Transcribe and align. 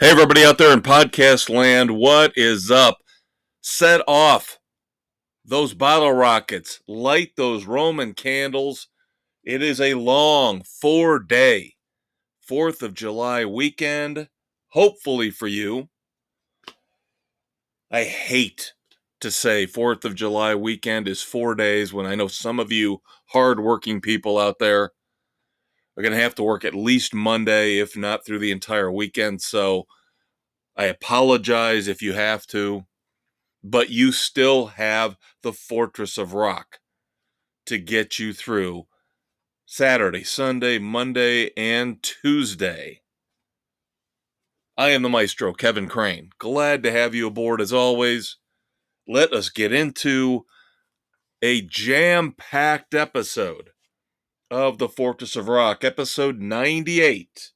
Hey, 0.00 0.10
everybody 0.10 0.44
out 0.44 0.58
there 0.58 0.72
in 0.72 0.80
podcast 0.80 1.52
land, 1.52 1.90
what 1.90 2.32
is 2.36 2.70
up? 2.70 2.98
Set 3.62 4.00
off 4.06 4.60
those 5.44 5.74
bottle 5.74 6.12
rockets, 6.12 6.80
light 6.86 7.32
those 7.36 7.66
Roman 7.66 8.14
candles. 8.14 8.86
It 9.42 9.60
is 9.60 9.80
a 9.80 9.94
long 9.94 10.62
four 10.62 11.18
day 11.18 11.74
4th 12.48 12.82
of 12.82 12.94
July 12.94 13.44
weekend, 13.44 14.28
hopefully 14.68 15.32
for 15.32 15.48
you. 15.48 15.88
I 17.90 18.04
hate 18.04 18.74
to 19.20 19.32
say 19.32 19.66
4th 19.66 20.04
of 20.04 20.14
July 20.14 20.54
weekend 20.54 21.08
is 21.08 21.22
four 21.22 21.56
days 21.56 21.92
when 21.92 22.06
I 22.06 22.14
know 22.14 22.28
some 22.28 22.60
of 22.60 22.70
you 22.70 23.02
hardworking 23.30 24.00
people 24.00 24.38
out 24.38 24.60
there 24.60 24.92
are 25.98 26.02
going 26.02 26.14
to 26.14 26.22
have 26.22 26.36
to 26.36 26.44
work 26.44 26.64
at 26.64 26.76
least 26.76 27.12
Monday, 27.12 27.78
if 27.78 27.96
not 27.96 28.24
through 28.24 28.38
the 28.38 28.52
entire 28.52 28.90
weekend. 28.90 29.42
So 29.42 29.88
I 30.76 30.84
apologize 30.84 31.88
if 31.88 32.00
you 32.02 32.12
have 32.12 32.46
to, 32.48 32.84
but 33.64 33.90
you 33.90 34.12
still 34.12 34.66
have 34.66 35.16
the 35.42 35.52
Fortress 35.52 36.16
of 36.16 36.34
Rock 36.34 36.78
to 37.66 37.78
get 37.78 38.20
you 38.20 38.32
through 38.32 38.86
Saturday, 39.66 40.22
Sunday, 40.22 40.78
Monday, 40.78 41.50
and 41.56 42.00
Tuesday. 42.00 43.02
I 44.76 44.90
am 44.90 45.02
the 45.02 45.08
maestro, 45.08 45.52
Kevin 45.52 45.88
Crane. 45.88 46.30
Glad 46.38 46.84
to 46.84 46.92
have 46.92 47.12
you 47.12 47.26
aboard 47.26 47.60
as 47.60 47.72
always. 47.72 48.36
Let 49.08 49.32
us 49.32 49.48
get 49.48 49.72
into 49.72 50.46
a 51.42 51.60
jam 51.62 52.34
packed 52.38 52.94
episode 52.94 53.70
of 54.50 54.78
The 54.78 54.88
Fortress 54.88 55.36
of 55.36 55.48
Rock, 55.48 55.84
episode 55.84 56.40
98. 56.40 57.52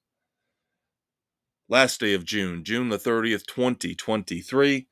Last 1.69 2.01
day 2.01 2.13
of 2.13 2.25
June, 2.25 2.65
June 2.65 2.91
the 2.91 2.99
30th, 2.99 3.47
2023. 3.47 4.89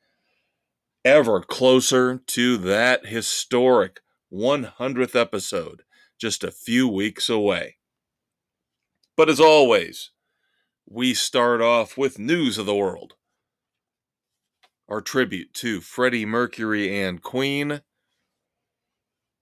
Ever 1.05 1.43
closer 1.43 2.19
to 2.27 2.57
that 2.59 3.07
historic 3.07 4.01
100th 4.33 5.15
episode, 5.15 5.83
just 6.19 6.43
a 6.43 6.51
few 6.51 6.89
weeks 6.89 7.29
away. 7.29 7.77
But 9.17 9.29
as 9.29 9.41
always, 9.41 10.11
we 10.89 11.13
start 11.13 11.61
off 11.61 11.99
with 11.99 12.19
news 12.19 12.57
of 12.57 12.65
the 12.65 12.75
world. 12.75 13.15
Our 14.89 15.03
tribute 15.03 15.53
to 15.55 15.83
Freddie 15.83 16.27
Mercury 16.27 17.03
and 17.03 17.23
Queen 17.23 17.83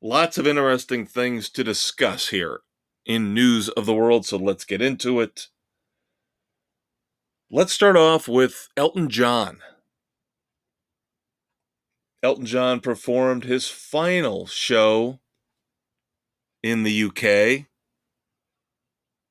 Lots 0.01 0.39
of 0.39 0.47
interesting 0.47 1.07
things 1.07 1.49
to 1.51 1.65
discuss 1.65 2.29
here 2.29 2.61
in 3.05 3.35
news 3.35 3.69
of 3.71 3.85
the 3.85 3.95
world, 3.95 4.25
so 4.25 4.37
let's 4.37 4.65
get 4.65 4.81
into 4.81 5.21
it. 5.21 5.49
Let's 7.51 7.73
start 7.73 7.97
off 7.97 8.29
with 8.29 8.69
Elton 8.77 9.09
John. 9.09 9.59
Elton 12.23 12.47
John 12.47 12.81
performed 12.81 13.45
his 13.45 13.69
final 13.69 14.47
show 14.47 15.19
in 16.63 16.85
the 16.85 17.05
UK. 17.05 17.67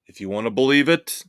If 0.08 0.20
you 0.20 0.28
want 0.30 0.48
to 0.48 0.52
believe 0.52 0.90
it, 0.90 1.24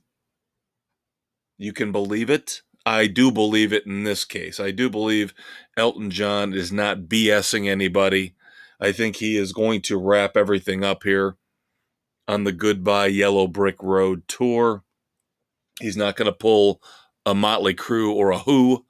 you 1.58 1.72
can 1.72 1.92
believe 1.92 2.30
it. 2.30 2.62
I 2.86 3.06
do 3.06 3.30
believe 3.30 3.72
it 3.72 3.86
in 3.86 4.02
this 4.02 4.24
case. 4.24 4.58
I 4.58 4.70
do 4.70 4.88
believe 4.88 5.34
Elton 5.76 6.10
John 6.10 6.54
is 6.54 6.72
not 6.72 7.02
BSing 7.02 7.68
anybody 7.68 8.34
I 8.80 8.92
think 8.92 9.16
he 9.16 9.36
is 9.36 9.52
going 9.52 9.82
to 9.82 9.98
wrap 9.98 10.36
everything 10.36 10.84
up 10.84 11.02
here 11.02 11.36
on 12.28 12.44
the 12.44 12.52
Goodbye 12.52 13.06
Yellow 13.06 13.46
Brick 13.48 13.76
Road 13.82 14.22
tour. 14.28 14.84
He's 15.80 15.96
not 15.96 16.16
going 16.16 16.26
to 16.26 16.32
pull 16.32 16.80
a 17.26 17.34
Motley 17.34 17.74
Crue 17.74 18.12
or 18.12 18.30
a 18.30 18.38
Who. 18.38 18.84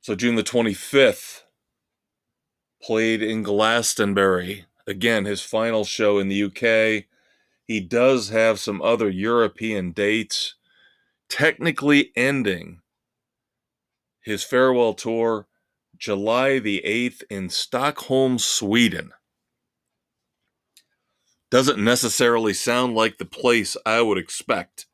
So 0.00 0.14
June 0.14 0.36
the 0.36 0.42
25th, 0.42 1.42
played 2.82 3.22
in 3.22 3.42
Glastonbury. 3.42 4.64
Again, 4.86 5.26
his 5.26 5.42
final 5.42 5.84
show 5.84 6.18
in 6.18 6.28
the 6.28 6.44
UK. 6.44 7.04
He 7.64 7.80
does 7.80 8.30
have 8.30 8.58
some 8.58 8.82
other 8.82 9.08
European 9.08 9.92
dates, 9.92 10.54
technically 11.28 12.10
ending 12.16 12.80
his 14.22 14.42
farewell 14.42 14.94
tour 14.94 15.46
July 16.00 16.58
the 16.58 16.82
8th 16.86 17.22
in 17.28 17.50
Stockholm, 17.50 18.38
Sweden. 18.38 19.12
Doesn't 21.50 21.78
necessarily 21.78 22.54
sound 22.54 22.94
like 22.94 23.18
the 23.18 23.26
place 23.26 23.76
I 23.84 24.00
would 24.00 24.16
expect 24.16 24.86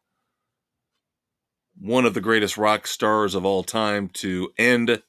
one 1.78 2.04
of 2.04 2.14
the 2.14 2.20
greatest 2.20 2.56
rock 2.56 2.88
stars 2.88 3.36
of 3.36 3.44
all 3.44 3.62
time 3.62 4.08
to 4.08 4.52
end 4.58 5.00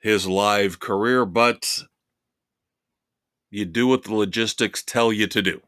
his 0.00 0.26
live 0.26 0.80
career, 0.80 1.24
but 1.24 1.84
you 3.50 3.64
do 3.64 3.86
what 3.86 4.04
the 4.04 4.14
logistics 4.14 4.82
tell 4.82 5.14
you 5.14 5.26
to 5.28 5.40
do. 5.40 5.62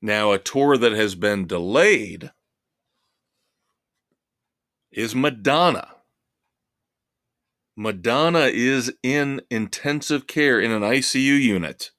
Now, 0.00 0.32
a 0.32 0.38
tour 0.38 0.78
that 0.78 0.92
has 0.92 1.14
been 1.14 1.46
delayed 1.46 2.30
is 4.92 5.14
Madonna. 5.14 5.88
Madonna 7.76 8.50
is 8.52 8.92
in 9.02 9.40
intensive 9.50 10.26
care 10.26 10.60
in 10.60 10.70
an 10.70 10.82
ICU 10.82 11.40
unit 11.40 11.90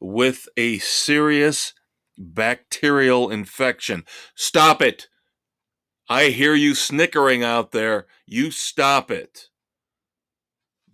with 0.00 0.48
a 0.56 0.78
serious 0.78 1.74
bacterial 2.16 3.30
infection. 3.30 4.04
Stop 4.34 4.80
it. 4.80 5.08
I 6.08 6.26
hear 6.28 6.54
you 6.54 6.74
snickering 6.74 7.44
out 7.44 7.72
there. 7.72 8.06
You 8.26 8.50
stop 8.50 9.10
it. 9.10 9.48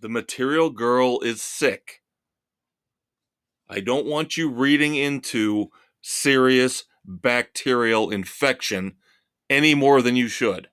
The 0.00 0.08
material 0.08 0.70
girl 0.70 1.20
is 1.20 1.40
sick. 1.40 2.02
I 3.68 3.80
don't 3.80 4.06
want 4.06 4.36
you 4.36 4.50
reading 4.50 4.96
into 4.96 5.68
serious 6.02 6.84
bacterial 7.04 8.10
infection 8.10 8.96
any 9.48 9.74
more 9.74 10.02
than 10.02 10.16
you 10.16 10.26
should 10.26 10.68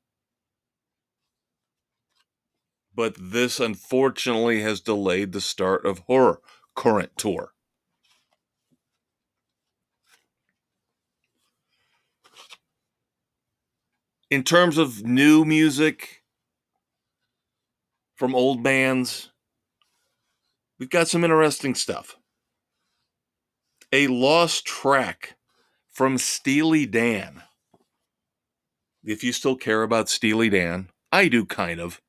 but 2.94 3.16
this 3.20 3.60
unfortunately 3.60 4.62
has 4.62 4.82
delayed 4.82 5.32
the 5.32 5.42
start 5.42 5.86
of 5.86 6.02
her 6.10 6.40
current 6.76 7.12
tour. 7.18 7.54
In 14.30 14.44
terms 14.44 14.78
of 14.78 15.04
new 15.04 15.44
music 15.44 16.24
from 18.16 18.34
old 18.34 18.64
bands, 18.64 19.32
we've 20.80 20.90
got 20.90 21.10
some 21.10 21.24
interesting 21.24 21.76
stuff. 21.76 22.18
A 23.92 24.08
lost 24.08 24.66
track 24.66 25.36
from 25.92 26.18
Steely 26.18 26.86
Dan. 26.86 27.44
If 29.04 29.24
you 29.24 29.34
still 29.34 29.58
care 29.58 29.84
about 29.84 30.08
Steely 30.08 30.50
Dan, 30.50 30.90
I 31.12 31.28
do 31.28 31.46
kind 31.46 31.82
of. 31.82 32.02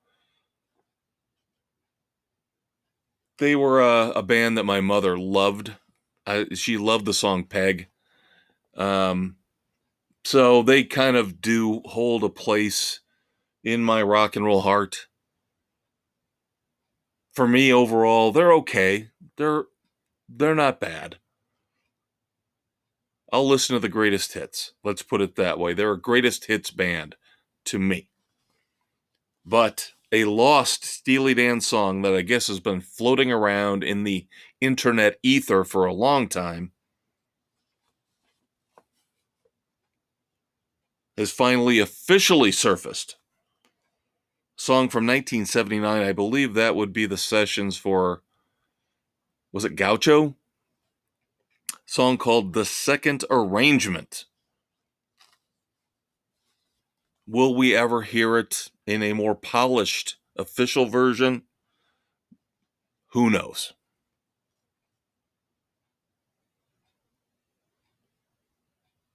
They 3.38 3.56
were 3.56 3.81
a, 3.81 4.10
a 4.10 4.22
band 4.22 4.59
that 4.59 4.65
my 4.65 4.81
mother 4.81 5.19
loved. 5.19 5.75
I, 6.26 6.47
she 6.54 6.76
loved 6.78 7.06
the 7.06 7.15
song 7.15 7.44
Peg. 7.44 7.88
Um, 8.76 9.37
so 10.25 10.62
they 10.62 10.84
kind 10.84 11.16
of 11.16 11.41
do 11.41 11.82
hold 11.84 12.22
a 12.25 12.28
place 12.28 13.00
in 13.65 13.82
my 13.82 14.03
rock 14.03 14.37
and 14.37 14.44
roll 14.44 14.62
heart. 14.62 15.09
For 17.32 17.48
me 17.48 17.72
overall, 17.72 18.31
they're 18.31 18.53
okay. 18.54 19.10
They're 19.37 19.64
they're 20.28 20.54
not 20.54 20.81
bad. 20.81 21.16
I'll 23.32 23.49
listen 23.49 23.75
to 23.75 23.81
the 23.81 23.88
greatest 23.88 24.35
hits. 24.35 24.75
Let's 24.85 25.02
put 25.02 25.23
it 25.23 25.37
that 25.37 25.58
way. 25.58 25.73
They're 25.73 25.93
a 25.93 26.00
greatest 26.00 26.46
hits 26.46 26.70
band 26.70 27.17
to 27.64 27.78
me. 27.78 28.11
But 29.44 29.93
a 30.12 30.25
lost 30.25 30.85
Steely 30.85 31.32
Dan 31.32 31.61
song 31.61 32.03
that 32.03 32.14
I 32.14 32.20
guess 32.20 32.49
has 32.49 32.61
been 32.61 32.82
floating 32.82 33.32
around 33.32 33.82
in 33.82 34.05
the 34.05 34.26
internet 34.61 35.19
ether 35.23 35.64
for 35.64 35.87
a 35.87 35.94
long 35.94 36.29
time 36.29 36.73
has 41.17 41.32
finally 41.32 41.79
officially 41.79 42.53
surfaced. 42.53 43.17
Song 44.56 44.88
from 44.88 45.06
1979, 45.06 46.03
I 46.03 46.12
believe 46.12 46.55
that 46.55 46.76
would 46.76 46.93
be 46.93 47.06
the 47.06 47.17
sessions 47.17 47.76
for 47.76 48.23
was 49.53 49.64
it 49.64 49.76
Gaucho? 49.76 50.35
Song 51.85 52.17
called 52.17 52.55
The 52.55 52.64
Second 52.64 53.25
Arrangement. 53.29 54.25
Will 57.26 57.55
we 57.55 57.76
ever 57.76 58.03
hear 58.03 58.38
it 58.38 58.70
in 58.87 59.02
a 59.02 59.12
more 59.12 59.34
polished 59.34 60.17
official 60.37 60.87
version? 60.87 61.43
Who 63.08 63.31
knows? 63.31 63.75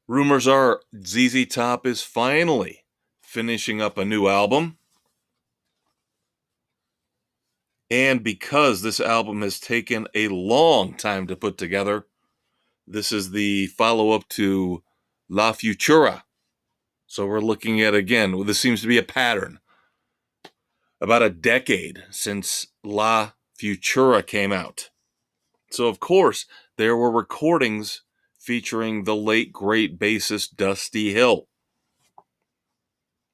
Rumors 0.07 0.47
are 0.47 0.81
ZZ 1.03 1.47
Top 1.47 1.85
is 1.85 2.01
finally 2.01 2.85
finishing 3.21 3.81
up 3.81 3.97
a 3.97 4.05
new 4.05 4.27
album. 4.27 4.77
And 7.89 8.23
because 8.23 8.81
this 8.81 8.99
album 8.99 9.41
has 9.41 9.59
taken 9.59 10.07
a 10.13 10.29
long 10.29 10.93
time 10.93 11.27
to 11.27 11.35
put 11.35 11.57
together, 11.57 12.05
this 12.85 13.11
is 13.11 13.31
the 13.31 13.67
follow 13.67 14.11
up 14.11 14.27
to 14.29 14.81
La 15.29 15.51
Futura. 15.51 16.23
So 17.07 17.25
we're 17.25 17.39
looking 17.39 17.81
at 17.81 17.95
again, 17.95 18.45
this 18.45 18.59
seems 18.59 18.81
to 18.81 18.87
be 18.87 18.97
a 18.97 19.03
pattern. 19.03 19.59
About 20.99 21.23
a 21.23 21.29
decade 21.29 22.03
since 22.09 22.67
La 22.83 23.31
Futura 23.59 24.25
came 24.25 24.51
out. 24.51 24.89
So, 25.71 25.87
of 25.87 25.99
course, 25.99 26.45
there 26.77 26.95
were 26.95 27.11
recordings 27.11 28.01
featuring 28.37 29.03
the 29.03 29.15
late 29.15 29.51
great 29.53 29.97
bassist 29.97 30.55
Dusty 30.55 31.13
Hill. 31.13 31.47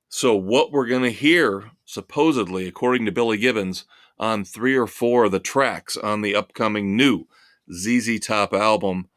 So, 0.07 0.35
what 0.35 0.71
we're 0.71 0.87
going 0.87 1.03
to 1.03 1.11
hear, 1.11 1.71
supposedly, 1.85 2.67
according 2.67 3.05
to 3.05 3.11
Billy 3.11 3.37
Gibbons, 3.37 3.85
on 4.19 4.45
three 4.45 4.75
or 4.75 4.87
four 4.87 5.25
of 5.25 5.31
the 5.31 5.39
tracks 5.39 5.97
on 5.97 6.21
the 6.21 6.35
upcoming 6.35 6.95
new 6.95 7.25
ZZ 7.71 8.19
Top 8.19 8.53
album, 8.53 9.09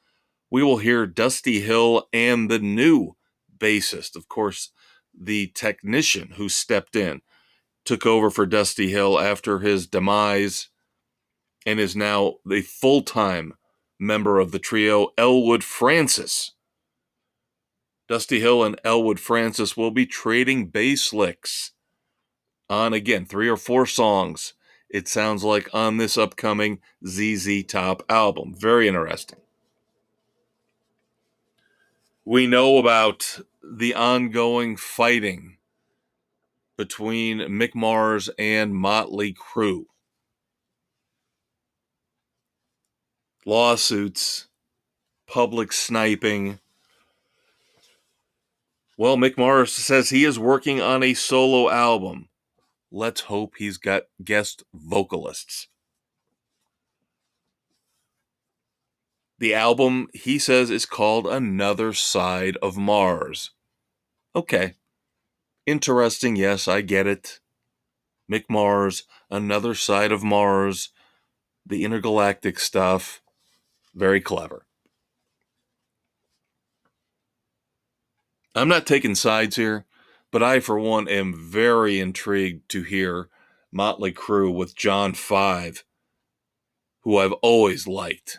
we 0.51 0.63
will 0.63 0.79
hear 0.79 1.07
Dusty 1.07 1.61
Hill 1.61 2.09
and 2.13 2.51
the 2.51 2.59
new 2.59 3.17
bassist, 3.59 4.17
of 4.17 4.29
course, 4.29 4.71
the 5.19 5.49
technician 5.49 6.33
who 6.37 6.49
stepped 6.49 6.97
in, 6.97 7.23
took 7.85 8.05
over 8.05 8.31
for 8.31 8.47
Dusty 8.47 8.91
Hill 8.91 9.19
after 9.19 9.61
his 9.61 9.87
demise, 9.87 10.69
and 11.65 11.81
is 11.81 11.97
now 11.97 12.35
the 12.45 12.63
full 12.63 13.03
time 13.03 13.55
member 13.99 14.39
of 14.39 14.53
the 14.53 14.59
trio, 14.59 15.09
Elwood 15.17 15.65
Francis. 15.65 16.53
Dusty 18.09 18.41
Hill 18.41 18.63
and 18.63 18.81
Elwood 18.85 19.19
Francis 19.19 19.77
will 19.77 19.91
be 19.91 20.07
trading 20.07 20.67
bass 20.67 21.13
licks 21.13 21.73
on 22.69 22.93
again 22.93 23.25
three 23.25 23.49
or 23.49 23.57
four 23.57 23.87
songs. 23.87 24.55
It 24.89 25.09
sounds 25.09 25.43
like 25.43 25.69
on 25.75 25.97
this 25.97 26.17
upcoming 26.17 26.81
ZZ 27.07 27.65
Top 27.65 28.05
album. 28.09 28.55
Very 28.57 28.87
interesting. 28.87 29.39
We 32.27 32.47
know 32.47 32.77
about 32.77 33.41
the 33.63 33.95
ongoing 33.95 34.77
fighting 34.77 35.57
between 36.77 37.39
Mick 37.39 37.75
Mars 37.75 38.29
and 38.39 38.75
Motley 38.75 39.33
Crue. 39.33 39.87
lawsuits, 43.47 44.49
public 45.27 45.73
sniping. 45.73 46.59
Well, 48.99 49.17
Mick 49.17 49.39
Mars 49.39 49.73
says 49.73 50.11
he 50.11 50.25
is 50.25 50.39
working 50.39 50.81
on 50.81 51.03
a 51.03 51.15
solo 51.15 51.71
album. 51.71 52.29
Let's 52.91 53.23
hope 53.23 53.55
he's 53.57 53.79
got 53.79 54.05
guest 54.23 54.65
vocalists. 54.75 55.69
The 59.39 59.55
album, 59.55 60.09
he 60.15 60.39
says, 60.39 60.71
is 60.71 60.87
called 60.87 61.27
Another 61.27 61.93
Side 61.93 62.57
of 62.63 62.77
Mars. 62.77 63.51
Okay. 64.35 64.75
Interesting. 65.67 66.37
Yes, 66.37 66.67
I 66.69 66.81
get 66.81 67.07
it. 67.07 67.41
Mick 68.31 68.45
Mars, 68.49 69.05
Another 69.31 69.75
Side 69.75 70.11
of 70.11 70.25
Mars, 70.25 70.91
the 71.67 71.85
intergalactic 71.85 72.59
stuff. 72.59 73.21
Very 73.95 74.21
clever. 74.21 74.67
I'm 78.55 78.69
not 78.69 78.87
taking 78.87 79.15
sides 79.15 79.57
here, 79.57 79.85
but 80.31 80.43
I, 80.43 80.61
for 80.61 80.79
one, 80.79 81.09
am 81.09 81.35
very 81.35 82.01
intrigued 82.01 82.71
to 82.71 82.83
hear 82.83 83.29
Motley 83.71 84.13
Crue 84.13 84.53
with 84.53 84.75
John 84.75 85.13
Five, 85.13 85.85
who 87.03 87.19
I've 87.19 87.33
always 87.35 87.87
liked, 87.87 88.39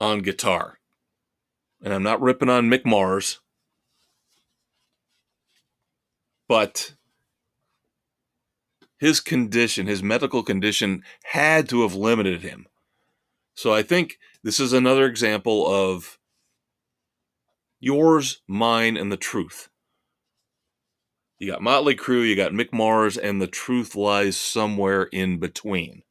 on 0.00 0.20
guitar. 0.20 0.78
And 1.82 1.92
I'm 1.92 2.02
not 2.02 2.20
ripping 2.20 2.48
on 2.48 2.68
Mick 2.68 2.84
Mars, 2.84 3.40
but 6.48 6.94
his 8.98 9.20
condition, 9.20 9.86
his 9.86 10.02
medical 10.02 10.42
condition, 10.42 11.04
had 11.24 11.68
to 11.68 11.82
have 11.82 11.94
limited 11.94 12.42
him 12.42 12.66
so 13.58 13.74
I 13.74 13.82
think 13.82 14.20
this 14.44 14.60
is 14.60 14.72
another 14.72 15.04
example 15.04 15.66
of 15.66 16.20
yours, 17.80 18.40
mine, 18.46 18.96
and 18.96 19.10
the 19.10 19.16
truth. 19.16 19.68
You 21.40 21.50
got 21.50 21.60
Motley 21.60 21.96
Crue, 21.96 22.24
you 22.24 22.36
got 22.36 22.52
Mick 22.52 22.72
Mars, 22.72 23.16
and 23.16 23.42
the 23.42 23.48
truth 23.48 23.96
lies 23.96 24.36
somewhere 24.36 25.08
in 25.10 25.40
between. 25.40 26.04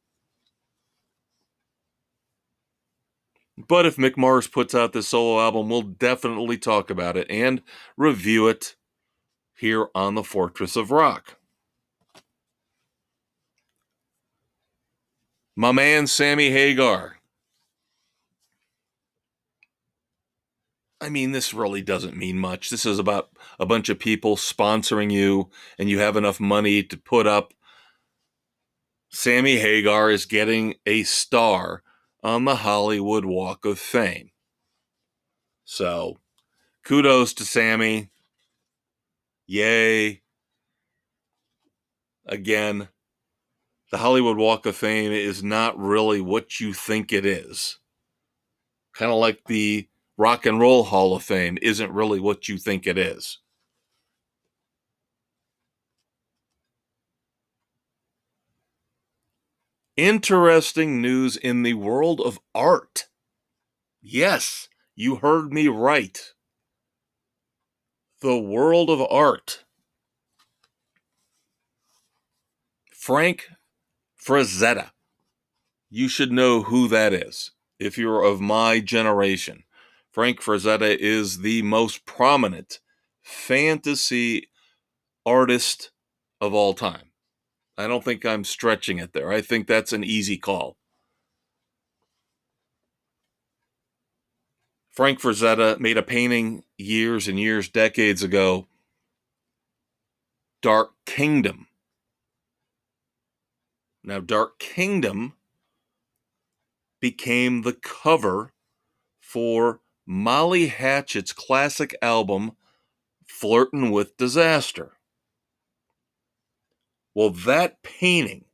But 3.66 3.86
if 3.86 3.96
Mick 3.96 4.16
Mars 4.16 4.46
puts 4.46 4.74
out 4.74 4.92
this 4.92 5.08
solo 5.08 5.40
album, 5.40 5.68
we'll 5.68 5.82
definitely 5.82 6.58
talk 6.58 6.90
about 6.90 7.16
it 7.16 7.28
and 7.28 7.60
review 7.96 8.46
it 8.46 8.76
here 9.56 9.88
on 9.94 10.14
the 10.14 10.22
Fortress 10.22 10.76
of 10.76 10.92
Rock. 10.92 11.38
My 15.56 15.72
man 15.72 16.06
Sammy 16.06 16.50
Hagar 16.50 17.18
I 21.00 21.10
mean, 21.10 21.30
this 21.30 21.54
really 21.54 21.80
doesn't 21.82 22.16
mean 22.16 22.38
much. 22.38 22.70
This 22.70 22.84
is 22.84 22.98
about 22.98 23.30
a 23.60 23.66
bunch 23.66 23.88
of 23.88 24.00
people 24.00 24.36
sponsoring 24.36 25.12
you, 25.12 25.48
and 25.78 25.88
you 25.88 26.00
have 26.00 26.16
enough 26.16 26.40
money 26.40 26.82
to 26.82 26.96
put 26.96 27.26
up. 27.26 27.54
Sammy 29.08 29.58
Hagar 29.58 30.10
is 30.10 30.26
getting 30.26 30.74
a 30.86 31.04
star 31.04 31.82
on 32.22 32.44
the 32.44 32.56
Hollywood 32.56 33.24
Walk 33.24 33.64
of 33.64 33.78
Fame. 33.78 34.30
So, 35.64 36.18
kudos 36.84 37.34
to 37.34 37.44
Sammy. 37.44 38.10
Yay. 39.46 40.22
Again, 42.26 42.88
the 43.90 43.98
Hollywood 43.98 44.36
Walk 44.36 44.66
of 44.66 44.76
Fame 44.76 45.12
is 45.12 45.42
not 45.42 45.78
really 45.78 46.20
what 46.20 46.60
you 46.60 46.72
think 46.74 47.12
it 47.12 47.24
is. 47.24 47.78
Kind 48.94 49.10
of 49.10 49.18
like 49.18 49.44
the 49.46 49.88
Rock 50.16 50.44
and 50.44 50.60
Roll 50.60 50.84
Hall 50.84 51.14
of 51.14 51.22
Fame 51.22 51.58
isn't 51.62 51.92
really 51.92 52.20
what 52.20 52.48
you 52.48 52.58
think 52.58 52.86
it 52.86 52.98
is. 52.98 53.38
Interesting 59.98 61.02
news 61.02 61.36
in 61.36 61.64
the 61.64 61.74
world 61.74 62.20
of 62.20 62.38
art. 62.54 63.08
Yes, 64.00 64.68
you 64.94 65.16
heard 65.16 65.52
me 65.52 65.66
right. 65.66 66.34
The 68.20 68.38
world 68.38 68.90
of 68.90 69.00
art. 69.10 69.64
Frank 72.92 73.48
Frazetta. 74.16 74.92
You 75.90 76.06
should 76.06 76.30
know 76.30 76.62
who 76.62 76.86
that 76.86 77.12
is 77.12 77.50
if 77.80 77.98
you're 77.98 78.22
of 78.22 78.40
my 78.40 78.78
generation. 78.78 79.64
Frank 80.12 80.40
Frazetta 80.40 80.96
is 80.96 81.38
the 81.38 81.62
most 81.62 82.06
prominent 82.06 82.78
fantasy 83.24 84.48
artist 85.26 85.90
of 86.40 86.54
all 86.54 86.74
time. 86.74 87.07
I 87.78 87.86
don't 87.86 88.04
think 88.04 88.26
I'm 88.26 88.42
stretching 88.42 88.98
it 88.98 89.12
there. 89.12 89.30
I 89.30 89.40
think 89.40 89.68
that's 89.68 89.92
an 89.92 90.02
easy 90.02 90.36
call. 90.36 90.76
Frank 94.90 95.20
Frazetta 95.20 95.78
made 95.78 95.96
a 95.96 96.02
painting 96.02 96.64
years 96.76 97.28
and 97.28 97.38
years, 97.38 97.68
decades 97.68 98.24
ago, 98.24 98.66
Dark 100.60 100.90
Kingdom. 101.06 101.68
Now, 104.02 104.18
Dark 104.18 104.58
Kingdom 104.58 105.34
became 107.00 107.62
the 107.62 107.74
cover 107.74 108.52
for 109.20 109.82
Molly 110.04 110.66
Hatchet's 110.66 111.32
classic 111.32 111.94
album, 112.02 112.56
Flirtin' 113.24 113.92
with 113.92 114.16
Disaster. 114.16 114.97
Well, 117.18 117.30
that 117.30 117.82
painting 117.82 118.44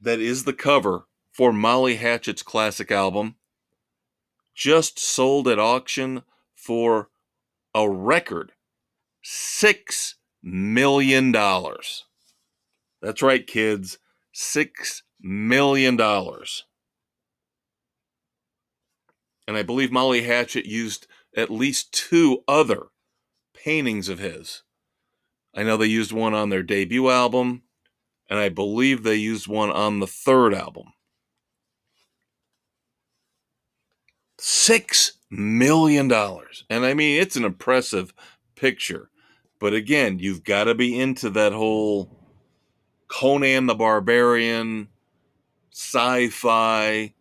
that 0.00 0.20
is 0.20 0.44
the 0.44 0.54
cover 0.54 1.06
for 1.30 1.52
Molly 1.52 1.96
Hatchet's 1.96 2.42
classic 2.42 2.90
album 2.90 3.34
just 4.54 4.98
sold 4.98 5.48
at 5.48 5.58
auction 5.58 6.22
for 6.54 7.10
a 7.74 7.86
record 7.90 8.52
$6 9.22 10.14
million. 10.42 11.30
That's 11.30 13.20
right, 13.20 13.46
kids. 13.46 13.98
$6 14.34 15.02
million. 15.20 16.00
And 19.46 19.58
I 19.58 19.62
believe 19.62 19.92
Molly 19.92 20.22
Hatchet 20.22 20.64
used 20.64 21.06
at 21.36 21.50
least 21.50 21.92
two 21.92 22.44
other 22.48 22.86
paintings 23.52 24.08
of 24.08 24.20
his. 24.20 24.62
I 25.56 25.62
know 25.62 25.78
they 25.78 25.86
used 25.86 26.12
one 26.12 26.34
on 26.34 26.50
their 26.50 26.62
debut 26.62 27.08
album, 27.08 27.62
and 28.28 28.38
I 28.38 28.50
believe 28.50 29.02
they 29.02 29.14
used 29.14 29.48
one 29.48 29.70
on 29.70 30.00
the 30.00 30.06
third 30.06 30.52
album. 30.52 30.92
Six 34.38 35.14
million 35.30 36.08
dollars. 36.08 36.64
And 36.68 36.84
I 36.84 36.92
mean, 36.92 37.20
it's 37.20 37.36
an 37.36 37.44
impressive 37.44 38.12
picture. 38.54 39.10
But 39.58 39.72
again, 39.72 40.18
you've 40.18 40.44
got 40.44 40.64
to 40.64 40.74
be 40.74 40.98
into 41.00 41.30
that 41.30 41.52
whole 41.52 42.10
Conan 43.08 43.66
the 43.66 43.74
Barbarian, 43.74 44.88
sci 45.70 46.28
fi, 46.28 47.14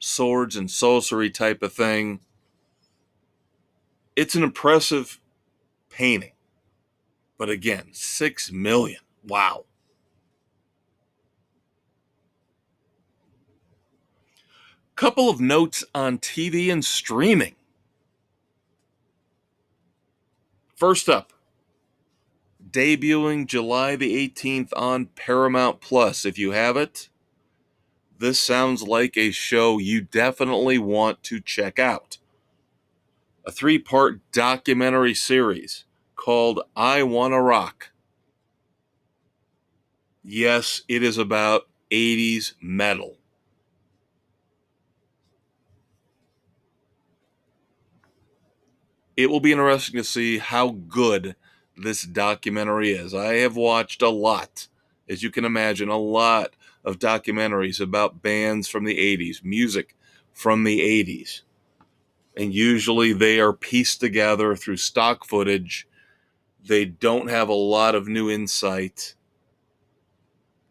swords 0.00 0.56
and 0.56 0.68
sorcery 0.68 1.30
type 1.30 1.62
of 1.62 1.72
thing. 1.72 2.20
It's 4.16 4.34
an 4.34 4.42
impressive 4.42 5.20
painting. 5.90 6.32
But 7.38 7.48
again, 7.48 7.90
six 7.92 8.50
million. 8.50 9.00
Wow. 9.24 9.64
Couple 14.96 15.30
of 15.30 15.40
notes 15.40 15.84
on 15.94 16.18
TV 16.18 16.72
and 16.72 16.84
streaming. 16.84 17.54
First 20.74 21.08
up, 21.08 21.32
debuting 22.68 23.46
July 23.46 23.94
the 23.94 24.28
18th 24.28 24.70
on 24.76 25.06
Paramount 25.06 25.80
Plus. 25.80 26.24
If 26.24 26.36
you 26.36 26.50
have 26.50 26.76
it, 26.76 27.08
this 28.18 28.40
sounds 28.40 28.82
like 28.82 29.16
a 29.16 29.30
show 29.30 29.78
you 29.78 30.00
definitely 30.00 30.78
want 30.78 31.22
to 31.24 31.40
check 31.40 31.78
out. 31.78 32.18
A 33.46 33.52
three 33.52 33.78
part 33.78 34.20
documentary 34.32 35.14
series 35.14 35.84
called 36.28 36.60
I 36.76 37.04
Wanna 37.04 37.40
Rock. 37.40 37.88
Yes, 40.22 40.82
it 40.86 41.02
is 41.02 41.16
about 41.16 41.70
80s 41.90 42.52
metal. 42.60 43.16
It 49.16 49.30
will 49.30 49.40
be 49.40 49.52
interesting 49.52 49.96
to 49.96 50.04
see 50.04 50.36
how 50.36 50.72
good 50.72 51.34
this 51.78 52.02
documentary 52.02 52.90
is. 52.90 53.14
I 53.14 53.36
have 53.36 53.56
watched 53.56 54.02
a 54.02 54.10
lot, 54.10 54.68
as 55.08 55.22
you 55.22 55.30
can 55.30 55.46
imagine, 55.46 55.88
a 55.88 55.96
lot 55.96 56.50
of 56.84 56.98
documentaries 56.98 57.80
about 57.80 58.20
bands 58.20 58.68
from 58.68 58.84
the 58.84 58.98
80s, 58.98 59.42
music 59.42 59.96
from 60.34 60.64
the 60.64 60.82
80s. 60.82 61.40
And 62.36 62.52
usually 62.52 63.14
they 63.14 63.40
are 63.40 63.54
pieced 63.54 64.00
together 64.00 64.54
through 64.54 64.76
stock 64.76 65.24
footage. 65.24 65.87
They 66.64 66.84
don't 66.84 67.28
have 67.30 67.48
a 67.48 67.54
lot 67.54 67.94
of 67.94 68.08
new 68.08 68.30
insight. 68.30 69.14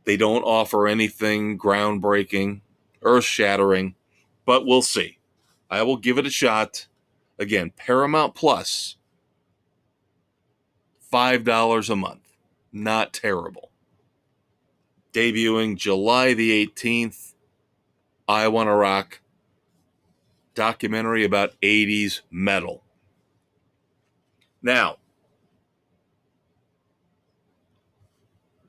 They 0.04 0.18
don't 0.18 0.44
offer 0.44 0.88
anything 0.88 1.58
groundbreaking, 1.58 2.62
earth 3.02 3.26
shattering, 3.26 3.96
but 4.46 4.66
we'll 4.66 4.82
see. 4.82 5.18
I 5.70 5.84
will 5.84 5.98
give 5.98 6.18
it 6.18 6.26
a 6.26 6.30
shot. 6.30 6.88
Again, 7.40 7.72
Paramount 7.76 8.34
Plus, 8.34 8.96
$5 11.12 11.90
a 11.90 11.96
month. 11.96 12.38
Not 12.72 13.14
terrible. 13.14 13.72
Debuting 15.14 15.78
July 15.78 16.34
the 16.34 16.66
18th, 16.66 17.34
I 18.28 18.48
Wanna 18.48 18.76
Rock, 18.76 19.22
documentary 20.54 21.24
about 21.24 21.60
80s 21.62 22.22
metal. 22.30 22.84
Now, 24.62 24.98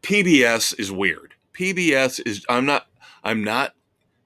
PBS 0.09 0.75
is 0.81 0.91
weird. 0.91 1.35
PBS 1.53 2.19
is 2.27 2.47
I'm 2.49 2.65
not 2.65 2.87
I'm 3.23 3.45
not 3.45 3.75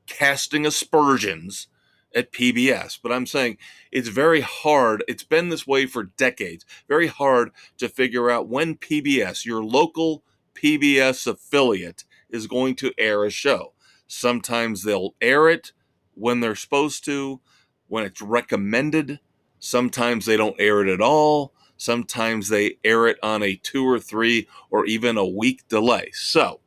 casting 0.07 0.65
aspersions 0.65 1.67
at 2.15 2.31
PBS, 2.31 3.01
but 3.03 3.11
I'm 3.11 3.27
saying 3.27 3.59
it's 3.91 4.07
very 4.07 4.43
hard. 4.43 5.03
It's 5.09 5.25
been 5.25 5.49
this 5.49 5.67
way 5.67 5.87
for 5.87 6.05
decades. 6.05 6.65
Very 6.87 7.09
hard 7.09 7.51
to 7.79 7.89
figure 7.89 8.31
out 8.31 8.47
when 8.47 8.77
PBS, 8.77 9.45
your 9.45 9.65
local 9.65 10.23
PBS 10.55 11.27
affiliate, 11.27 12.05
is 12.31 12.47
going 12.47 12.77
to 12.77 12.93
air 12.97 13.25
a 13.25 13.31
show. 13.31 13.73
Sometimes 14.07 14.85
they'll 14.85 15.17
air 15.21 15.49
it 15.49 15.73
when 16.15 16.39
they're 16.39 16.55
supposed 16.55 17.05
to, 17.07 17.41
when 17.89 18.05
it's 18.05 18.23
recommended. 18.23 19.19
Sometimes 19.59 20.27
they 20.27 20.37
don't 20.37 20.61
air 20.61 20.87
it 20.87 20.89
at 20.89 21.01
all. 21.01 21.53
Sometimes 21.83 22.49
they 22.49 22.79
air 22.85 23.09
it 23.09 23.19
on 23.25 23.43
a 23.43 23.57
two 23.57 23.85
or 23.85 23.99
three 23.99 24.47
or 24.71 24.87
even 24.87 25.17
a 25.19 25.27
week 25.27 25.67
delay. 25.67 26.11
So, 26.13 26.61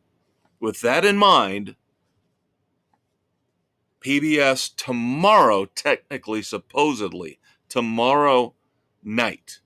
with 0.60 0.82
that 0.82 1.06
in 1.06 1.16
mind, 1.16 1.78
PBS 4.02 4.76
tomorrow, 4.76 5.68
technically, 5.68 6.42
supposedly, 6.42 7.40
tomorrow 7.70 8.56
night 9.06 9.62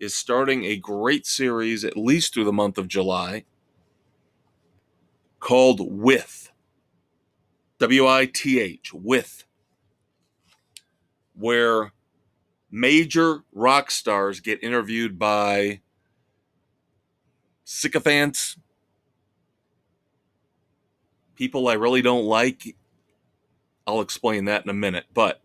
is 0.00 0.12
starting 0.12 0.64
a 0.64 0.74
great 0.74 1.24
series, 1.24 1.84
at 1.84 1.96
least 1.96 2.34
through 2.34 2.46
the 2.46 2.52
month 2.52 2.76
of 2.76 2.88
July, 2.88 3.44
called 5.38 5.78
With. 5.80 6.50
W 7.78 8.08
I 8.08 8.26
T 8.26 8.58
H, 8.58 8.92
With. 8.92 9.44
Where 11.34 11.92
major 12.70 13.44
rock 13.52 13.90
stars 13.90 14.40
get 14.40 14.62
interviewed 14.62 15.18
by 15.18 15.80
sycophants, 17.64 18.56
people 21.36 21.68
I 21.68 21.74
really 21.74 22.02
don't 22.02 22.24
like 22.24 22.76
I'll 23.86 24.00
explain 24.00 24.44
that 24.44 24.64
in 24.64 24.70
a 24.70 24.74
minute. 24.74 25.06
But 25.12 25.40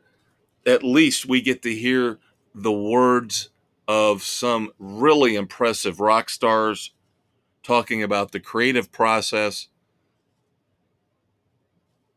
at 0.65 0.84
least 0.84 1.25
we 1.25 1.41
get 1.41 1.62
to 1.63 1.74
hear 1.74 2.20
the 2.53 2.72
words 2.72 3.50
of 3.88 4.24
some 4.24 4.72
really 4.79 5.36
impressive 5.36 6.00
rock 6.00 6.29
stars 6.29 6.91
talking 7.63 8.03
about 8.03 8.32
the 8.32 8.39
creative 8.39 8.91
process. 8.91 9.67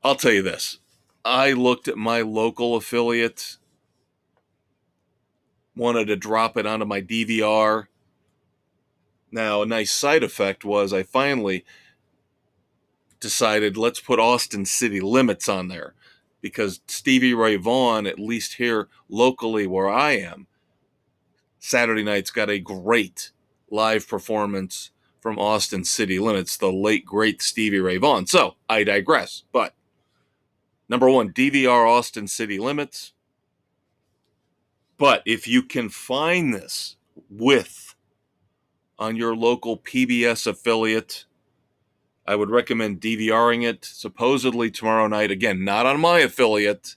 I'll 0.03 0.17
tell 0.17 0.33
you 0.33 0.43
this 0.43 0.79
I 1.25 1.53
looked 1.53 1.89
at 1.89 1.97
my 1.97 2.23
local 2.23 2.77
affiliate, 2.77 3.58
wanted 5.79 6.07
to 6.09 6.17
drop 6.17 6.57
it 6.57 6.67
onto 6.67 6.85
my 6.85 7.01
DVR. 7.01 7.87
Now, 9.31 9.63
a 9.63 9.67
nice 9.67 9.93
side 9.93 10.25
effect 10.25 10.65
was 10.65 10.93
I 10.93 11.05
finally 11.05 11.65
decided 13.21 13.77
let's 13.77 14.01
put 14.01 14.19
Austin 14.19 14.65
City 14.65 15.01
Limits 15.01 15.49
on 15.49 15.69
there 15.69 15.95
because 16.41 16.81
Stevie 16.87 17.35
Ray 17.35 17.57
Vaughan, 17.57 18.07
at 18.07 18.19
least 18.19 18.55
here 18.55 18.89
locally 19.09 19.67
where 19.67 19.89
I 19.89 20.13
am, 20.13 20.47
Saturday 21.59 22.03
night's 22.03 22.31
got 22.31 22.51
a 22.51 22.59
great 22.59 23.31
live 23.71 24.09
performance 24.09 24.91
from 25.21 25.39
Austin 25.39 25.85
City 25.85 26.19
Limits, 26.19 26.57
the 26.57 26.73
late 26.73 27.05
great 27.05 27.43
Stevie 27.43 27.81
Ray 27.81 27.99
Vaughan. 27.99 28.27
So 28.27 28.57
I 28.69 28.85
digress. 28.85 29.45
But 29.53 29.75
number 30.89 31.09
one, 31.11 31.33
DVR 31.33 31.89
Austin 31.89 32.27
City 32.27 32.59
Limits. 32.59 33.13
But 34.99 35.23
if 35.25 35.47
you 35.47 35.63
can 35.63 35.89
find 35.89 36.53
this 36.53 36.97
with 37.31 37.95
on 38.99 39.15
your 39.15 39.35
local 39.37 39.79
PBS 39.79 40.47
affiliate, 40.47 41.25
I 42.27 42.35
would 42.35 42.51
recommend 42.51 43.01
DVRing 43.01 43.65
it 43.65 43.85
supposedly 43.85 44.71
tomorrow 44.71 45.07
night. 45.07 45.31
Again, 45.31 45.65
not 45.65 45.87
on 45.87 46.01
my 46.01 46.19
affiliate. 46.19 46.97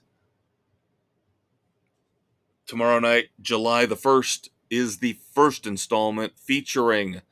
Tomorrow 2.66 2.98
night, 2.98 3.28
July 3.40 3.86
the 3.86 3.96
1st, 3.96 4.48
is 4.68 4.98
the 4.98 5.18
first 5.34 5.66
installment 5.66 6.32
featuring 6.38 7.22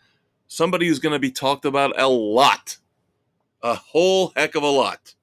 somebody 0.47 0.87
who's 0.87 0.99
going 0.99 1.13
to 1.13 1.19
be 1.19 1.31
talked 1.31 1.65
about 1.65 1.99
a 1.99 2.09
lot, 2.09 2.79
a 3.63 3.75
whole 3.75 4.33
heck 4.37 4.55
of 4.55 4.63
a 4.63 4.71
lot 4.71 5.15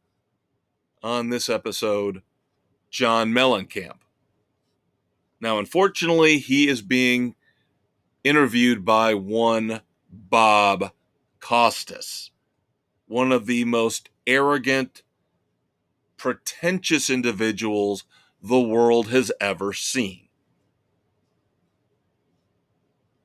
on 1.03 1.29
this 1.29 1.47
episode 1.47 2.21
John 2.89 3.31
Mellencamp. 3.31 3.99
Now, 5.39 5.60
unfortunately, 5.60 6.39
he 6.39 6.67
is 6.67 6.82
being 6.82 7.36
interviewed 8.24 8.84
by 8.84 9.13
one 9.13 9.82
Bob 10.12 10.91
Costas 11.39 12.32
one 13.08 13.32
of 13.32 13.46
the 13.46 13.63
most 13.63 14.10
arrogant, 14.27 15.01
pretentious 16.17 17.10
individuals 17.10 18.03
the 18.41 18.60
world 18.60 19.10
has 19.10 19.32
ever 19.39 19.74
seen. 19.74 20.27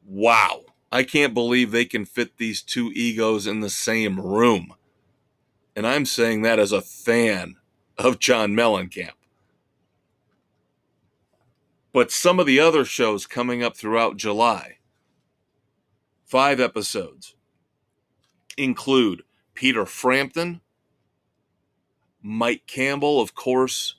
Wow. 0.04 0.62
I 0.90 1.04
can't 1.04 1.34
believe 1.34 1.70
they 1.70 1.84
can 1.84 2.04
fit 2.04 2.36
these 2.36 2.62
two 2.62 2.92
egos 2.94 3.46
in 3.46 3.60
the 3.60 3.70
same 3.70 4.20
room. 4.20 4.74
And 5.74 5.86
I'm 5.86 6.04
saying 6.04 6.42
that 6.42 6.58
as 6.58 6.70
a 6.70 6.82
fan 6.82 7.56
of 7.96 8.18
John 8.18 8.52
Mellencamp. 8.52 9.12
But 11.92 12.10
some 12.10 12.40
of 12.40 12.46
the 12.46 12.58
other 12.58 12.84
shows 12.84 13.26
coming 13.26 13.62
up 13.62 13.76
throughout 13.76 14.16
July, 14.16 14.78
five 16.24 16.58
episodes, 16.58 17.34
include 18.56 19.22
Peter 19.54 19.84
Frampton, 19.84 20.62
Mike 22.22 22.66
Campbell, 22.66 23.20
of 23.20 23.34
course, 23.34 23.96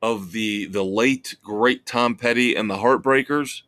of 0.00 0.32
the 0.32 0.66
the 0.66 0.84
late 0.84 1.36
great 1.42 1.86
Tom 1.86 2.16
Petty 2.16 2.54
and 2.54 2.68
the 2.70 2.76
Heartbreakers, 2.76 3.62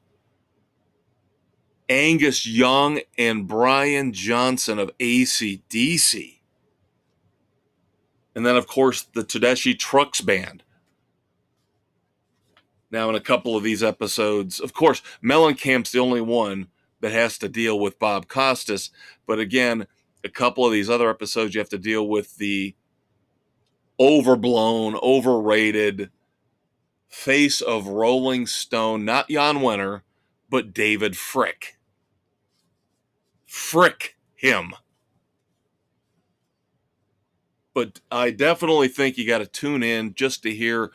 Angus 1.89 2.47
Young 2.47 3.01
and 3.19 3.47
Brian 3.47 4.13
Johnson 4.13 4.79
of 4.79 4.91
AC/DC. 5.01 6.41
And 8.37 8.45
then, 8.45 8.57
of 8.57 8.67
course, 8.67 9.03
the 9.03 9.23
Tedeschi 9.23 9.79
Trucks 9.79 10.21
Band. 10.21 10.65
Now, 12.95 13.09
in 13.09 13.17
a 13.17 13.21
couple 13.21 13.57
of 13.57 13.65
these 13.65 13.83
episodes, 13.83 14.61
of 14.61 14.73
course, 14.73 15.03
Mellencamp's 15.21 15.91
the 15.91 15.99
only 15.99 16.21
one 16.21 16.69
that 17.01 17.11
has 17.11 17.37
to 17.39 17.49
deal 17.49 17.77
with 17.81 17.99
Bob 17.99 18.29
Costas. 18.29 18.91
But 19.27 19.41
again, 19.41 19.89
a 20.23 20.29
couple 20.29 20.65
of 20.65 20.71
these 20.71 20.89
other 20.89 21.11
episodes, 21.11 21.57
you 21.57 21.59
have 21.59 21.69
to 21.71 21.77
deal 21.77 22.07
with 22.07 22.37
the 22.37 22.77
overblown, 23.99 24.95
overrated 25.03 26.11
face 27.09 27.61
of 27.61 27.89
Rolling 27.89 28.47
Stone, 28.47 29.05
not 29.05 29.29
Jan 29.29 29.57
Wenner, 29.57 30.03
but 30.49 30.73
David 30.73 31.15
Fricke. 31.15 31.73
Frick 33.45 34.17
him. 34.37 34.73
But 37.75 38.03
I 38.13 38.31
definitely 38.31 38.87
think 38.87 39.19
you 39.19 39.27
got 39.27 39.39
to 39.39 39.47
tune 39.47 39.83
in 39.83 40.15
just 40.15 40.45
to 40.45 40.55
hear 40.55 40.93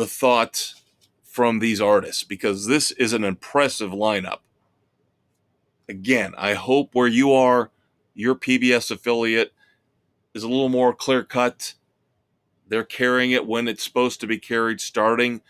the 0.00 0.06
thoughts 0.06 0.82
from 1.22 1.58
these 1.58 1.78
artists 1.78 2.24
because 2.24 2.66
this 2.66 2.90
is 2.92 3.12
an 3.12 3.22
impressive 3.22 3.90
lineup. 3.90 4.38
Again, 5.90 6.32
I 6.38 6.54
hope 6.54 6.94
where 6.94 7.06
you 7.06 7.34
are, 7.34 7.70
your 8.14 8.34
PBS 8.34 8.90
affiliate 8.90 9.52
is 10.32 10.42
a 10.42 10.48
little 10.48 10.70
more 10.70 10.94
clear 10.94 11.22
cut. 11.22 11.74
They're 12.66 12.82
carrying 12.82 13.32
it 13.32 13.46
when 13.46 13.68
it's 13.68 13.84
supposed 13.84 14.20
to 14.22 14.26
be 14.26 14.38
carried 14.38 14.80
starting 14.80 15.42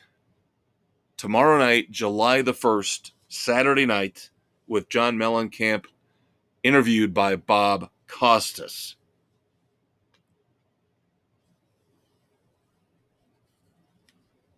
tomorrow 1.17 1.59
night, 1.59 1.93
July 1.93 2.43
the 2.43 2.53
1st, 2.53 3.13
Saturday 3.29 3.87
night, 3.87 4.31
with 4.67 4.89
John 4.89 5.17
Mellencamp, 5.17 5.85
interviewed 6.65 7.15
by 7.15 7.37
Bob 7.37 7.89
Costas. 8.09 8.97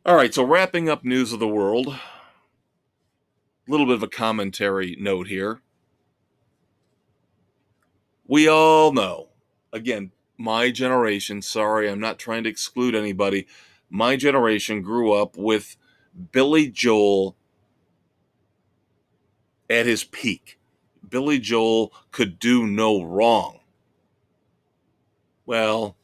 All 0.05 0.17
right, 0.17 0.35
so 0.35 0.43
wrapping 0.43 0.89
up 0.89 1.05
news 1.05 1.33
of 1.33 1.39
the 1.39 1.47
world, 1.47 1.87
a 1.87 2.01
little 3.69 3.87
bit 3.87 3.95
of 3.95 4.03
a 4.03 4.09
commentary 4.09 4.97
note 4.99 5.29
here. 5.29 5.63
We 8.27 8.49
all 8.49 8.93
know, 8.93 9.29
again, 9.73 10.11
my 10.37 10.73
generation, 10.73 11.41
sorry, 11.41 11.89
I'm 11.89 12.01
not 12.01 12.19
trying 12.19 12.43
to 12.43 12.51
exclude 12.51 12.97
anybody. 12.97 13.47
My 13.91 14.17
generation 14.17 14.83
grew 14.83 15.13
up 15.13 15.37
with 15.37 15.77
Billy 16.33 16.67
Joel 16.69 17.37
at 19.71 19.87
his 19.87 20.03
peak. 20.03 20.59
Billy 21.09 21.39
Joel 21.39 21.93
could 22.11 22.41
do 22.41 22.67
no 22.67 23.05
wrong. 23.05 23.61
Well, 25.47 25.97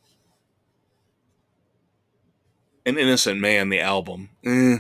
an 2.89 2.99
Innocent 2.99 3.39
Man, 3.39 3.69
the 3.69 3.81
album. 3.81 4.31
Eh. 4.45 4.79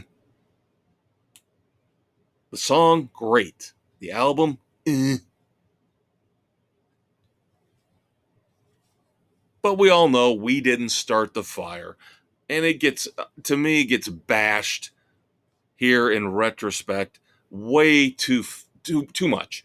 The 2.50 2.56
song, 2.56 3.10
great. 3.12 3.74
The 4.00 4.12
album, 4.12 4.58
eh. 4.86 5.18
But 9.60 9.74
we 9.74 9.90
all 9.90 10.08
know 10.08 10.32
we 10.32 10.60
didn't 10.62 10.88
start 10.88 11.34
the 11.34 11.42
fire. 11.42 11.96
And 12.48 12.64
it 12.64 12.80
gets, 12.80 13.06
to 13.42 13.56
me, 13.56 13.84
gets 13.84 14.08
bashed 14.08 14.90
here 15.76 16.10
in 16.10 16.32
retrospect 16.32 17.20
way 17.50 18.10
too, 18.10 18.42
too, 18.82 19.04
too 19.06 19.28
much. 19.28 19.64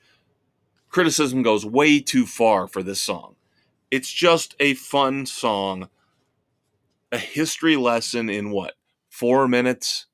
Criticism 0.89 1.41
goes 1.41 1.65
way 1.65 2.01
too 2.01 2.25
far 2.25 2.67
for 2.67 2.84
this 2.84 2.99
song. 2.99 3.36
It's 3.89 4.12
just 4.12 4.56
a 4.60 4.73
fun 4.73 5.25
song 5.25 5.88
a 7.13 7.17
history 7.17 7.76
lesson 7.76 8.30
in 8.30 8.49
what? 8.49 8.73
Four 9.10 9.47
minutes? 9.47 10.08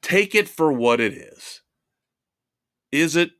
Take 0.00 0.36
it 0.36 0.48
for 0.48 0.72
what 0.72 1.00
it 1.00 1.12
is. 1.12 1.62
Is 2.92 3.16
it 3.16 3.32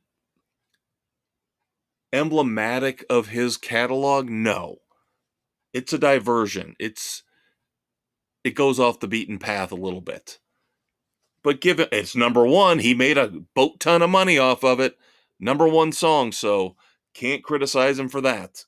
emblematic 2.11 3.05
of 3.09 3.29
his 3.29 3.55
catalog? 3.55 4.29
No. 4.29 4.79
It's 5.73 5.93
a 5.93 5.97
diversion. 5.97 6.75
It's 6.77 7.23
it 8.43 8.51
goes 8.51 8.79
off 8.79 8.99
the 8.99 9.07
beaten 9.07 9.39
path 9.39 9.71
a 9.71 9.75
little 9.75 10.01
bit. 10.01 10.39
But 11.41 11.61
given 11.61 11.87
it's 11.93 12.15
number 12.15 12.45
one, 12.45 12.79
he 12.79 12.93
made 12.93 13.17
a 13.17 13.29
boat 13.55 13.79
ton 13.79 14.01
of 14.01 14.09
money 14.09 14.37
off 14.37 14.65
of 14.65 14.81
it. 14.81 14.97
Number 15.39 15.67
one 15.67 15.93
song, 15.93 16.33
so 16.33 16.75
can't 17.13 17.43
criticize 17.43 17.97
him 17.97 18.09
for 18.09 18.19
that. 18.21 18.65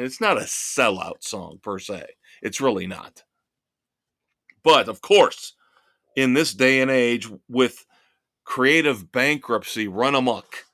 And 0.00 0.06
it's 0.06 0.20
not 0.20 0.38
a 0.38 0.46
sellout 0.46 1.22
song 1.22 1.58
per 1.62 1.78
se. 1.78 2.06
It's 2.40 2.58
really 2.58 2.86
not. 2.86 3.22
But 4.62 4.88
of 4.88 5.02
course, 5.02 5.52
in 6.16 6.32
this 6.32 6.54
day 6.54 6.80
and 6.80 6.90
age, 6.90 7.28
with 7.50 7.84
creative 8.44 9.12
bankruptcy 9.12 9.88
run 9.88 10.14
amok, 10.14 10.64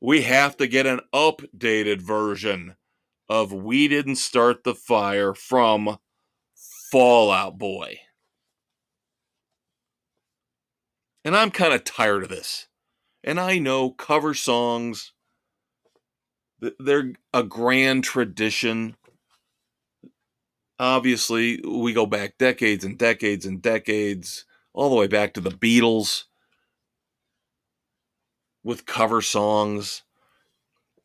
we 0.00 0.22
have 0.22 0.56
to 0.58 0.68
get 0.68 0.86
an 0.86 1.00
updated 1.12 2.00
version 2.00 2.76
of 3.28 3.52
We 3.52 3.88
Didn't 3.88 4.14
Start 4.14 4.62
the 4.62 4.76
Fire 4.76 5.34
from 5.34 5.98
Fallout 6.92 7.58
Boy. 7.58 7.98
And 11.24 11.34
I'm 11.34 11.50
kind 11.50 11.74
of 11.74 11.82
tired 11.82 12.22
of 12.22 12.28
this. 12.28 12.68
And 13.24 13.40
I 13.40 13.58
know 13.58 13.90
cover 13.90 14.34
songs 14.34 15.14
they're 16.78 17.12
a 17.32 17.42
grand 17.42 18.04
tradition. 18.04 18.96
Obviously, 20.78 21.60
we 21.62 21.92
go 21.92 22.06
back 22.06 22.38
decades 22.38 22.84
and 22.84 22.98
decades 22.98 23.44
and 23.46 23.60
decades, 23.60 24.44
all 24.72 24.90
the 24.90 24.96
way 24.96 25.06
back 25.06 25.34
to 25.34 25.40
the 25.40 25.50
Beatles 25.50 26.24
with 28.62 28.86
cover 28.86 29.20
songs. 29.20 30.02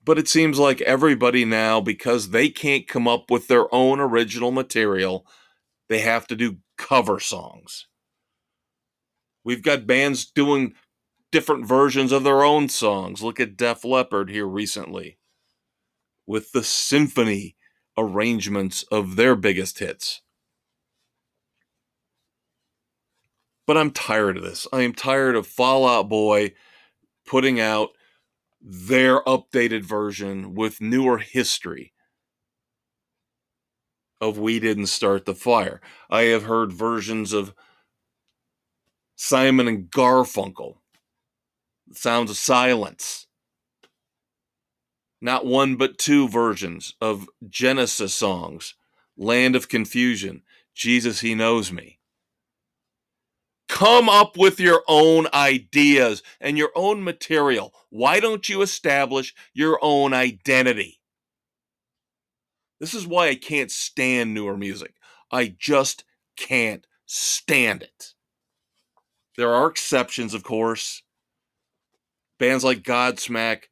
But 0.06 0.20
it 0.20 0.28
seems 0.28 0.60
like 0.60 0.82
everybody 0.82 1.46
now, 1.46 1.80
because 1.80 2.30
they 2.30 2.50
can't 2.50 2.88
come 2.88 3.08
up 3.08 3.32
with 3.32 3.48
their 3.48 3.74
own 3.74 4.00
original 4.00 4.52
material, 4.52 5.26
they 5.88 6.00
have 6.00 6.28
to 6.28 6.36
do 6.36 6.58
cover 6.78 7.20
songs. 7.20 7.88
We've 9.46 9.64
got 9.64 9.88
bands 9.88 10.26
doing 10.26 10.74
different 11.32 11.66
versions 11.66 12.12
of 12.12 12.24
their 12.24 12.44
own 12.44 12.70
songs. 12.70 13.24
Look 13.24 13.40
at 13.40 13.58
Def 13.58 13.84
Leppard 13.84 14.30
here 14.30 14.46
recently 14.46 15.18
with 16.26 16.52
the 16.52 16.64
symphony 16.64 17.56
arrangements 17.98 18.84
of 18.92 19.16
their 19.16 19.36
biggest 19.36 19.80
hits. 19.80 20.22
But 23.66 23.78
I'm 23.78 23.92
tired 23.92 24.38
of 24.38 24.44
this. 24.44 24.68
I 24.74 24.82
am 24.82 24.94
tired 24.94 25.36
of 25.36 25.48
Fall 25.48 25.88
Out 25.88 26.10
Boy 26.10 26.54
putting 27.26 27.60
out 27.60 27.90
their 28.62 29.22
updated 29.24 29.84
version 29.84 30.54
with 30.54 30.82
newer 30.82 31.18
history 31.18 31.94
of 34.20 34.38
We 34.38 34.60
Didn't 34.60 34.88
Start 34.88 35.26
the 35.26 35.36
Fire. 35.36 35.82
I 36.10 36.24
have 36.24 36.44
heard 36.44 36.72
versions 36.72 37.34
of 37.34 37.54
Simon 39.16 39.68
and 39.68 39.90
Garfunkel, 39.92 40.78
Sounds 41.92 42.32
of 42.32 42.38
Silence, 42.38 43.28
not 45.24 45.46
one 45.46 45.78
but 45.78 45.98
two 45.98 46.28
versions 46.28 46.96
of 47.00 47.30
Genesis 47.50 48.14
songs 48.14 48.76
Land 49.16 49.56
of 49.56 49.70
Confusion, 49.70 50.42
Jesus, 50.76 51.22
He 51.22 51.34
Knows 51.34 51.72
Me. 51.72 52.00
Come 53.70 54.10
up 54.10 54.38
with 54.38 54.60
your 54.60 54.84
own 54.88 55.28
ideas 55.34 56.24
and 56.42 56.58
your 56.58 56.72
own 56.76 57.04
material. 57.04 57.74
Why 57.90 58.20
don't 58.20 58.50
you 58.50 58.62
establish 58.62 59.34
your 59.54 59.80
own 59.82 60.14
identity? 60.14 61.00
This 62.80 62.94
is 62.94 63.08
why 63.08 63.30
I 63.30 63.36
can't 63.36 63.72
stand 63.72 64.34
newer 64.34 64.58
music. 64.58 64.96
I 65.32 65.56
just 65.58 66.04
can't 66.36 66.86
stand 67.06 67.82
it. 67.82 68.14
There 69.38 69.54
are 69.54 69.68
exceptions, 69.68 70.34
of 70.34 70.44
course. 70.44 71.02
Bands 72.40 72.64
like 72.64 72.84
Godsmack 72.84 73.64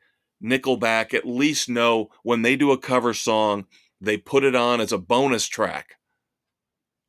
Nickelback 0.44 1.14
at 1.14 1.28
least 1.28 1.70
know 1.70 2.10
when 2.24 2.42
they 2.42 2.56
do 2.56 2.72
a 2.72 2.78
cover 2.78 3.14
song, 3.14 3.66
they 4.00 4.18
put 4.18 4.44
it 4.44 4.56
on 4.56 4.82
as 4.82 4.92
a 4.92 4.98
bonus 4.98 5.48
track 5.48 5.96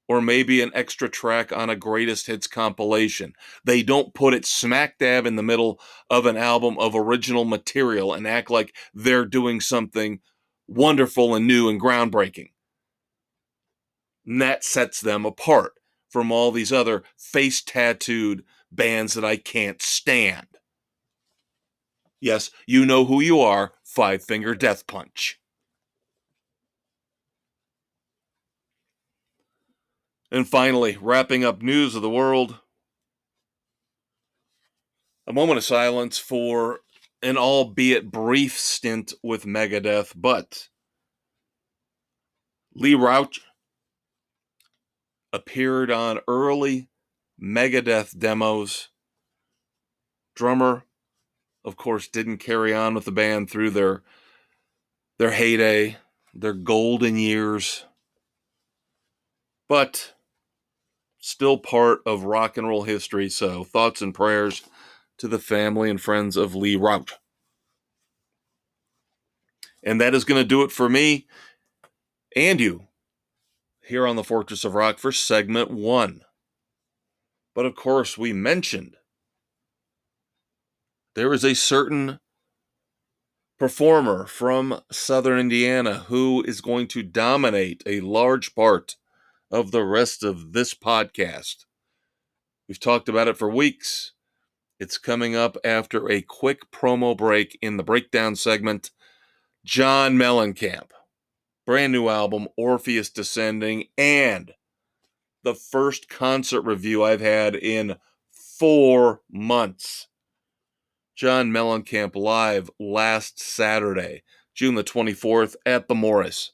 or 0.09 0.21
maybe 0.21 0.61
an 0.61 0.71
extra 0.75 1.09
track 1.09 1.53
on 1.53 1.71
a 1.71 1.77
greatest 1.77 2.27
hits 2.27 2.47
compilation. 2.47 3.33
They 3.65 3.83
don't 3.83 4.13
put 4.13 4.35
it 4.35 4.45
smack 4.45 4.99
dab 4.99 5.27
in 5.27 5.37
the 5.37 5.43
middle 5.43 5.81
of 6.11 6.27
an 6.27 6.37
album 6.37 6.79
of 6.79 6.95
original 6.95 7.45
material 7.45 8.13
and 8.13 8.27
act 8.27 8.51
like 8.51 8.75
they're 8.93 9.25
doing 9.25 9.61
something 9.61 10.21
wonderful 10.67 11.35
and 11.35 11.47
new 11.47 11.69
and 11.69 11.81
groundbreaking. 11.81 12.51
And 14.27 14.43
that 14.43 14.65
sets 14.65 15.01
them 15.01 15.25
apart 15.25 15.73
from 16.11 16.31
all 16.31 16.53
these 16.53 16.73
other 16.73 17.05
face 17.17 17.63
tattooed 17.63 18.45
bands 18.71 19.15
that 19.15 19.25
I 19.25 19.37
can't 19.37 19.81
stand. 19.81 20.47
Yes, 22.23 22.53
you 22.69 22.87
know 22.87 23.05
who 23.05 23.21
you 23.21 23.41
are 23.41 23.73
Five 23.83 24.23
Finger 24.23 24.55
Death 24.55 24.87
Punch. 24.87 25.41
And 30.31 30.49
finally, 30.49 30.97
wrapping 31.01 31.45
up 31.45 31.63
news 31.63 31.97
of 31.97 32.03
the 32.03 32.09
world, 32.09 32.61
a 35.27 35.33
moment 35.33 35.59
of 35.59 35.65
silence 35.65 36.17
for 36.17 36.79
an 37.25 37.37
albeit 37.37 38.13
brief 38.13 38.57
stint 38.57 39.13
with 39.25 39.45
Megadeth, 39.45 40.13
but 40.15 40.69
Lee 42.73 42.95
Rauch 42.95 43.41
appeared 45.33 45.91
on 45.91 46.21
early 46.29 46.89
Megadeth 47.43 48.17
demos. 48.17 48.91
Drummer, 50.37 50.85
of 51.65 51.77
course, 51.77 52.09
didn't 52.09 52.39
carry 52.39 52.75
on 52.75 52.95
with 52.95 53.05
the 53.05 53.13
band 53.13 53.51
through 53.51 53.71
their 53.71 54.03
their 55.19 55.31
heyday, 55.31 55.97
their 56.35 56.53
golden 56.53 57.17
years. 57.17 57.85
But 59.69 60.15
still 61.19 61.57
part 61.57 62.01
of 62.05 62.25
rock 62.25 62.57
and 62.57 62.69
roll 62.69 62.83
history. 62.83 63.29
So, 63.29 63.65
thoughts 63.65 64.03
and 64.03 64.15
prayers 64.15 64.63
to 65.19 65.29
the 65.29 65.39
family 65.39 65.89
and 65.89 66.01
friends 66.01 66.37
of 66.37 66.55
Lee 66.55 66.77
Rauch. 66.77 67.13
And 69.83 70.01
that 70.01 70.15
is 70.15 70.25
going 70.25 70.41
to 70.41 70.47
do 70.47 70.63
it 70.63 70.73
for 70.73 70.89
me 70.89 71.27
and 72.35 72.61
you 72.61 72.89
here 73.85 74.07
on 74.07 74.17
the 74.17 74.25
Fortress 74.25 74.65
of 74.65 74.75
Rock 74.75 74.99
for 74.99 75.13
segment 75.13 75.71
one. 75.71 76.23
But 77.55 77.67
of 77.67 77.75
course, 77.75 78.17
we 78.17 78.33
mentioned 78.33 78.97
there 81.15 81.33
is 81.33 81.45
a 81.45 81.55
certain 81.55 82.19
performer 83.59 84.27
from 84.27 84.81
Southern 84.91 85.39
Indiana 85.39 86.05
who 86.09 86.43
is 86.43 86.61
going 86.61 86.89
to 86.89 87.03
dominate 87.03 87.83
a 87.87 88.01
large 88.01 88.55
part 88.55 88.97
of 89.51 89.71
the 89.71 89.85
rest 89.85 90.25
of 90.25 90.53
this 90.53 90.75
podcast. 90.75 91.67
We've 92.69 92.81
talked 92.81 93.09
about 93.09 93.29
it 93.29 93.37
for 93.37 93.51
weeks. 93.51 94.13
It's 94.81 94.99
coming 94.99 95.37
up 95.37 95.57
after 95.63 96.11
a 96.11 96.23
quick 96.23 96.71
promo 96.73 97.17
break 97.17 97.59
in 97.61 97.77
the 97.77 97.85
breakdown 97.85 98.35
segment. 98.35 98.91
John 99.65 100.17
Mellencamp, 100.17 100.91
brand 101.67 101.93
new 101.93 102.09
album, 102.09 102.49
Orpheus 102.57 103.11
Descending, 103.11 103.85
and 103.97 104.55
the 105.45 105.55
first 105.55 106.09
concert 106.09 106.63
review 106.63 107.05
I've 107.05 107.21
had 107.21 107.55
in 107.55 107.97
four 108.31 109.21
months. 109.31 110.09
John 111.23 111.53
Mellencamp 111.53 112.17
live 112.17 112.69
last 112.81 113.39
Saturday, 113.39 114.25
June 114.57 114.75
the 114.75 114.83
24th 114.83 115.55
at 115.65 115.87
the 115.87 115.95
Morris 115.95 116.51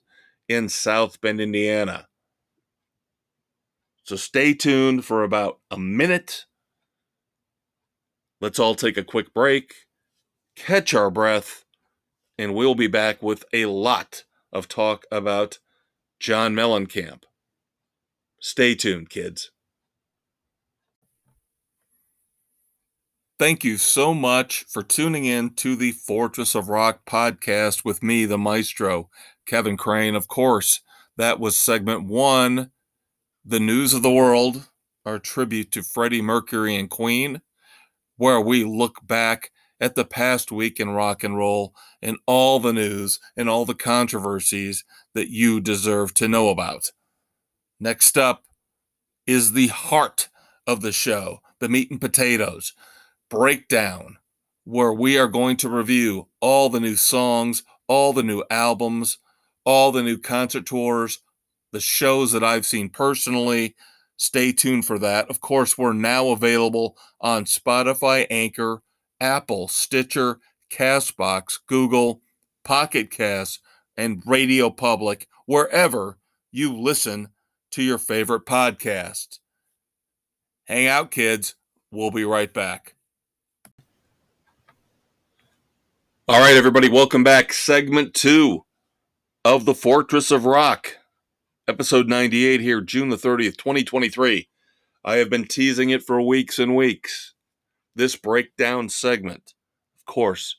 in 0.46 0.68
South 0.68 1.22
Bend, 1.22 1.40
Indiana. 1.40 2.06
So 4.04 4.14
stay 4.14 4.52
tuned 4.52 5.06
for 5.06 5.24
about 5.24 5.60
a 5.70 5.78
minute. 5.78 6.44
Let's 8.42 8.58
all 8.58 8.74
take 8.74 8.98
a 8.98 9.02
quick 9.02 9.32
break, 9.32 9.72
catch 10.54 10.92
our 10.92 11.10
breath, 11.10 11.64
and 12.36 12.54
we'll 12.54 12.74
be 12.74 12.88
back 12.88 13.22
with 13.22 13.46
a 13.54 13.64
lot 13.64 14.24
of 14.52 14.68
talk 14.68 15.06
about 15.10 15.60
John 16.20 16.54
Mellencamp. 16.54 17.22
Stay 18.38 18.74
tuned, 18.74 19.08
kids. 19.08 19.50
Thank 23.38 23.62
you 23.62 23.76
so 23.78 24.14
much 24.14 24.64
for 24.68 24.82
tuning 24.82 25.24
in 25.24 25.50
to 25.54 25.76
the 25.76 25.92
Fortress 25.92 26.56
of 26.56 26.68
Rock 26.68 27.04
podcast 27.06 27.84
with 27.84 28.02
me, 28.02 28.24
the 28.24 28.36
maestro, 28.36 29.10
Kevin 29.46 29.76
Crane. 29.76 30.16
Of 30.16 30.26
course, 30.26 30.80
that 31.16 31.38
was 31.38 31.54
segment 31.54 32.02
one 32.02 32.72
the 33.44 33.60
News 33.60 33.94
of 33.94 34.02
the 34.02 34.10
World, 34.10 34.68
our 35.06 35.20
tribute 35.20 35.70
to 35.70 35.84
Freddie 35.84 36.20
Mercury 36.20 36.74
and 36.74 36.90
Queen, 36.90 37.40
where 38.16 38.40
we 38.40 38.64
look 38.64 39.06
back 39.06 39.52
at 39.80 39.94
the 39.94 40.04
past 40.04 40.50
week 40.50 40.80
in 40.80 40.90
rock 40.90 41.22
and 41.22 41.36
roll 41.36 41.72
and 42.02 42.16
all 42.26 42.58
the 42.58 42.72
news 42.72 43.20
and 43.36 43.48
all 43.48 43.64
the 43.64 43.72
controversies 43.72 44.84
that 45.14 45.30
you 45.30 45.60
deserve 45.60 46.12
to 46.14 46.26
know 46.26 46.48
about. 46.48 46.90
Next 47.78 48.18
up 48.18 48.42
is 49.28 49.52
the 49.52 49.68
heart 49.68 50.28
of 50.66 50.80
the 50.80 50.92
show, 50.92 51.38
the 51.60 51.68
meat 51.68 51.88
and 51.92 52.00
potatoes 52.00 52.74
breakdown, 53.28 54.18
where 54.64 54.92
we 54.92 55.18
are 55.18 55.28
going 55.28 55.56
to 55.58 55.68
review 55.68 56.28
all 56.40 56.68
the 56.68 56.80
new 56.80 56.96
songs, 56.96 57.62
all 57.86 58.12
the 58.12 58.22
new 58.22 58.42
albums, 58.50 59.18
all 59.64 59.92
the 59.92 60.02
new 60.02 60.18
concert 60.18 60.66
tours, 60.66 61.20
the 61.72 61.80
shows 61.80 62.32
that 62.32 62.44
I've 62.44 62.66
seen 62.66 62.88
personally. 62.88 63.74
Stay 64.16 64.52
tuned 64.52 64.84
for 64.84 64.98
that. 64.98 65.28
Of 65.30 65.40
course, 65.40 65.78
we're 65.78 65.92
now 65.92 66.28
available 66.28 66.96
on 67.20 67.44
Spotify, 67.44 68.26
Anchor, 68.30 68.82
Apple, 69.20 69.68
Stitcher, 69.68 70.40
Castbox, 70.70 71.58
Google, 71.66 72.20
Pocket 72.64 73.10
Cast, 73.10 73.60
and 73.96 74.22
Radio 74.26 74.70
Public, 74.70 75.28
wherever 75.46 76.18
you 76.50 76.76
listen 76.76 77.28
to 77.70 77.82
your 77.82 77.98
favorite 77.98 78.44
podcast. 78.46 79.38
Hang 80.64 80.86
out, 80.86 81.10
kids. 81.10 81.54
We'll 81.90 82.10
be 82.10 82.24
right 82.24 82.52
back. 82.52 82.94
All 86.30 86.40
right, 86.40 86.58
everybody, 86.58 86.90
welcome 86.90 87.24
back. 87.24 87.54
Segment 87.54 88.12
two 88.12 88.66
of 89.46 89.64
the 89.64 89.74
Fortress 89.74 90.30
of 90.30 90.44
Rock 90.44 90.98
episode 91.66 92.06
98 92.06 92.60
here, 92.60 92.82
June 92.82 93.08
the 93.08 93.16
30th, 93.16 93.56
2023. 93.56 94.46
I 95.06 95.16
have 95.16 95.30
been 95.30 95.46
teasing 95.46 95.88
it 95.88 96.02
for 96.02 96.20
weeks 96.20 96.58
and 96.58 96.76
weeks. 96.76 97.32
This 97.96 98.14
breakdown 98.14 98.90
segment, 98.90 99.54
of 99.98 100.04
course, 100.04 100.56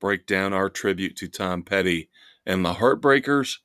break 0.00 0.26
down 0.26 0.52
our 0.52 0.68
tribute 0.68 1.14
to 1.18 1.28
Tom 1.28 1.62
Petty 1.62 2.10
and 2.44 2.64
the 2.64 2.74
Heartbreakers, 2.74 3.58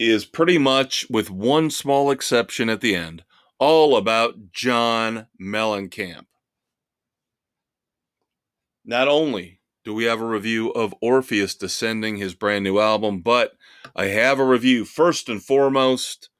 is 0.00 0.24
pretty 0.24 0.58
much, 0.58 1.06
with 1.08 1.30
one 1.30 1.70
small 1.70 2.10
exception 2.10 2.68
at 2.68 2.80
the 2.80 2.96
end, 2.96 3.22
all 3.60 3.96
about 3.96 4.50
John 4.50 5.28
Mellencamp. 5.40 6.26
Not 8.88 9.06
only 9.06 9.60
do 9.84 9.92
we 9.92 10.04
have 10.04 10.22
a 10.22 10.26
review 10.26 10.70
of 10.70 10.94
Orpheus 11.02 11.54
Descending, 11.54 12.16
his 12.16 12.34
brand 12.34 12.64
new 12.64 12.78
album, 12.78 13.20
but 13.20 13.52
I 13.94 14.06
have 14.06 14.38
a 14.38 14.46
review 14.46 14.86
first 14.86 15.28
and 15.28 15.44
foremost 15.44 16.30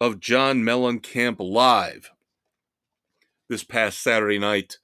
of 0.00 0.18
John 0.18 0.62
Mellencamp 0.62 1.36
live 1.38 2.10
this 3.50 3.64
past 3.64 4.02
Saturday 4.02 4.38
night, 4.38 4.78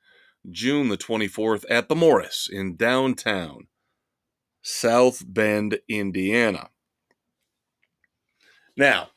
June 0.51 0.91
the 0.91 0.99
24th, 0.99 1.65
at 1.71 1.89
the 1.89 1.95
Morris 1.95 2.51
in 2.53 2.77
downtown 2.77 3.69
South 4.61 5.25
Bend, 5.27 5.79
Indiana. 5.89 6.69
Now, 8.77 9.09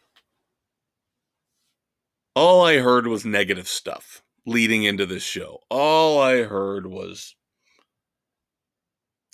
all 2.33 2.63
I 2.63 2.77
heard 2.77 3.07
was 3.07 3.25
negative 3.25 3.67
stuff 3.67 4.23
leading 4.45 4.85
into 4.85 5.05
this 5.05 5.23
show. 5.23 5.59
All 5.69 6.17
I 6.21 6.43
heard 6.43 6.87
was 6.87 7.35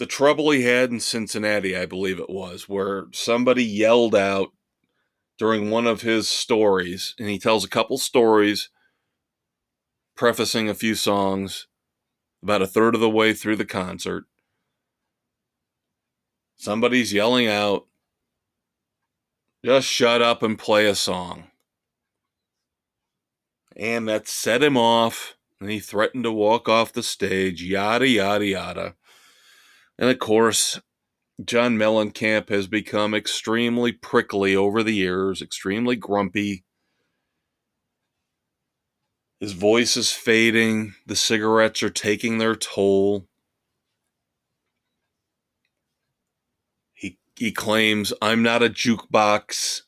the 0.04 0.08
trouble 0.08 0.52
he 0.52 0.64
had 0.64 0.92
in 0.92 1.00
Cincinnati, 1.00 1.78
I 1.78 1.86
believe 1.86 2.20
it 2.20 2.30
was, 2.30 2.68
where 2.68 3.06
somebody 3.14 3.64
yelled 3.64 4.14
out 4.14 4.50
during 5.38 5.70
one 5.72 5.88
of 5.88 6.02
his 6.02 6.28
stories, 6.28 7.16
and 7.18 7.30
he 7.30 7.40
tells 7.40 7.64
a 7.64 7.70
couple 7.70 7.98
stories, 7.98 8.70
prefacing 10.14 10.68
a 10.68 10.74
few 10.74 10.94
songs 10.94 11.68
about 12.42 12.62
a 12.62 12.68
third 12.68 12.96
of 12.96 13.00
the 13.00 13.10
way 13.10 13.34
through 13.34 13.56
the 13.56 13.64
concert. 13.64 14.26
Somebody's 16.58 17.14
yelling 17.14 17.48
out, 17.48 17.88
just 19.64 19.88
shut 19.88 20.22
up 20.22 20.44
and 20.44 20.60
play 20.60 20.86
a 20.86 20.96
song. 20.96 21.46
And 23.74 24.10
that 24.10 24.28
set 24.28 24.62
him 24.62 24.76
off, 24.76 25.38
and 25.62 25.70
he 25.70 25.80
threatened 25.80 26.26
to 26.26 26.32
walk 26.34 26.68
off 26.68 26.92
the 26.92 27.04
stage, 27.04 27.64
yada, 27.64 28.06
yada, 28.10 28.46
yada. 28.46 28.96
And 29.98 30.10
of 30.10 30.20
course, 30.20 30.80
John 31.44 31.78
Mellencamp 31.78 32.50
has 32.50 32.68
become 32.68 33.14
extremely 33.14 33.92
prickly 33.92 34.56
over 34.56 34.84
the 34.84 34.94
years, 34.94 35.42
extremely 35.42 35.96
grumpy. 35.96 36.64
His 39.40 39.54
voice 39.54 39.98
is 39.98 40.12
fading. 40.12 40.94
The 41.06 41.16
cigarettes 41.16 41.84
are 41.84 41.90
taking 41.90 42.38
their 42.38 42.56
toll. 42.56 43.28
He, 46.94 47.18
he 47.36 47.52
claims, 47.52 48.14
I'm 48.22 48.42
not 48.42 48.64
a 48.64 48.70
jukebox. 48.70 49.82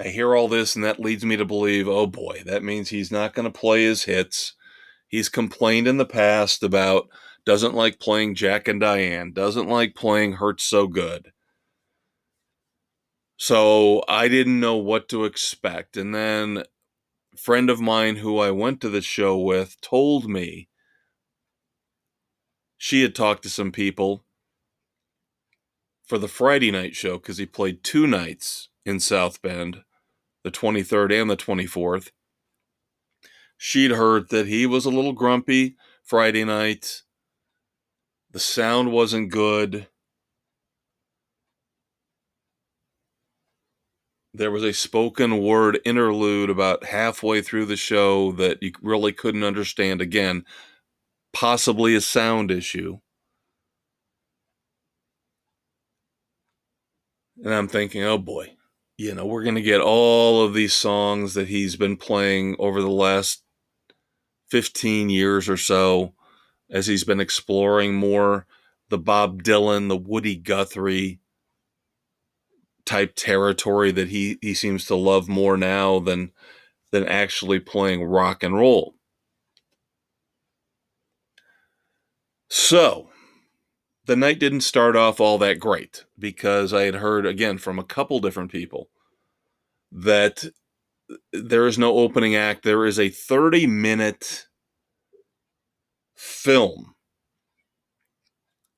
I 0.00 0.08
hear 0.08 0.36
all 0.36 0.48
this, 0.48 0.76
and 0.76 0.84
that 0.84 1.00
leads 1.00 1.24
me 1.24 1.36
to 1.36 1.44
believe, 1.44 1.88
oh 1.88 2.06
boy, 2.06 2.42
that 2.46 2.62
means 2.62 2.90
he's 2.90 3.10
not 3.10 3.34
going 3.34 3.50
to 3.50 3.58
play 3.58 3.84
his 3.84 4.04
hits. 4.04 4.54
He's 5.08 5.28
complained 5.28 5.88
in 5.88 5.96
the 5.96 6.04
past 6.04 6.62
about 6.62 7.08
doesn't 7.48 7.74
like 7.74 7.98
playing 7.98 8.34
Jack 8.34 8.68
and 8.68 8.78
Diane, 8.78 9.32
doesn't 9.32 9.70
like 9.70 9.94
playing 9.94 10.34
Hurts 10.34 10.64
So 10.64 10.86
Good. 10.86 11.32
So 13.38 14.04
I 14.06 14.28
didn't 14.28 14.60
know 14.60 14.76
what 14.76 15.08
to 15.08 15.24
expect. 15.24 15.96
And 15.96 16.14
then 16.14 16.64
a 17.32 17.36
friend 17.38 17.70
of 17.70 17.80
mine 17.80 18.16
who 18.16 18.38
I 18.38 18.50
went 18.50 18.82
to 18.82 18.90
the 18.90 19.00
show 19.00 19.38
with 19.38 19.80
told 19.80 20.28
me 20.28 20.68
she 22.76 23.00
had 23.00 23.14
talked 23.14 23.44
to 23.44 23.48
some 23.48 23.72
people 23.72 24.26
for 26.04 26.18
the 26.18 26.28
Friday 26.28 26.70
night 26.70 26.94
show 26.94 27.16
because 27.16 27.38
he 27.38 27.46
played 27.46 27.82
two 27.82 28.06
nights 28.06 28.68
in 28.84 29.00
South 29.00 29.40
Bend, 29.40 29.84
the 30.44 30.50
23rd 30.50 31.22
and 31.22 31.30
the 31.30 31.36
24th. 31.38 32.10
She'd 33.56 33.92
heard 33.92 34.28
that 34.28 34.48
he 34.48 34.66
was 34.66 34.84
a 34.84 34.90
little 34.90 35.14
grumpy 35.14 35.76
Friday 36.04 36.44
night 36.44 37.04
the 38.32 38.40
sound 38.40 38.92
wasn't 38.92 39.30
good. 39.30 39.88
There 44.34 44.50
was 44.50 44.62
a 44.62 44.72
spoken 44.72 45.42
word 45.42 45.80
interlude 45.84 46.50
about 46.50 46.84
halfway 46.84 47.42
through 47.42 47.66
the 47.66 47.76
show 47.76 48.32
that 48.32 48.62
you 48.62 48.72
really 48.82 49.12
couldn't 49.12 49.42
understand. 49.42 50.00
Again, 50.00 50.44
possibly 51.32 51.94
a 51.94 52.00
sound 52.00 52.50
issue. 52.50 52.98
And 57.42 57.54
I'm 57.54 57.68
thinking, 57.68 58.02
oh 58.02 58.18
boy, 58.18 58.56
you 58.96 59.14
know, 59.14 59.24
we're 59.24 59.44
going 59.44 59.54
to 59.54 59.62
get 59.62 59.80
all 59.80 60.44
of 60.44 60.54
these 60.54 60.74
songs 60.74 61.34
that 61.34 61.48
he's 61.48 61.76
been 61.76 61.96
playing 61.96 62.56
over 62.58 62.80
the 62.82 62.90
last 62.90 63.42
15 64.50 65.08
years 65.08 65.48
or 65.48 65.56
so 65.56 66.14
as 66.70 66.86
he's 66.86 67.04
been 67.04 67.20
exploring 67.20 67.94
more 67.94 68.46
the 68.90 68.98
Bob 68.98 69.42
Dylan, 69.42 69.88
the 69.88 69.96
Woody 69.96 70.36
Guthrie 70.36 71.20
type 72.86 73.12
territory 73.16 73.90
that 73.90 74.08
he, 74.08 74.38
he 74.40 74.54
seems 74.54 74.86
to 74.86 74.94
love 74.94 75.28
more 75.28 75.56
now 75.56 75.98
than 75.98 76.32
than 76.90 77.06
actually 77.06 77.60
playing 77.60 78.02
rock 78.02 78.42
and 78.42 78.54
roll. 78.54 78.94
So, 82.48 83.10
the 84.06 84.16
night 84.16 84.40
didn't 84.40 84.62
start 84.62 84.96
off 84.96 85.20
all 85.20 85.36
that 85.36 85.60
great 85.60 86.06
because 86.18 86.72
I 86.72 86.84
had 86.84 86.94
heard 86.94 87.26
again 87.26 87.58
from 87.58 87.78
a 87.78 87.84
couple 87.84 88.20
different 88.20 88.50
people 88.50 88.88
that 89.92 90.46
there 91.32 91.66
is 91.66 91.78
no 91.78 91.98
opening 91.98 92.34
act. 92.34 92.62
There 92.62 92.86
is 92.86 92.98
a 92.98 93.10
30 93.10 93.66
minute 93.66 94.47
film 96.18 96.94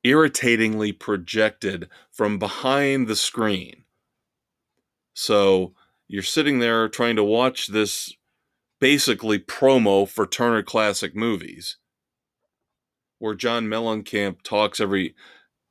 irritatingly 0.04 0.92
projected 0.92 1.88
from 2.10 2.38
behind 2.38 3.08
the 3.08 3.16
screen. 3.16 3.84
So 5.14 5.74
you're 6.06 6.22
sitting 6.22 6.58
there 6.58 6.88
trying 6.88 7.16
to 7.16 7.24
watch 7.24 7.68
this 7.68 8.14
basically 8.78 9.38
promo 9.38 10.08
for 10.08 10.26
Turner 10.26 10.62
Classic 10.62 11.14
Movies, 11.16 11.76
where 13.18 13.34
John 13.34 13.66
Mellencamp 13.66 14.42
talks 14.42 14.80
every 14.80 15.14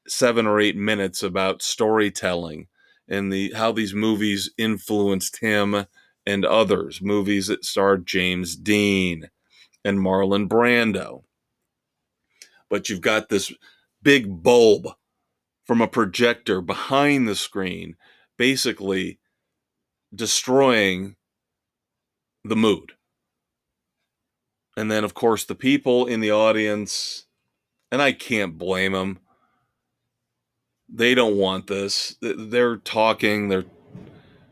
seven 0.08 0.48
or 0.48 0.60
eight 0.60 0.76
minutes 0.76 1.22
about 1.22 1.62
storytelling 1.62 2.68
and 3.08 3.32
the 3.32 3.54
how 3.56 3.72
these 3.72 3.94
movies 3.94 4.52
influenced 4.58 5.40
him 5.40 5.86
and 6.26 6.46
others. 6.46 7.02
Movies 7.02 7.48
that 7.48 7.66
starred 7.66 8.06
James 8.06 8.56
Dean 8.56 9.30
and 9.84 10.00
Marlon 10.00 10.48
Brando 10.48 11.24
but 12.70 12.90
you've 12.90 13.02
got 13.02 13.30
this 13.30 13.52
big 14.02 14.44
bulb 14.44 14.88
from 15.66 15.82
a 15.82 15.88
projector 15.88 16.62
behind 16.62 17.28
the 17.28 17.36
screen, 17.36 17.96
basically 18.38 19.20
destroying 20.14 21.16
the 22.44 22.56
mood. 22.56 22.94
And 24.76 24.90
then, 24.90 25.04
of 25.04 25.14
course, 25.14 25.44
the 25.44 25.56
people 25.56 26.06
in 26.06 26.22
the 26.22 26.32
audience, 26.32 27.26
and 27.92 28.02
I 28.02 28.14
can't 28.14 28.58
blame 28.58 28.94
them. 28.94 29.20
They 30.88 31.14
don't 31.14 31.38
want 31.38 31.68
this. 31.68 32.16
They're 32.22 32.78
talking, 32.78 33.50
they're 33.50 33.66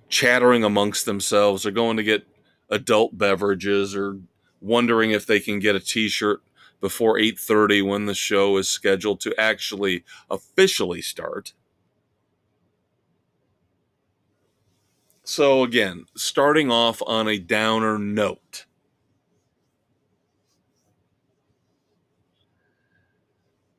chattering 0.10 0.64
amongst 0.64 1.06
themselves. 1.06 1.64
They're 1.64 1.72
going 1.72 1.98
to 1.98 2.04
get 2.04 2.28
adult 2.70 3.18
beverages 3.18 3.96
or 3.96 4.20
wondering 4.60 5.12
if 5.12 5.26
they 5.26 5.40
can 5.40 5.60
get 5.60 5.76
a 5.76 5.80
t 5.80 6.10
shirt 6.10 6.42
before 6.80 7.18
8:30 7.18 7.82
when 7.82 8.06
the 8.06 8.14
show 8.14 8.58
is 8.58 8.70
scheduled 8.70 9.20
to 9.22 9.40
actually 9.40 10.04
officially 10.30 11.02
start. 11.02 11.54
So 15.24 15.64
again, 15.64 16.06
starting 16.16 16.72
off 16.72 17.02
on 17.06 17.28
a 17.28 17.38
downer 17.38 18.00
note. 18.00 18.66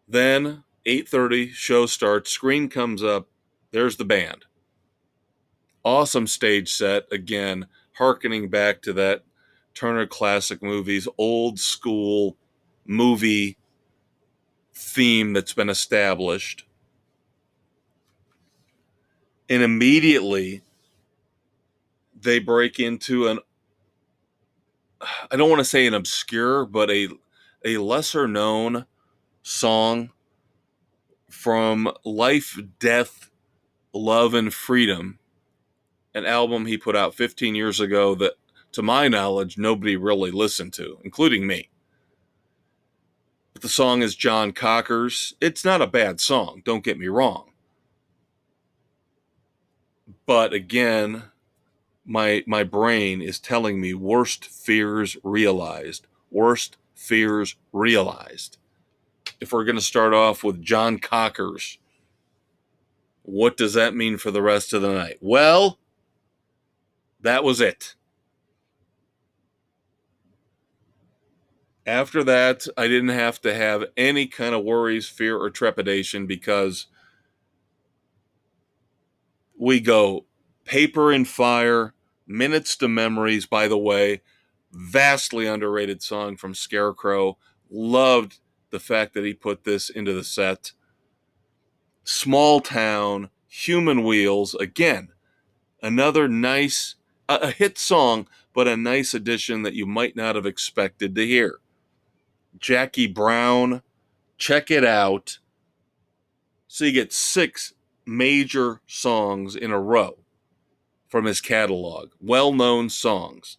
Then 0.07 0.65
8:30 0.87 1.53
show 1.53 1.87
starts, 1.87 2.31
screen 2.31 2.69
comes 2.69 3.03
up, 3.03 3.29
there's 3.73 3.97
the 3.97 4.05
band. 4.05 4.47
Awesome 5.85 6.27
stage 6.27 6.71
set 6.71 7.05
again, 7.13 7.67
harkening 7.95 8.49
back 8.49 8.83
to 8.83 8.93
that 8.95 9.25
Turner 9.75 10.07
Classic 10.07 10.63
Movies 10.63 11.07
old 11.19 11.59
school 11.59 12.37
movie 12.89 13.57
theme 14.73 15.33
that's 15.35 15.53
been 15.53 15.69
established. 15.69 16.65
And 19.49 19.63
immediately 19.63 20.63
they 22.21 22.41
break 22.41 22.81
into 22.81 23.29
an 23.29 23.39
I 25.31 25.37
don't 25.37 25.49
want 25.49 25.61
to 25.61 25.65
say 25.65 25.87
an 25.87 25.95
obscure, 25.95 26.65
but 26.67 26.91
a 26.91 27.09
a 27.65 27.77
lesser 27.79 28.27
known 28.27 28.87
song 29.43 30.11
from 31.29 31.93
Life, 32.05 32.59
Death, 32.79 33.31
Love 33.93 34.35
and 34.35 34.53
Freedom, 34.53 35.19
an 36.15 36.25
album 36.25 36.67
he 36.67 36.77
put 36.77 36.97
out 36.97 37.15
15 37.15 37.55
years 37.55 37.81
ago 37.81 38.15
that 38.17 38.35
to 38.73 38.83
my 38.83 39.09
knowledge 39.09 39.59
nobody 39.59 39.97
really 39.97 40.31
listened 40.31 40.73
to, 40.75 40.99
including 41.05 41.47
me. 41.47 41.71
The 43.61 43.69
song 43.69 44.03
is 44.03 44.15
John 44.15 44.53
Cocker's. 44.53 45.35
It's 45.41 45.65
not 45.65 45.83
a 45.83 45.87
bad 45.87 46.21
song, 46.21 46.63
don't 46.65 46.85
get 46.85 46.99
me 46.99 47.09
wrong. 47.09 47.51
But 50.27 50.53
again, 50.53 51.25
my 52.05 52.45
my 52.47 52.63
brain 52.63 53.21
is 53.21 53.39
telling 53.39 53.81
me 53.81 53.95
worst 53.95 54.45
fears 54.45 55.17
realized. 55.25 56.07
Worst 56.31 56.77
fears 56.95 57.57
realized. 57.73 58.59
If 59.41 59.53
we're 59.53 59.65
going 59.65 59.77
to 59.77 59.83
start 59.83 60.15
off 60.15 60.45
with 60.45 60.63
John 60.63 60.99
Cocker's, 60.99 61.79
what 63.23 63.57
does 63.57 63.75
that 63.75 63.95
mean 63.95 64.19
for 64.19 64.31
the 64.31 64.43
rest 64.43 64.73
of 64.73 64.83
the 64.83 64.93
night? 64.93 65.19
Well, 65.21 65.79
that 67.21 67.45
was 67.45 67.61
it. 67.61 67.95
After 71.89 72.23
that, 72.25 72.67
I 72.77 72.87
didn't 72.87 73.09
have 73.09 73.41
to 73.41 73.55
have 73.55 73.83
any 73.97 74.27
kind 74.27 74.55
of 74.55 74.63
worries, 74.63 75.09
fear, 75.09 75.39
or 75.39 75.49
trepidation 75.49 76.27
because 76.27 76.87
we 79.59 79.81
go 79.81 80.27
paper 80.67 81.11
in 81.11 81.25
fire, 81.25 81.95
minutes 82.27 82.77
to 82.77 82.89
memories, 82.89 83.47
by 83.47 83.69
the 83.69 83.79
way, 83.79 84.21
vastly 84.71 85.47
underrated 85.47 86.03
song 86.03 86.37
from 86.37 86.53
Scarecrow. 86.53 87.39
Loved 87.71 88.39
the 88.69 88.81
fact 88.81 89.15
that 89.15 89.25
he 89.25 89.33
put 89.33 89.65
this 89.65 89.89
into 89.89 90.13
the 90.13 90.25
set. 90.25 90.73
Small 92.05 92.61
town, 92.61 93.31
human 93.47 94.05
wheels, 94.05 94.55
again, 94.57 95.09
another 95.83 96.29
nice, 96.29 96.97
a 97.31 97.51
hit 97.51 97.79
song, 97.79 98.29
but 98.53 98.69
a 98.69 98.77
nice 98.77 99.15
addition 99.15 99.63
that 99.63 99.73
you 99.73 99.87
might 99.87 100.17
not 100.17 100.35
have 100.35 100.45
expected 100.45 101.15
to 101.15 101.27
hear. 101.27 101.61
Jackie 102.57 103.07
Brown. 103.07 103.83
Check 104.37 104.71
it 104.71 104.85
out. 104.85 105.39
So 106.69 106.85
you 106.85 106.93
get 106.93 107.13
six 107.13 107.75
major 108.07 108.81
songs 108.87 109.57
in 109.57 109.71
a 109.71 109.81
row 109.81 110.19
from 111.09 111.25
his 111.25 111.41
catalog, 111.41 112.11
well 112.21 112.53
known 112.53 112.89
songs. 112.89 113.59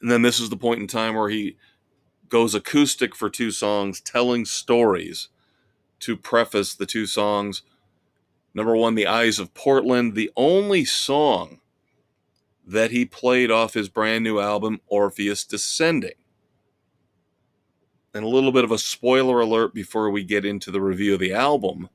And 0.00 0.10
then 0.10 0.22
this 0.22 0.40
is 0.40 0.50
the 0.50 0.56
point 0.56 0.80
in 0.80 0.86
time 0.86 1.14
where 1.14 1.28
he 1.28 1.56
goes 2.28 2.54
acoustic 2.54 3.14
for 3.14 3.30
two 3.30 3.50
songs, 3.50 4.00
telling 4.00 4.44
stories 4.44 5.28
to 6.00 6.16
preface 6.16 6.74
the 6.74 6.86
two 6.86 7.06
songs. 7.06 7.62
Number 8.54 8.76
one, 8.76 8.94
The 8.94 9.06
Eyes 9.06 9.38
of 9.38 9.54
Portland, 9.54 10.14
the 10.14 10.30
only 10.36 10.84
song 10.84 11.60
that 12.66 12.90
he 12.90 13.04
played 13.04 13.50
off 13.50 13.74
his 13.74 13.88
brand 13.88 14.24
new 14.24 14.40
album, 14.40 14.80
Orpheus 14.88 15.44
Descending. 15.44 16.14
And 18.16 18.24
a 18.24 18.28
little 18.28 18.50
bit 18.50 18.64
of 18.64 18.72
a 18.72 18.78
spoiler 18.78 19.40
alert 19.40 19.74
before 19.74 20.10
we 20.10 20.24
get 20.24 20.46
into 20.46 20.70
the 20.70 20.80
review 20.80 21.12
of 21.12 21.20
the 21.20 21.34
album. 21.34 21.90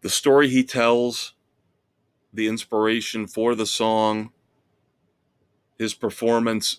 The 0.00 0.10
story 0.10 0.48
he 0.48 0.64
tells, 0.64 1.34
the 2.32 2.48
inspiration 2.48 3.28
for 3.28 3.54
the 3.54 3.66
song, 3.66 4.32
his 5.78 5.94
performance 5.94 6.78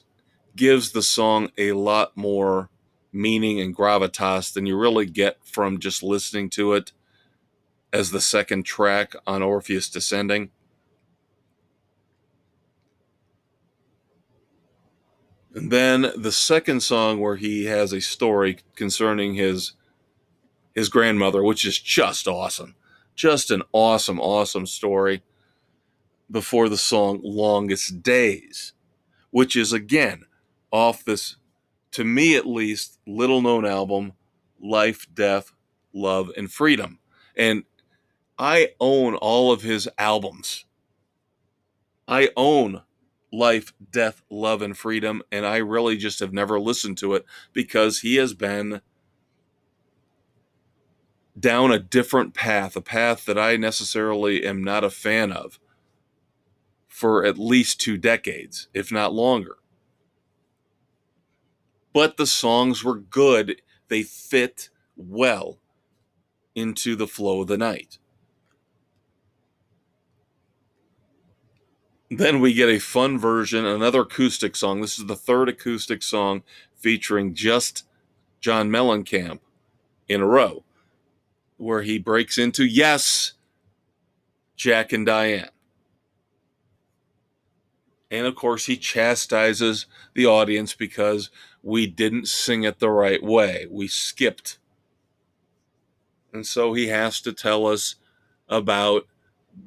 gives 0.57 0.91
the 0.91 1.01
song 1.01 1.51
a 1.57 1.71
lot 1.71 2.17
more 2.17 2.69
meaning 3.13 3.61
and 3.61 3.73
gravitas 3.73 4.51
than 4.53 4.65
you 4.65 4.77
really 4.77 5.05
get 5.05 5.37
from 5.45 5.79
just 5.79 6.03
listening 6.03 6.49
to 6.49 6.73
it 6.73 6.91
as 7.93 8.11
the 8.11 8.19
second 8.19 8.63
track 8.65 9.15
on 9.25 9.41
Orpheus 9.41 9.89
Descending. 9.89 10.49
And 15.53 15.71
then 15.71 16.11
the 16.15 16.31
second 16.31 16.81
song 16.81 17.19
where 17.19 17.35
he 17.35 17.65
has 17.65 17.93
a 17.93 18.01
story 18.01 18.57
concerning 18.75 19.35
his 19.35 19.73
his 20.73 20.89
grandmother, 20.89 21.43
which 21.43 21.65
is 21.65 21.79
just 21.79 22.27
awesome. 22.27 22.75
Just 23.15 23.51
an 23.51 23.61
awesome, 23.71 24.19
awesome 24.19 24.65
story 24.65 25.21
before 26.31 26.67
the 26.67 26.77
song 26.77 27.19
Longest 27.23 28.01
Days, 28.01 28.73
which 29.29 29.55
is 29.55 29.71
again 29.71 30.25
off 30.71 31.05
this, 31.05 31.35
to 31.91 32.03
me 32.03 32.35
at 32.35 32.47
least, 32.47 32.97
little 33.05 33.43
known 33.43 33.67
album, 33.67 34.13
Life, 34.59 35.05
Death, 35.13 35.51
Love, 35.93 36.31
and 36.35 36.51
Freedom. 36.51 36.97
And 37.37 37.63
I 38.39 38.69
own 38.79 39.13
all 39.13 39.51
of 39.51 39.61
his 39.61 39.87
albums. 39.99 40.65
I 42.07 42.31
own 42.35 42.81
Life, 43.33 43.73
Death, 43.91 44.21
Love, 44.29 44.61
and 44.61 44.77
Freedom, 44.77 45.21
and 45.31 45.45
I 45.45 45.57
really 45.57 45.97
just 45.97 46.19
have 46.19 46.31
never 46.31 46.59
listened 46.59 46.97
to 46.99 47.15
it 47.15 47.25
because 47.51 48.01
he 48.01 48.15
has 48.17 48.33
been 48.33 48.81
down 51.37 51.71
a 51.71 51.79
different 51.79 52.33
path, 52.33 52.75
a 52.75 52.81
path 52.81 53.25
that 53.25 53.37
I 53.37 53.57
necessarily 53.57 54.45
am 54.45 54.63
not 54.63 54.83
a 54.83 54.89
fan 54.89 55.31
of 55.31 55.59
for 56.87 57.25
at 57.25 57.39
least 57.39 57.81
two 57.81 57.97
decades, 57.97 58.69
if 58.73 58.91
not 58.91 59.13
longer 59.13 59.57
but 61.93 62.17
the 62.17 62.25
songs 62.27 62.83
were 62.83 62.97
good. 62.97 63.61
They 63.87 64.03
fit 64.03 64.69
well 64.97 65.59
into 66.55 66.95
the 66.95 67.07
flow 67.07 67.41
of 67.41 67.47
the 67.47 67.57
night. 67.57 67.99
Then 72.17 72.41
we 72.41 72.53
get 72.53 72.69
a 72.69 72.79
fun 72.79 73.17
version, 73.17 73.65
another 73.65 74.01
acoustic 74.01 74.55
song. 74.55 74.81
This 74.81 74.99
is 74.99 75.05
the 75.05 75.15
third 75.15 75.49
acoustic 75.49 76.03
song 76.03 76.43
featuring 76.75 77.33
just 77.33 77.87
John 78.39 78.69
Mellencamp 78.69 79.39
in 80.07 80.21
a 80.21 80.27
row, 80.27 80.63
where 81.57 81.81
he 81.81 81.97
breaks 81.97 82.37
into, 82.37 82.65
yes, 82.65 83.33
Jack 84.55 84.93
and 84.93 85.05
Diane. 85.05 85.49
And 88.11 88.27
of 88.27 88.35
course, 88.35 88.67
he 88.67 88.77
chastises 88.77 89.87
the 90.13 90.27
audience 90.27 90.75
because 90.75 91.31
we 91.63 91.87
didn't 91.87 92.27
sing 92.27 92.63
it 92.63 92.79
the 92.79 92.91
right 92.91 93.23
way. 93.23 93.65
We 93.71 93.87
skipped. 93.87 94.59
And 96.31 96.45
so 96.45 96.73
he 96.73 96.87
has 96.89 97.21
to 97.21 97.33
tell 97.33 97.65
us 97.65 97.95
about 98.47 99.07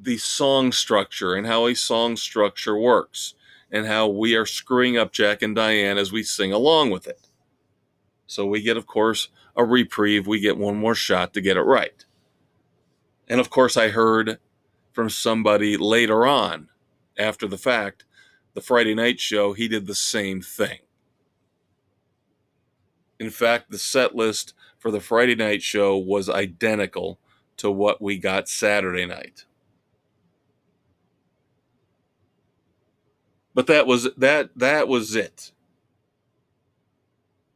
the 0.01 0.17
song 0.17 0.71
structure 0.71 1.35
and 1.35 1.47
how 1.47 1.67
a 1.67 1.75
song 1.75 2.15
structure 2.17 2.77
works 2.77 3.33
and 3.71 3.85
how 3.85 4.07
we 4.07 4.35
are 4.35 4.45
screwing 4.45 4.97
up 4.97 5.11
Jack 5.11 5.41
and 5.41 5.55
Diane 5.55 5.97
as 5.97 6.11
we 6.11 6.23
sing 6.23 6.53
along 6.53 6.89
with 6.91 7.07
it. 7.07 7.27
So 8.25 8.45
we 8.45 8.61
get, 8.61 8.77
of 8.77 8.87
course, 8.87 9.29
a 9.55 9.63
reprieve. 9.63 10.27
We 10.27 10.39
get 10.39 10.57
one 10.57 10.77
more 10.77 10.95
shot 10.95 11.33
to 11.33 11.41
get 11.41 11.57
it 11.57 11.61
right. 11.61 12.05
And 13.27 13.39
of 13.39 13.49
course, 13.49 13.75
I 13.75 13.89
heard 13.89 14.39
from 14.91 15.09
somebody 15.09 15.77
later 15.77 16.25
on, 16.25 16.69
after 17.17 17.47
the 17.47 17.57
fact, 17.57 18.05
the 18.53 18.61
Friday 18.61 18.95
night 18.95 19.19
show, 19.19 19.53
he 19.53 19.67
did 19.67 19.87
the 19.87 19.95
same 19.95 20.41
thing. 20.41 20.79
In 23.19 23.29
fact, 23.29 23.71
the 23.71 23.77
set 23.77 24.15
list 24.15 24.53
for 24.77 24.91
the 24.91 25.01
Friday 25.01 25.35
night 25.35 25.61
show 25.61 25.97
was 25.97 26.29
identical 26.29 27.19
to 27.57 27.71
what 27.71 28.01
we 28.01 28.17
got 28.17 28.47
Saturday 28.47 29.05
night. 29.05 29.45
But 33.57 33.65
that 33.69 33.87
was 33.87 34.07
that 34.17 34.51
that 34.55 34.87
was 34.87 35.15
it. 35.17 35.51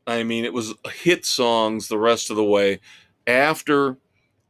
I 0.08 0.24
mean, 0.24 0.46
it 0.46 0.54
was 0.54 0.74
hit 1.04 1.26
songs 1.26 1.88
the 1.88 2.00
rest 2.00 2.32
of 2.32 2.38
the 2.38 2.44
way. 2.44 2.80
After 3.28 3.98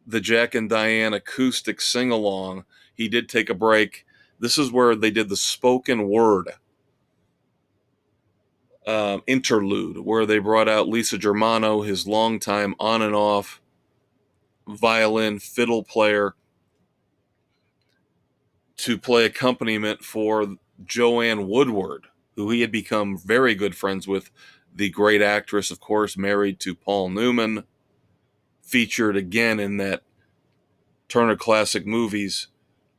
the 0.08 0.22
Jack 0.22 0.56
and 0.56 0.70
Diane 0.70 1.14
acoustic 1.14 1.82
sing 1.82 2.10
along, 2.10 2.64
he 2.96 3.10
did 3.10 3.28
take 3.28 3.50
a 3.50 3.54
break. 3.54 4.06
This 4.40 4.58
is 4.58 4.72
where 4.72 4.96
they 4.96 5.12
did 5.12 5.28
the 5.28 5.36
spoken 5.36 6.08
word 6.08 6.52
um, 8.88 9.22
interlude 9.28 9.98
where 10.00 10.26
they 10.26 10.40
brought 10.40 10.70
out 10.70 10.88
Lisa 10.88 11.18
Germano, 11.18 11.82
his 11.82 12.08
longtime 12.08 12.76
on 12.80 13.02
and 13.02 13.14
off 13.14 13.62
violin 14.68 15.40
fiddle 15.40 15.84
player, 15.84 16.34
to 18.78 18.98
play 18.98 19.26
accompaniment 19.26 20.04
for 20.04 20.56
Joanne 20.86 21.48
Woodward, 21.48 22.08
who 22.36 22.50
he 22.50 22.62
had 22.62 22.72
become 22.72 23.18
very 23.18 23.56
good 23.56 23.76
friends 23.76 24.08
with, 24.08 24.32
the 24.74 24.90
great 24.90 25.22
actress, 25.22 25.70
of 25.70 25.80
course, 25.80 26.16
married 26.16 26.60
to 26.62 26.74
Paul 26.74 27.10
Newman, 27.10 27.66
featured 28.62 29.18
again 29.18 29.60
in 29.60 29.78
that 29.78 30.04
Turner 31.10 31.36
Classic 31.36 31.86
Movies 31.86 32.48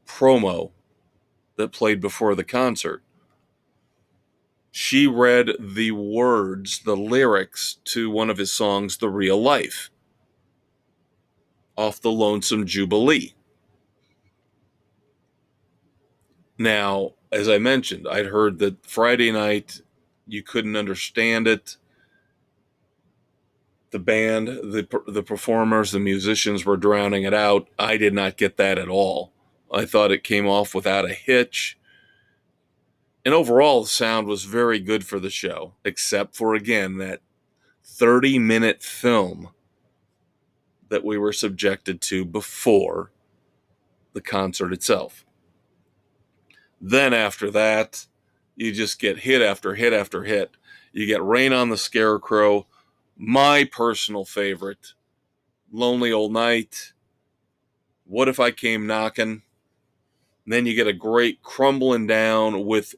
promo 0.07 0.73
that 1.57 1.73
played 1.73 2.01
before 2.01 2.35
the 2.35 2.45
concert 2.45 3.03
she 4.75 5.07
read 5.07 5.51
the 5.61 5.91
words, 5.93 6.81
the 6.81 6.97
lyrics 6.97 7.77
to 7.85 8.11
one 8.11 8.31
of 8.31 8.39
his 8.39 8.51
songs, 8.51 8.97
The 8.97 9.11
Real 9.11 9.41
Life, 9.41 9.91
off 11.77 12.01
the 12.01 12.11
Lonesome 12.11 12.67
Jubilee. 12.67 13.35
Now, 16.57 17.13
as 17.33 17.49
I 17.49 17.59
mentioned, 17.59 18.07
I'd 18.09 18.27
heard 18.27 18.59
that 18.59 18.85
Friday 18.87 19.33
night 19.33 19.81
you 20.27 20.43
couldn't 20.43 20.77
understand 20.77 21.49
it. 21.49 21.77
The 23.91 23.99
band, 23.99 24.49
the 24.49 24.87
the 25.07 25.23
performers, 25.23 25.93
the 25.93 26.01
musicians 26.01 26.65
were 26.65 26.77
drowning 26.77 27.25
it 27.25 27.35
out. 27.35 27.69
I 27.79 27.97
did 27.97 28.15
not 28.15 28.37
get 28.39 28.57
that 28.57 28.79
at 28.79 28.89
all. 28.89 29.33
I 29.73 29.87
thought 29.87 30.13
it 30.13 30.25
came 30.25 30.47
off 30.47 30.75
without 30.75 31.05
a 31.11 31.15
hitch 31.15 31.79
and 33.25 33.35
overall 33.35 33.83
the 33.83 33.89
sound 33.89 34.27
was 34.27 34.45
very 34.45 34.81
good 34.81 35.07
for 35.07 35.19
the 35.19 35.31
show 35.31 35.75
except 35.85 36.35
for 36.37 36.55
again 36.55 36.99
that 36.99 37.21
30 37.85 38.39
minute 38.39 38.83
film 38.83 39.51
that 40.89 41.05
we 41.05 41.17
were 41.17 41.33
subjected 41.33 42.01
to 42.01 42.25
before 42.25 43.13
the 44.13 44.21
concert 44.21 44.73
itself 44.73 45.25
then 46.83 47.15
after 47.15 47.51
that 47.53 48.07
you 48.57 48.73
just 48.73 48.99
get 48.99 49.21
hit 49.21 49.41
after 49.41 49.75
hit 49.75 49.93
after 49.93 50.25
hit. 50.25 50.57
You 50.93 51.07
get 51.07 51.25
rain 51.25 51.53
on 51.53 51.71
the 51.71 51.77
scarecrow. 51.77 52.67
My 53.17 53.65
personal 53.65 54.25
favorite 54.25 54.95
lonely 55.73 56.13
old 56.13 56.33
night. 56.33 56.93
What 58.05 58.29
if 58.29 58.39
i 58.39 58.51
came 58.51 58.87
knocking? 58.87 59.43
Then 60.47 60.67
you 60.67 60.75
get 60.75 60.87
a 60.87 60.93
great 60.93 61.43
crumbling 61.43 62.07
down 62.07 62.67
with 62.67 62.95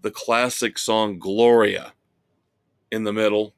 the 0.00 0.10
classic 0.10 0.78
song 0.78 1.18
Gloria 1.18 1.94
in 2.92 3.04
the 3.04 3.12
middle. 3.12 3.54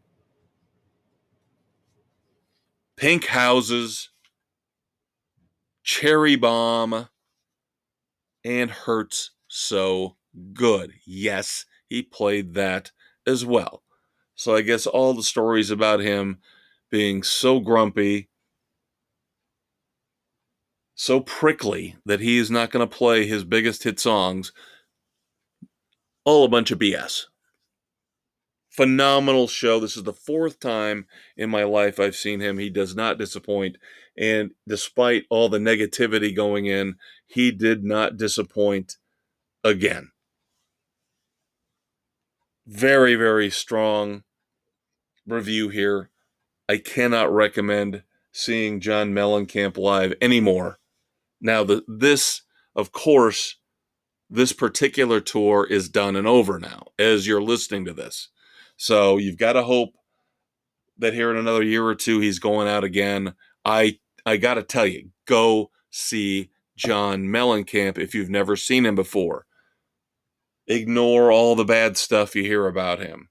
Pink 2.96 3.26
Houses, 3.26 4.11
Cherry 5.82 6.36
Bomb, 6.36 7.09
and 8.44 8.70
Hurts 8.70 9.30
So 9.53 10.16
Good. 10.53 10.94
Yes, 11.07 11.66
he 11.88 12.03
played 12.03 12.55
that 12.55 12.92
as 13.26 13.44
well. 13.44 13.82
So 14.34 14.55
I 14.55 14.62
guess 14.62 14.86
all 14.86 15.12
the 15.12 15.22
stories 15.22 15.70
about 15.70 16.01
him 16.01 16.38
being 16.90 17.22
so 17.22 17.61
grumpy 17.61 18.28
so 20.94 21.20
prickly 21.20 21.96
that 22.05 22.20
he 22.20 22.38
is 22.38 22.51
not 22.51 22.70
going 22.70 22.86
to 22.86 22.96
play 22.96 23.26
his 23.26 23.44
biggest 23.44 23.84
hit 23.84 23.98
songs. 23.98 24.53
All 26.24 26.44
a 26.44 26.48
bunch 26.48 26.70
of 26.70 26.78
BS. 26.78 27.24
Phenomenal 28.68 29.48
show. 29.48 29.80
This 29.80 29.96
is 29.96 30.05
the 30.05 30.12
fourth 30.12 30.61
time 30.61 31.07
in 31.36 31.51
my 31.51 31.64
life 31.64 31.98
I've 31.98 32.14
seen 32.14 32.40
him. 32.40 32.59
He 32.59 32.70
does 32.70 32.94
not 32.94 33.18
disappoint. 33.18 33.78
And 34.16 34.53
despite 34.68 35.24
all 35.30 35.48
the 35.48 35.59
negativity 35.59 36.34
going 36.34 36.66
in, 36.66 36.96
he 37.26 37.51
did 37.51 37.82
not 37.82 38.16
disappoint 38.16 38.96
again. 39.64 40.11
Very, 42.66 43.14
very 43.14 43.50
strong 43.50 44.22
review 45.26 45.68
here. 45.68 46.11
I 46.68 46.78
cannot 46.78 47.32
recommend 47.32 48.02
seeing 48.32 48.80
John 48.80 49.12
Mellencamp 49.12 49.76
live 49.76 50.14
anymore. 50.20 50.78
Now, 51.40 51.64
the, 51.64 51.82
this, 51.88 52.42
of 52.76 52.92
course, 52.92 53.56
this 54.28 54.52
particular 54.52 55.20
tour 55.20 55.66
is 55.68 55.88
done 55.88 56.14
and 56.14 56.26
over 56.26 56.61
now 56.61 56.86
as 56.98 57.26
you're 57.26 57.42
listening 57.42 57.84
to 57.86 57.92
this. 57.92 58.28
So 58.76 59.16
you've 59.16 59.38
got 59.38 59.54
to 59.54 59.64
hope 59.64 59.94
that 60.98 61.14
here 61.14 61.30
in 61.30 61.36
another 61.36 61.62
year 61.62 61.84
or 61.84 61.94
two 61.96 62.20
he's 62.20 62.38
going 62.38 62.68
out 62.68 62.84
again. 62.84 63.34
I 63.64 63.98
I 64.24 64.36
got 64.36 64.54
to 64.54 64.62
tell 64.62 64.86
you, 64.86 65.11
go 65.26 65.70
see 65.90 66.50
John 66.76 67.24
Mellencamp 67.24 67.98
if 67.98 68.14
you've 68.14 68.30
never 68.30 68.54
seen 68.54 68.86
him 68.86 68.94
before. 68.94 69.46
Ignore 70.71 71.33
all 71.33 71.57
the 71.57 71.64
bad 71.64 71.97
stuff 71.97 72.37
you 72.37 72.45
hear 72.45 72.68
about 72.68 73.01
him. 73.01 73.29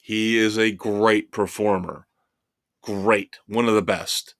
He 0.00 0.38
is 0.38 0.56
a 0.56 0.70
great 0.70 1.32
performer. 1.32 2.06
Great, 2.80 3.40
one 3.48 3.66
of 3.66 3.74
the 3.74 3.82
best. 3.82 4.36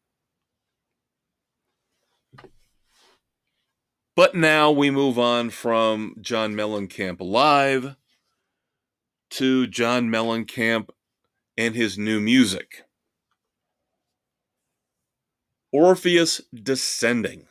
But 4.14 4.36
now 4.36 4.70
we 4.70 4.92
move 4.92 5.18
on 5.18 5.50
from 5.50 6.14
John 6.20 6.54
Mellencamp 6.54 7.16
live 7.18 7.96
to 9.30 9.66
John 9.66 10.08
Mellencamp 10.08 10.90
and 11.56 11.74
his 11.74 11.98
new 11.98 12.20
music. 12.20 12.84
Orpheus 15.72 16.42
Descending, 16.54 17.47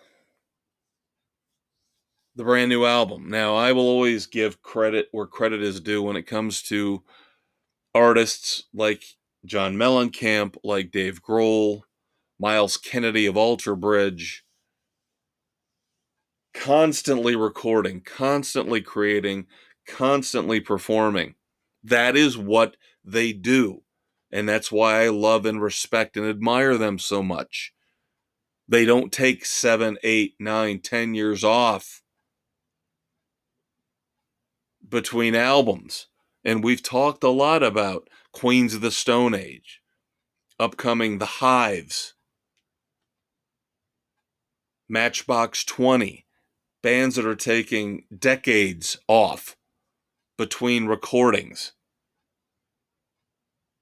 the 2.37 2.43
brand 2.43 2.69
new 2.69 2.85
album. 2.85 3.29
Now, 3.31 3.55
I 3.55 3.71
will 3.71 3.87
always 3.87 4.27
give 4.27 4.61
credit 4.61 5.09
where 5.11 5.25
credit 5.25 5.63
is 5.63 5.79
due 5.79 6.03
when 6.03 6.15
it 6.15 6.27
comes 6.27 6.61
to 6.63 7.03
artists 7.95 8.65
like 8.75 9.03
John 9.43 9.75
Mellencamp, 9.75 10.55
like 10.63 10.91
Dave 10.91 11.23
Grohl, 11.23 11.81
Myles 12.39 12.77
Kennedy 12.77 13.25
of 13.25 13.37
Alter 13.37 13.75
Bridge, 13.75 14.45
constantly 16.53 17.35
recording, 17.35 18.01
constantly 18.01 18.81
creating, 18.81 19.47
constantly 19.87 20.59
performing. 20.59 21.33
That 21.83 22.15
is 22.15 22.37
what 22.37 22.77
they 23.03 23.33
do. 23.33 23.81
And 24.31 24.47
that's 24.47 24.71
why 24.71 25.05
I 25.05 25.09
love 25.09 25.47
and 25.47 25.59
respect 25.59 26.15
and 26.15 26.27
admire 26.27 26.77
them 26.77 26.99
so 26.99 27.23
much. 27.23 27.73
They 28.67 28.85
don't 28.85 29.11
take 29.11 29.43
seven, 29.43 29.97
eight, 30.03 30.35
nine, 30.39 30.81
ten 30.81 31.15
years 31.15 31.43
off 31.43 32.03
between 34.89 35.35
albums. 35.35 36.07
And 36.43 36.63
we've 36.63 36.83
talked 36.83 37.23
a 37.23 37.29
lot 37.29 37.63
about 37.63 38.09
Queens 38.31 38.73
of 38.73 38.81
the 38.81 38.91
Stone 38.91 39.33
Age, 39.33 39.81
upcoming 40.59 41.17
The 41.17 41.25
Hives, 41.25 42.13
Matchbox 44.87 45.65
20, 45.65 46.25
bands 46.81 47.15
that 47.15 47.25
are 47.25 47.35
taking 47.35 48.05
decades 48.17 48.97
off 49.07 49.57
between 50.37 50.85
recordings. 50.85 51.73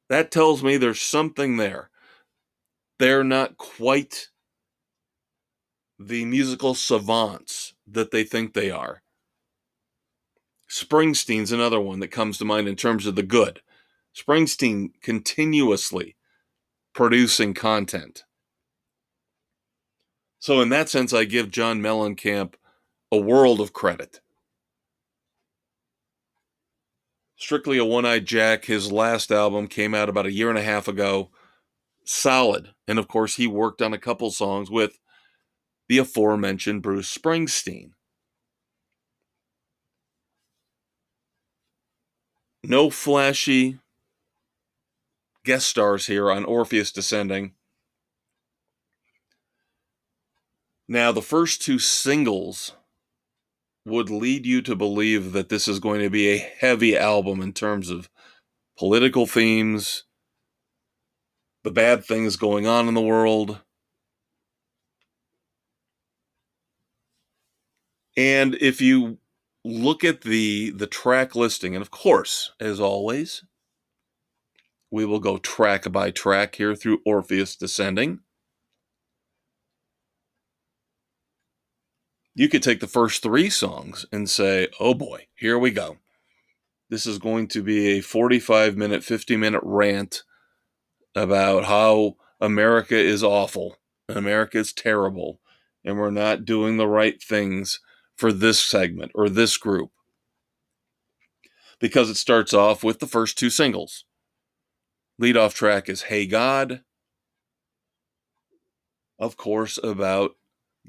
That 0.10 0.32
tells 0.32 0.64
me 0.64 0.78
there's 0.78 1.02
something 1.02 1.58
there. 1.58 1.90
They're 2.98 3.24
not 3.24 3.58
quite 3.58 4.30
the 6.00 6.26
musical 6.26 6.74
savants 6.74 7.74
that 7.88 8.12
they 8.12 8.24
think 8.24 8.54
they 8.54 8.72
are. 8.72 9.02
Springsteen's 10.70 11.52
another 11.52 11.80
one 11.80 12.00
that 12.00 12.10
comes 12.10 12.38
to 12.38 12.46
mind 12.46 12.68
in 12.68 12.76
terms 12.76 13.06
of 13.06 13.16
the 13.16 13.24
good. 13.24 13.62
Springsteen 14.16 14.92
continuously 15.02 16.16
producing 16.94 17.54
content. 17.54 18.24
So, 20.40 20.62
in 20.62 20.70
that 20.70 20.90
sense, 20.90 21.12
I 21.14 21.26
give 21.26 21.52
John 21.52 21.82
Mellencamp 21.82 22.54
a 23.12 23.18
world 23.18 23.60
of 23.60 23.74
credit. 23.74 24.22
Strictly 27.36 27.78
a 27.78 27.86
One 27.86 28.06
Eyed 28.06 28.26
Jack, 28.26 28.66
his 28.66 28.92
last 28.92 29.32
album 29.32 29.68
came 29.68 29.94
out 29.94 30.08
about 30.08 30.26
a 30.26 30.32
year 30.32 30.50
and 30.50 30.58
a 30.58 30.64
half 30.64 30.88
ago. 30.88 31.32
Solid. 32.06 32.74
And 32.88 32.98
of 32.98 33.08
course, 33.08 33.36
he 33.36 33.48
worked 33.48 33.82
on 33.82 33.94
a 33.94 34.00
couple 34.00 34.32
songs 34.32 34.72
with 34.72 35.00
the 35.90 35.98
aforementioned 35.98 36.82
Bruce 36.82 37.16
Springsteen. 37.16 37.92
No 42.68 42.90
flashy 42.90 43.78
guest 45.44 45.68
stars 45.68 46.08
here 46.08 46.32
on 46.32 46.44
Orpheus 46.46 46.92
Descending. 46.92 47.54
Now, 50.88 51.12
the 51.12 51.22
first 51.22 51.62
two 51.62 51.78
singles 51.78 52.74
would 53.86 54.10
lead 54.10 54.48
you 54.48 54.64
to 54.64 54.76
believe 54.76 55.32
that 55.34 55.50
this 55.50 55.68
is 55.68 55.80
going 55.80 56.02
to 56.02 56.10
be 56.10 56.30
a 56.30 56.38
heavy 56.40 56.98
album 56.98 57.40
in 57.40 57.54
terms 57.54 57.92
of 57.92 58.10
political 58.80 59.28
themes, 59.28 60.06
the 61.64 61.70
bad 61.70 62.04
things 62.04 62.36
going 62.36 62.66
on 62.66 62.88
in 62.88 62.96
the 62.96 63.02
world. 63.02 63.62
And 68.18 68.56
if 68.56 68.82
you 68.82 69.20
look 69.66 70.04
at 70.04 70.22
the 70.22 70.72
the 70.72 70.88
track 70.88 71.36
listing 71.36 71.76
and 71.76 71.82
of 71.82 71.92
course, 71.92 72.52
as 72.60 72.80
always, 72.80 73.44
we 74.92 75.06
will 75.06 75.20
go 75.20 75.38
track 75.38 75.92
by 75.92 76.12
track 76.12 76.56
here 76.56 76.76
through 76.76 77.02
Orpheus 77.06 77.56
Descending. 77.56 78.20
you 82.36 82.50
could 82.50 82.62
take 82.62 82.82
the 82.82 82.88
first 82.88 83.24
three 83.24 83.50
songs 83.50 84.06
and 84.12 84.30
say, 84.30 84.68
oh 84.80 84.94
boy, 84.94 85.28
here 85.36 85.58
we 85.58 85.72
go. 85.72 85.98
This 86.90 87.08
is 87.08 87.18
going 87.18 87.48
to 87.50 87.64
be 87.64 87.98
a 87.98 88.02
45 88.02 88.76
minute, 88.76 89.04
50 89.04 89.38
minute 89.38 89.62
rant 89.64 90.24
about 91.16 91.64
how 91.64 92.18
America 92.42 92.98
is 92.98 93.24
awful 93.24 93.78
and 94.10 94.18
America 94.18 94.58
is 94.58 94.74
terrible 94.74 95.40
and 95.86 95.98
we're 95.98 96.12
not 96.12 96.46
doing 96.46 96.76
the 96.76 96.88
right 96.88 97.24
things 97.24 97.80
for 98.16 98.32
this 98.32 98.60
segment 98.60 99.12
or 99.16 99.30
this 99.30 99.58
group. 99.58 99.92
Because 101.80 102.10
it 102.10 102.18
starts 102.18 102.54
off 102.54 102.84
with 102.84 103.00
the 103.00 103.08
first 103.08 103.38
two 103.38 103.50
singles. 103.50 104.06
Lead 105.20 105.38
off 105.38 105.54
track 105.54 105.90
is 105.90 106.04
Hey 106.04 106.26
God. 106.26 106.82
Of 109.18 109.38
course, 109.38 109.80
about 109.82 110.36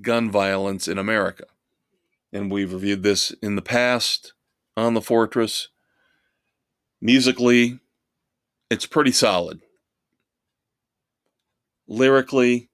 gun 0.02 0.30
violence 0.30 0.88
in 0.88 0.98
America. 0.98 1.44
And 2.32 2.50
we've 2.50 2.72
reviewed 2.72 3.02
this 3.02 3.30
in 3.42 3.56
the 3.56 3.62
past 3.62 4.32
on 4.76 4.94
The 4.94 5.00
Fortress. 5.00 5.68
Musically, 7.00 7.78
it's 8.68 8.86
pretty 8.86 9.12
solid. 9.12 9.60
Lyrically, 11.86 12.68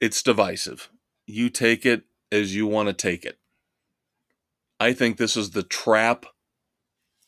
it's 0.00 0.22
divisive. 0.22 0.90
You 1.26 1.50
take 1.50 1.84
it 1.84 2.04
as 2.30 2.54
you 2.54 2.66
want 2.66 2.88
to 2.88 2.92
take 2.92 3.24
it. 3.24 3.38
I 4.80 4.92
think 4.92 5.16
this 5.16 5.36
is 5.36 5.50
the 5.50 5.62
trap 5.62 6.26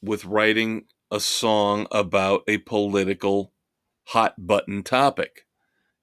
with 0.03 0.25
writing 0.25 0.87
a 1.11 1.21
song 1.21 1.87
about 1.91 2.43
a 2.49 2.59
political 2.59 3.53
hot 4.09 4.35
button 4.39 4.83
topic 4.83 5.47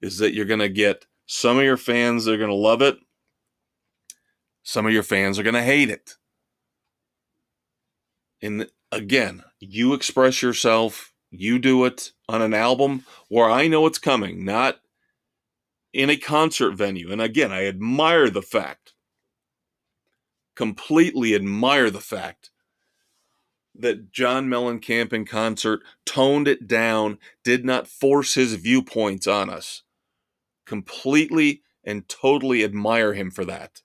is 0.00 0.18
that 0.18 0.34
you're 0.34 0.44
going 0.44 0.60
to 0.60 0.68
get 0.68 1.06
some 1.26 1.58
of 1.58 1.64
your 1.64 1.76
fans 1.76 2.24
that 2.24 2.34
are 2.34 2.38
going 2.38 2.50
to 2.50 2.54
love 2.54 2.82
it 2.82 2.98
some 4.64 4.86
of 4.86 4.92
your 4.92 5.02
fans 5.02 5.38
are 5.38 5.44
going 5.44 5.54
to 5.54 5.62
hate 5.62 5.90
it. 5.90 6.16
And 8.42 8.68
again, 8.90 9.44
you 9.60 9.94
express 9.94 10.42
yourself, 10.42 11.12
you 11.30 11.58
do 11.58 11.84
it 11.84 12.12
on 12.28 12.42
an 12.42 12.54
album 12.54 13.04
where 13.28 13.48
I 13.48 13.68
know 13.68 13.86
it's 13.86 13.98
coming, 13.98 14.44
not 14.44 14.80
in 15.92 16.10
a 16.10 16.16
concert 16.16 16.72
venue. 16.72 17.12
And 17.12 17.20
again, 17.20 17.52
I 17.52 17.66
admire 17.66 18.30
the 18.30 18.42
fact, 18.42 18.93
completely 20.54 21.34
admire 21.34 21.90
the 21.90 22.00
fact 22.00 22.50
that 23.74 24.12
John 24.12 24.48
Mellencamp 24.48 25.12
in 25.12 25.24
concert 25.24 25.80
toned 26.06 26.46
it 26.46 26.66
down, 26.66 27.18
did 27.42 27.64
not 27.64 27.88
force 27.88 28.34
his 28.34 28.54
viewpoints 28.54 29.26
on 29.26 29.50
us. 29.50 29.82
Completely 30.64 31.62
and 31.82 32.08
totally 32.08 32.64
admire 32.64 33.14
him 33.14 33.30
for 33.30 33.44
that. 33.44 33.82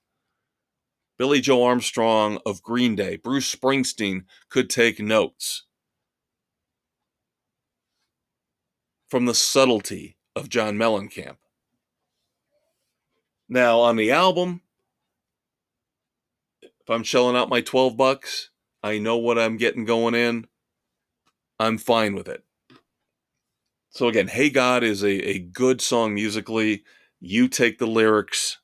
Billie 1.18 1.40
Joe 1.40 1.64
Armstrong 1.64 2.38
of 2.46 2.62
Green 2.62 2.94
Day, 2.96 3.16
Bruce 3.16 3.54
Springsteen 3.54 4.24
could 4.48 4.70
take 4.70 5.00
notes 5.00 5.64
from 9.08 9.26
the 9.26 9.34
subtlety 9.34 10.16
of 10.34 10.48
John 10.48 10.76
Mellencamp. 10.76 11.36
Now, 13.48 13.80
on 13.80 13.96
the 13.96 14.12
album, 14.12 14.62
if 16.90 16.96
I'm 16.96 17.04
shelling 17.04 17.36
out 17.36 17.48
my 17.48 17.60
12 17.60 17.96
bucks, 17.96 18.50
I 18.82 18.98
know 18.98 19.16
what 19.16 19.38
I'm 19.38 19.58
getting 19.58 19.84
going 19.84 20.16
in. 20.16 20.48
I'm 21.56 21.78
fine 21.78 22.16
with 22.16 22.26
it. 22.26 22.42
So, 23.90 24.08
again, 24.08 24.26
Hey 24.26 24.50
God 24.50 24.82
is 24.82 25.04
a, 25.04 25.12
a 25.28 25.38
good 25.38 25.80
song 25.80 26.14
musically. 26.14 26.82
You 27.20 27.46
take 27.46 27.78
the 27.78 27.86
lyrics 27.86 28.58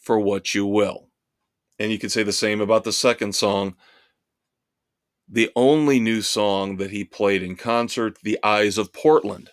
for 0.00 0.18
what 0.18 0.56
you 0.56 0.66
will. 0.66 1.10
And 1.78 1.92
you 1.92 2.00
could 2.00 2.10
say 2.10 2.24
the 2.24 2.32
same 2.32 2.60
about 2.60 2.82
the 2.82 2.92
second 2.92 3.36
song. 3.36 3.76
The 5.28 5.52
only 5.54 6.00
new 6.00 6.22
song 6.22 6.78
that 6.78 6.90
he 6.90 7.04
played 7.04 7.44
in 7.44 7.54
concert, 7.54 8.18
The 8.24 8.40
Eyes 8.42 8.76
of 8.76 8.92
Portland. 8.92 9.50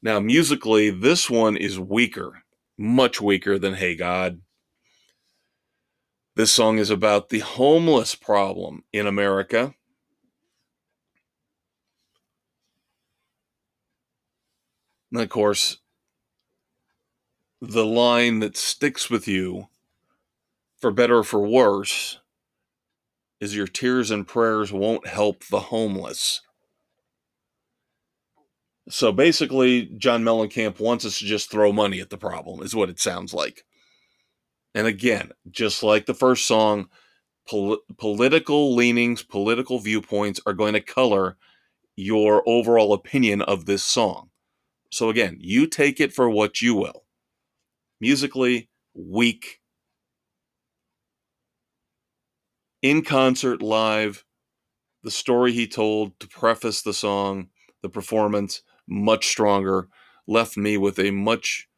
Now, 0.00 0.20
musically, 0.20 0.90
this 0.90 1.28
one 1.28 1.56
is 1.56 1.80
weaker, 1.80 2.44
much 2.78 3.20
weaker 3.20 3.58
than 3.58 3.74
Hey 3.74 3.96
God. 3.96 4.42
This 6.38 6.52
song 6.52 6.78
is 6.78 6.88
about 6.88 7.30
the 7.30 7.40
homeless 7.40 8.14
problem 8.14 8.84
in 8.92 9.08
America. 9.08 9.74
And 15.10 15.20
of 15.20 15.28
course, 15.30 15.78
the 17.60 17.84
line 17.84 18.38
that 18.38 18.56
sticks 18.56 19.10
with 19.10 19.26
you 19.26 19.66
for 20.76 20.92
better 20.92 21.18
or 21.18 21.24
for 21.24 21.44
worse, 21.44 22.20
is 23.40 23.56
your 23.56 23.66
tears 23.66 24.12
and 24.12 24.24
prayers 24.24 24.72
won't 24.72 25.08
help 25.08 25.44
the 25.46 25.58
homeless. 25.58 26.42
So 28.88 29.10
basically, 29.10 29.86
John 29.98 30.22
Mellencamp 30.22 30.78
wants 30.78 31.04
us 31.04 31.18
to 31.18 31.24
just 31.24 31.50
throw 31.50 31.72
money 31.72 31.98
at 31.98 32.10
the 32.10 32.16
problem, 32.16 32.62
is 32.62 32.76
what 32.76 32.90
it 32.90 33.00
sounds 33.00 33.34
like. 33.34 33.64
And 34.78 34.86
again, 34.86 35.32
just 35.50 35.82
like 35.82 36.06
the 36.06 36.14
first 36.14 36.46
song, 36.46 36.88
pol- 37.48 37.80
political 37.98 38.76
leanings, 38.76 39.24
political 39.24 39.80
viewpoints 39.80 40.40
are 40.46 40.52
going 40.52 40.74
to 40.74 40.80
color 40.80 41.36
your 41.96 42.44
overall 42.48 42.92
opinion 42.92 43.42
of 43.42 43.66
this 43.66 43.82
song. 43.82 44.30
So 44.92 45.08
again, 45.10 45.36
you 45.40 45.66
take 45.66 45.98
it 45.98 46.12
for 46.12 46.30
what 46.30 46.62
you 46.62 46.76
will. 46.76 47.06
Musically, 48.00 48.70
weak, 48.94 49.58
in 52.80 53.02
concert 53.02 53.60
live, 53.60 54.24
the 55.02 55.10
story 55.10 55.50
he 55.50 55.66
told 55.66 56.20
to 56.20 56.28
preface 56.28 56.82
the 56.82 56.94
song, 56.94 57.48
the 57.82 57.88
performance, 57.88 58.62
much 58.86 59.26
stronger, 59.26 59.88
left 60.28 60.56
me 60.56 60.76
with 60.76 61.00
a 61.00 61.10
much 61.10 61.68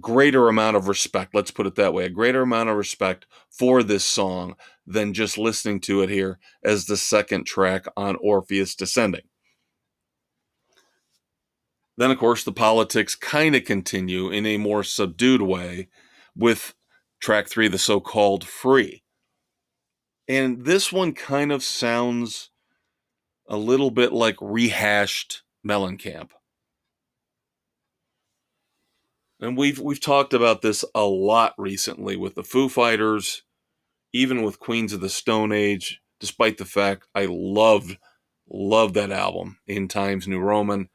greater 0.00 0.48
amount 0.48 0.76
of 0.76 0.88
respect. 0.88 1.34
Let's 1.34 1.50
put 1.50 1.66
it 1.66 1.74
that 1.76 1.92
way 1.92 2.04
a 2.04 2.10
greater 2.10 2.42
amount 2.42 2.70
of 2.70 2.76
respect 2.76 3.26
for 3.50 3.82
this 3.82 4.04
song 4.04 4.56
than 4.86 5.14
just 5.14 5.38
listening 5.38 5.80
to 5.80 6.02
it 6.02 6.10
here 6.10 6.38
as 6.64 6.86
the 6.86 6.96
second 6.96 7.44
track 7.44 7.84
on 7.96 8.16
Orpheus 8.20 8.74
Descending. 8.74 9.22
Then, 11.96 12.10
of 12.10 12.18
course, 12.18 12.42
the 12.42 12.52
politics 12.52 13.14
kind 13.14 13.54
of 13.54 13.64
continue 13.64 14.30
in 14.30 14.46
a 14.46 14.56
more 14.56 14.82
subdued 14.82 15.42
way 15.42 15.88
with 16.34 16.74
track 17.20 17.48
three, 17.48 17.68
the 17.68 17.78
so 17.78 18.00
called 18.00 18.44
free. 18.44 19.02
And 20.26 20.64
this 20.64 20.90
one 20.90 21.12
kind 21.12 21.52
of 21.52 21.62
sounds 21.62 22.50
a 23.46 23.56
little 23.56 23.90
bit 23.90 24.12
like 24.12 24.36
rehashed 24.40 25.42
Mellencamp. 25.66 26.30
And 29.42 29.56
we've 29.56 29.80
we've 29.80 30.00
talked 30.00 30.32
about 30.32 30.62
this 30.62 30.84
a 30.94 31.02
lot 31.02 31.54
recently 31.58 32.16
with 32.16 32.36
the 32.36 32.44
Foo 32.44 32.68
Fighters, 32.68 33.42
even 34.12 34.42
with 34.42 34.60
Queens 34.60 34.92
of 34.92 35.00
the 35.00 35.08
Stone 35.08 35.50
Age, 35.50 36.00
despite 36.20 36.58
the 36.58 36.64
fact 36.64 37.08
I 37.12 37.26
loved 37.28 37.98
loved 38.48 38.94
that 38.94 39.10
album 39.10 39.58
in 39.66 39.88
Times 39.88 40.28
New 40.28 40.38
Roman. 40.38 40.88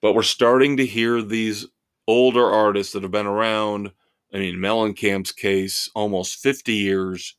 But 0.00 0.14
we're 0.14 0.22
starting 0.22 0.76
to 0.76 0.86
hear 0.86 1.22
these 1.22 1.66
older 2.06 2.48
artists 2.48 2.92
that 2.92 3.02
have 3.02 3.10
been 3.10 3.26
around 3.26 3.90
I 4.32 4.38
mean, 4.38 4.56
Mellencamp's 4.56 5.30
case, 5.30 5.88
almost 5.94 6.40
50 6.40 6.72
years. 6.72 7.36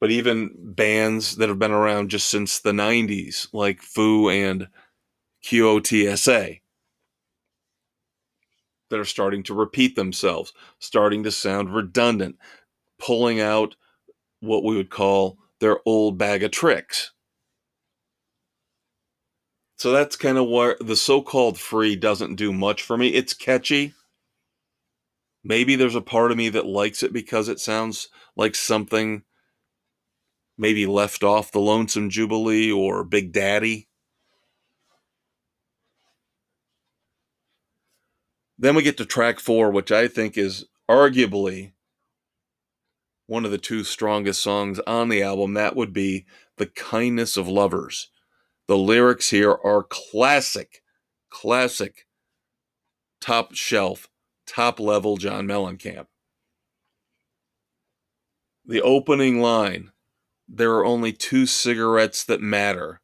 But 0.00 0.10
even 0.10 0.50
bands 0.56 1.36
that 1.36 1.48
have 1.50 1.58
been 1.58 1.72
around 1.72 2.08
just 2.10 2.28
since 2.28 2.58
the 2.58 2.72
90s, 2.72 3.48
like 3.52 3.82
Foo 3.82 4.28
and 4.28 4.68
QOTSA, 5.44 6.60
that 8.90 9.00
are 9.00 9.04
starting 9.04 9.42
to 9.44 9.54
repeat 9.54 9.96
themselves, 9.96 10.52
starting 10.78 11.22
to 11.24 11.32
sound 11.32 11.74
redundant, 11.74 12.36
pulling 12.98 13.40
out 13.40 13.76
what 14.40 14.64
we 14.64 14.76
would 14.76 14.90
call 14.90 15.38
their 15.60 15.78
old 15.86 16.18
bag 16.18 16.42
of 16.42 16.50
tricks. 16.50 17.12
So 19.76 19.90
that's 19.90 20.16
kind 20.16 20.38
of 20.38 20.48
where 20.48 20.76
the 20.80 20.96
so 20.96 21.20
called 21.20 21.58
free 21.58 21.96
doesn't 21.96 22.36
do 22.36 22.52
much 22.52 22.82
for 22.82 22.96
me. 22.96 23.08
It's 23.08 23.34
catchy 23.34 23.94
Maybe 25.44 25.76
there's 25.76 25.94
a 25.94 26.00
part 26.00 26.30
of 26.30 26.38
me 26.38 26.48
that 26.48 26.64
likes 26.64 27.02
it 27.02 27.12
because 27.12 27.50
it 27.50 27.60
sounds 27.60 28.08
like 28.34 28.54
something 28.54 29.24
maybe 30.56 30.86
left 30.86 31.22
off 31.22 31.52
the 31.52 31.60
Lonesome 31.60 32.08
Jubilee 32.08 32.72
or 32.72 33.04
Big 33.04 33.30
Daddy. 33.30 33.88
Then 38.64 38.74
we 38.74 38.82
get 38.82 38.96
to 38.96 39.04
track 39.04 39.40
four, 39.40 39.70
which 39.70 39.92
I 39.92 40.08
think 40.08 40.38
is 40.38 40.64
arguably 40.90 41.72
one 43.26 43.44
of 43.44 43.50
the 43.50 43.58
two 43.58 43.84
strongest 43.84 44.40
songs 44.42 44.80
on 44.86 45.10
the 45.10 45.22
album. 45.22 45.52
That 45.52 45.76
would 45.76 45.92
be 45.92 46.24
The 46.56 46.64
Kindness 46.64 47.36
of 47.36 47.46
Lovers. 47.46 48.08
The 48.66 48.78
lyrics 48.78 49.28
here 49.28 49.50
are 49.50 49.82
classic, 49.82 50.82
classic, 51.28 52.06
top 53.20 53.54
shelf 53.54 54.08
top 54.46 54.80
level 54.80 55.18
John 55.18 55.46
Mellencamp. 55.46 56.06
The 58.64 58.80
opening 58.80 59.42
line 59.42 59.92
there 60.48 60.72
are 60.76 60.86
only 60.86 61.12
two 61.12 61.44
cigarettes 61.44 62.24
that 62.24 62.40
matter. 62.40 63.02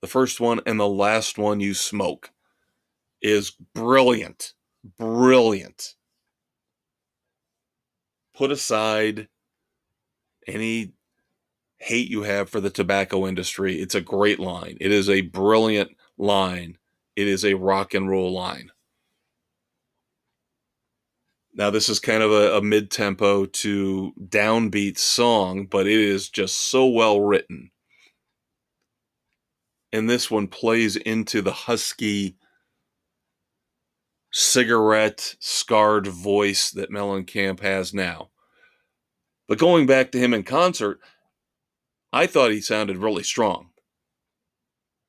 The 0.00 0.06
first 0.06 0.38
one 0.38 0.60
and 0.64 0.78
the 0.78 0.86
last 0.86 1.38
one 1.38 1.58
you 1.58 1.74
smoke 1.74 2.30
is 3.22 3.52
brilliant. 3.74 4.52
Brilliant. 4.98 5.94
Put 8.34 8.50
aside 8.50 9.28
any 10.46 10.92
hate 11.78 12.08
you 12.08 12.22
have 12.22 12.48
for 12.48 12.60
the 12.60 12.70
tobacco 12.70 13.26
industry. 13.26 13.80
It's 13.80 13.94
a 13.94 14.00
great 14.00 14.38
line. 14.38 14.76
It 14.80 14.92
is 14.92 15.08
a 15.08 15.22
brilliant 15.22 15.90
line. 16.18 16.78
It 17.16 17.28
is 17.28 17.44
a 17.44 17.54
rock 17.54 17.94
and 17.94 18.08
roll 18.08 18.32
line. 18.32 18.70
Now, 21.54 21.70
this 21.70 21.88
is 21.88 21.98
kind 22.00 22.22
of 22.22 22.30
a, 22.30 22.58
a 22.58 22.62
mid 22.62 22.90
tempo 22.90 23.46
to 23.46 24.12
downbeat 24.28 24.98
song, 24.98 25.64
but 25.64 25.86
it 25.86 25.98
is 25.98 26.28
just 26.28 26.54
so 26.70 26.86
well 26.86 27.20
written. 27.22 27.70
And 29.90 30.10
this 30.10 30.30
one 30.30 30.48
plays 30.48 30.96
into 30.96 31.40
the 31.40 31.52
husky, 31.52 32.36
cigarette 34.30 35.36
scarred 35.38 36.06
voice 36.06 36.70
that 36.70 36.90
Mellencamp 36.90 37.60
has 37.60 37.94
now. 37.94 38.30
But 39.48 39.58
going 39.58 39.86
back 39.86 40.10
to 40.12 40.18
him 40.18 40.34
in 40.34 40.42
concert, 40.42 41.00
I 42.12 42.26
thought 42.26 42.50
he 42.50 42.60
sounded 42.60 42.98
really 42.98 43.22
strong. 43.22 43.70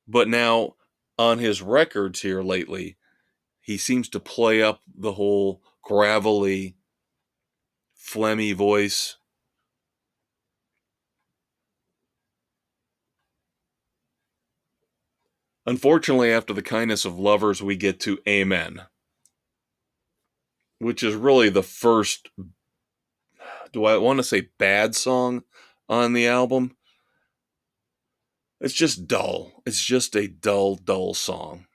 But 0.06 0.28
now 0.28 0.76
on 1.18 1.38
his 1.38 1.60
records 1.60 2.22
here 2.22 2.42
lately, 2.42 2.96
he 3.60 3.76
seems 3.76 4.08
to 4.10 4.20
play 4.20 4.62
up 4.62 4.80
the 4.86 5.12
whole 5.12 5.62
gravelly, 5.82 6.76
phlegmy 7.98 8.54
voice. 8.54 9.16
Unfortunately, 15.66 16.32
after 16.32 16.54
the 16.54 16.62
kindness 16.62 17.04
of 17.04 17.18
lovers, 17.18 17.62
we 17.62 17.76
get 17.76 18.00
to 18.00 18.18
Amen, 18.26 18.82
which 20.78 21.02
is 21.02 21.14
really 21.14 21.48
the 21.48 21.62
first, 21.62 22.30
do 23.72 23.84
I 23.84 23.96
want 23.96 24.18
to 24.18 24.24
say 24.24 24.48
bad 24.58 24.94
song 24.94 25.44
on 25.88 26.12
the 26.12 26.26
album? 26.26 26.76
It's 28.60 28.74
just 28.74 29.06
dull. 29.06 29.62
It's 29.66 29.84
just 29.84 30.16
a 30.16 30.26
dull, 30.26 30.76
dull 30.76 31.14
song. 31.14 31.66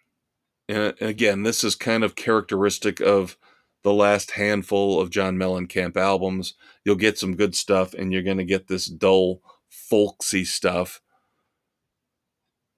And 0.68 0.94
again, 1.02 1.44
this 1.44 1.64
is 1.64 1.76
kind 1.76 2.04
of 2.04 2.16
characteristic 2.16 3.00
of 3.00 3.38
the 3.84 3.94
last 3.94 4.32
handful 4.32 5.00
of 5.00 5.10
John 5.10 5.38
Mellencamp 5.38 5.98
albums. 5.98 6.56
You'll 6.86 6.96
get 6.96 7.18
some 7.18 7.36
good 7.36 7.56
stuff, 7.56 7.94
and 7.94 8.12
you're 8.14 8.22
going 8.22 8.38
to 8.38 8.46
get 8.46 8.68
this 8.68 8.86
dull, 8.86 9.42
folksy 9.70 10.46
stuff 10.46 11.02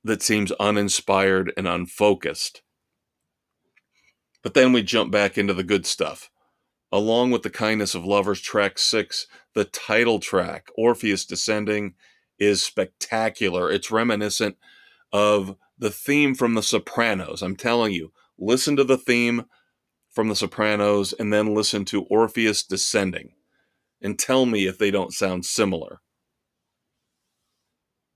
that 0.03 0.21
seems 0.21 0.51
uninspired 0.53 1.53
and 1.57 1.67
unfocused. 1.67 2.61
But 4.45 4.53
then 4.53 4.73
we 4.73 4.83
jump 4.83 5.11
back 5.11 5.39
into 5.39 5.55
the 5.55 5.63
good 5.63 5.87
stuff. 5.87 6.29
Along 6.91 7.31
with 7.31 7.41
The 7.41 7.49
Kindness 7.49 7.95
of 7.95 8.05
Lovers, 8.05 8.39
track 8.39 8.77
six, 8.77 9.25
the 9.55 9.65
title 9.65 10.19
track, 10.19 10.67
Orpheus 10.77 11.25
Descending, 11.25 11.95
is 12.37 12.63
spectacular. 12.63 13.71
It's 13.71 13.89
reminiscent 13.89 14.57
of 15.11 15.55
the 15.79 15.89
theme 15.89 16.35
from 16.35 16.53
The 16.53 16.61
Sopranos. 16.61 17.41
I'm 17.41 17.55
telling 17.55 17.91
you, 17.93 18.11
listen 18.37 18.75
to 18.75 18.83
the 18.83 18.99
theme 18.99 19.45
from 20.11 20.29
The 20.29 20.35
Sopranos 20.35 21.11
and 21.11 21.33
then 21.33 21.55
listen 21.55 21.83
to 21.85 22.03
Orpheus 22.03 22.61
Descending 22.61 23.31
and 23.99 24.19
tell 24.19 24.45
me 24.45 24.67
if 24.67 24.77
they 24.77 24.91
don't 24.91 25.11
sound 25.11 25.43
similar. 25.45 26.01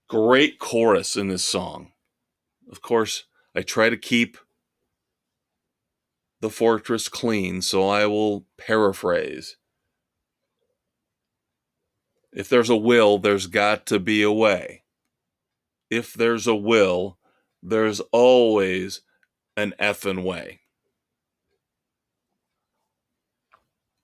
Great 0.07 0.59
chorus 0.59 1.15
in 1.15 1.27
this 1.27 1.43
song. 1.43 1.91
Of 2.71 2.83
course, 2.83 3.23
I 3.55 3.63
try 3.63 3.89
to 3.89 3.97
keep 3.97 4.37
the 6.41 6.49
fortress 6.49 7.09
clean, 7.09 7.61
so 7.61 7.87
I 7.87 8.05
will 8.05 8.45
paraphrase. 8.57 9.57
If 12.31 12.47
there's 12.47 12.69
a 12.69 12.75
will, 12.75 13.17
there's 13.17 13.47
got 13.47 13.85
to 13.87 13.99
be 13.99 14.21
a 14.21 14.31
way. 14.31 14.83
If 15.89 16.13
there's 16.13 16.47
a 16.47 16.55
will, 16.55 17.17
there's 17.61 17.99
always 18.11 19.01
an 19.57 19.73
effing 19.79 20.23
way. 20.23 20.61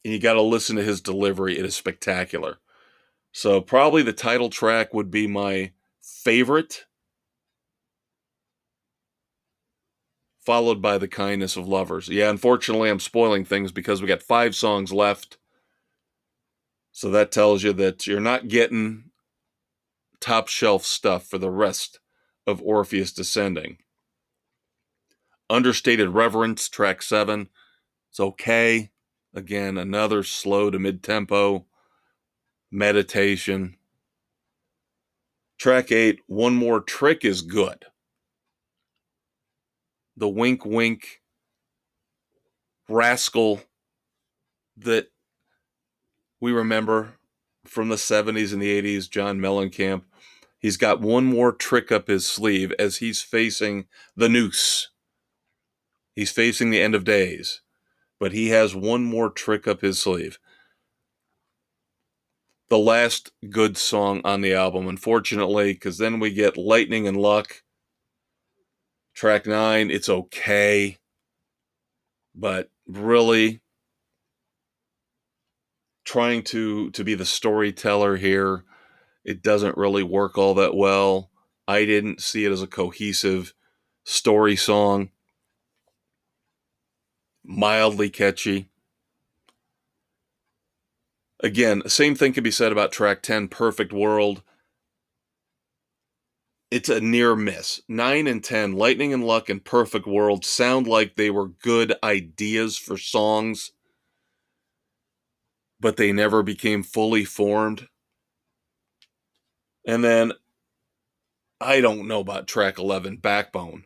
And 0.04 0.14
you 0.14 0.20
got 0.20 0.34
to 0.34 0.42
listen 0.42 0.76
to 0.76 0.84
his 0.84 1.02
delivery. 1.02 1.58
It 1.58 1.66
is 1.66 1.76
spectacular. 1.76 2.58
So, 3.32 3.62
probably 3.62 4.02
the 4.02 4.14
title 4.14 4.50
track 4.50 4.94
would 4.94 5.12
be 5.12 5.28
my 5.28 5.72
favorite 6.02 6.86
followed 10.46 10.82
by 10.82 10.98
The 10.98 11.08
Kindness 11.08 11.58
of 11.58 11.68
Lovers. 11.68 12.08
Yeah, 12.08 12.30
unfortunately, 12.30 12.90
I'm 12.90 13.00
spoiling 13.00 13.44
things 13.44 13.72
because 13.72 14.02
we 14.02 14.08
got 14.08 14.22
five 14.22 14.56
songs 14.56 14.94
left. 14.94 15.38
So 16.92 17.10
that 17.10 17.32
tells 17.32 17.64
you 17.64 17.74
that 17.74 18.06
you're 18.06 18.22
not 18.22 18.48
getting 18.48 19.06
top 20.22 20.48
shelf 20.48 20.86
stuff 20.86 21.26
for 21.28 21.38
the 21.38 21.50
rest 21.50 22.00
of 22.48 22.62
Orpheus 22.62 23.12
Descending. 23.12 23.78
Understated 25.50 26.10
Reverence, 26.10 26.70
track 26.70 27.02
seven. 27.02 27.50
It's 28.12 28.20
okay. 28.20 28.92
Again, 29.34 29.78
another 29.78 30.24
slow 30.24 30.70
to 30.70 30.80
mid 30.80 31.04
tempo 31.04 31.66
meditation. 32.72 33.78
Track 35.58 35.92
eight, 35.92 36.20
One 36.28 36.56
More 36.56 36.80
Trick 36.80 37.26
is 37.26 37.42
good 37.42 37.86
the 40.18 40.30
wink 40.30 40.66
wink 40.66 41.22
rascal 42.88 43.62
that 44.78 45.08
we 46.40 46.52
remember 46.52 47.14
from 47.66 47.90
the 47.90 47.96
70s 47.96 48.54
and 48.54 48.62
the 48.62 48.82
80s, 48.82 49.10
John 49.10 49.40
Mellencamp. 49.40 50.04
He's 50.60 50.78
got 50.78 51.02
one 51.02 51.26
more 51.26 51.52
trick 51.52 51.92
up 51.92 52.08
his 52.08 52.26
sleeve 52.26 52.74
as 52.80 52.98
he's 52.98 53.22
facing 53.22 53.86
the 54.16 54.30
noose. 54.30 54.90
He's 56.16 56.32
facing 56.32 56.70
the 56.70 56.82
end 56.82 56.96
of 56.96 57.04
days, 57.04 57.62
but 58.20 58.32
he 58.32 58.50
has 58.50 58.76
one 58.76 59.04
more 59.04 59.30
trick 59.30 59.68
up 59.68 59.82
his 59.82 60.00
sleeve. 60.00 60.40
The 62.70 62.80
last 62.80 63.32
good 63.50 63.78
song 63.78 64.22
on 64.24 64.42
the 64.42 64.54
album, 64.54 64.88
unfortunately, 64.88 65.74
because 65.74 65.98
then 65.98 66.20
we 66.20 66.32
get 66.32 66.58
Lightning 66.58 67.08
and 67.08 67.18
Luck 67.18 67.62
Track 69.16 69.48
nine, 69.48 69.90
it's 69.90 70.10
okay. 70.10 70.98
But 72.36 72.70
really 72.86 73.62
trying 76.04 76.44
to 76.44 76.92
to 76.92 77.04
be 77.04 77.16
the 77.16 77.26
storyteller 77.26 78.18
here, 78.18 78.66
it 79.24 79.42
doesn't 79.42 79.78
really 79.78 80.04
work 80.04 80.38
all 80.38 80.54
that 80.56 80.76
well. 80.76 81.32
I 81.68 81.86
didn't 81.86 82.22
see 82.22 82.46
it 82.46 82.52
as 82.52 82.62
a 82.62 82.68
cohesive 82.68 83.54
story 84.04 84.56
song. 84.56 85.10
Mildly 87.44 88.10
catchy. 88.10 88.70
Again, 91.40 91.88
same 91.88 92.16
thing 92.16 92.34
can 92.34 92.44
be 92.44 92.52
said 92.52 92.72
about 92.72 92.92
track 92.92 93.22
10, 93.22 93.48
Perfect 93.48 93.94
World 93.94 94.42
it's 96.72 96.90
a 96.90 97.00
near 97.00 97.36
miss. 97.36 97.82
Nine 97.88 98.28
and 98.28 98.44
ten, 98.44 98.74
Lightning 98.74 99.14
and 99.14 99.24
Luck 99.24 99.50
and 99.50 99.64
Perfect 99.64 100.08
World 100.08 100.44
sound 100.44 100.88
like 100.88 101.16
they 101.16 101.30
were 101.30 101.48
good 101.48 101.94
ideas 102.04 102.78
for 102.78 102.98
songs, 102.98 103.72
but 105.80 105.98
they 105.98 106.12
never 106.12 106.44
became 106.44 106.84
fully 106.84 107.24
formed. 107.24 107.88
And 109.88 110.04
then 110.04 110.34
I 111.62 111.82
don't 111.82 112.08
know 112.08 112.20
about 112.20 112.48
track 112.48 112.80
11, 112.80 113.18
Backbone. 113.18 113.86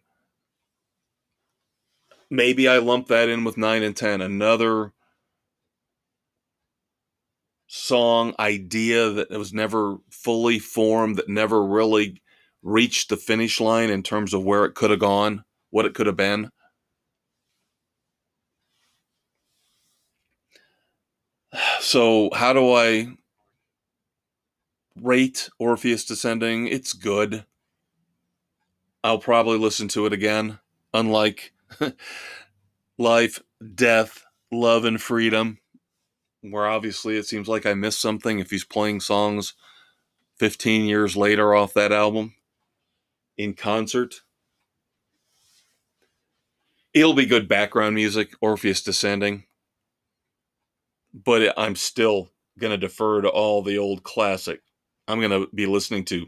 Maybe 2.30 2.67
I 2.67 2.77
lump 2.77 3.07
that 3.07 3.27
in 3.27 3.43
with 3.43 3.57
9 3.57 3.84
and 3.84 3.95
10. 3.95 4.21
Another 4.21 4.93
song 7.67 8.34
idea 8.39 9.09
that 9.09 9.30
was 9.32 9.53
never 9.53 9.97
fully 10.09 10.59
formed, 10.59 11.17
that 11.17 11.30
never 11.30 11.63
really 11.63 12.21
reached 12.62 13.10
the 13.10 13.18
finish 13.18 13.60
line 13.60 13.89
in 13.89 14.03
terms 14.03 14.34
of 14.34 14.43
where 14.43 14.66
it 14.66 14.76
could 14.76 14.89
have 14.91 14.99
gone, 14.99 15.43
what 15.70 15.86
it 15.86 15.93
could 15.93 16.07
have 16.07 16.18
been. 16.18 16.49
So, 21.82 22.30
how 22.34 22.51
do 22.53 22.74
I 22.74 23.07
rate 25.01 25.49
Orpheus 25.57 26.03
Descending? 26.05 26.68
It's 26.68 26.93
good. 26.93 27.45
I'll 29.03 29.18
probably 29.18 29.57
listen 29.57 29.88
to 29.89 30.05
it 30.05 30.14
again. 30.14 30.60
Unlike 30.93 31.53
Life, 32.97 33.41
Death, 33.76 34.26
Love, 34.51 34.84
and 34.84 35.01
Freedom, 35.01 35.57
where 36.41 36.68
obviously 36.68 37.18
it 37.18 37.26
seems 37.26 37.47
like 37.47 37.66
I 37.66 37.74
missed 37.74 38.01
something 38.01 38.39
if 38.39 38.51
he's 38.51 38.66
playing 38.66 38.99
songs 38.99 39.53
15 40.38 40.86
years 40.86 41.16
later 41.16 41.55
off 41.55 41.74
that 41.74 41.91
album 41.93 42.36
in 43.40 43.54
concert. 43.54 44.22
It'll 46.94 47.14
be 47.14 47.26
good 47.26 47.48
background 47.48 47.96
music, 47.96 48.34
Orpheus 48.42 48.84
Descending. 48.84 49.46
But 51.14 51.58
I'm 51.58 51.76
still 51.76 52.32
going 52.60 52.72
to 52.72 52.78
defer 52.78 53.22
to 53.22 53.30
all 53.30 53.64
the 53.64 53.78
old 53.78 54.04
classic. 54.04 54.60
I'm 55.08 55.22
going 55.22 55.32
to 55.32 55.48
be 55.56 55.66
listening 55.66 56.04
to 56.06 56.28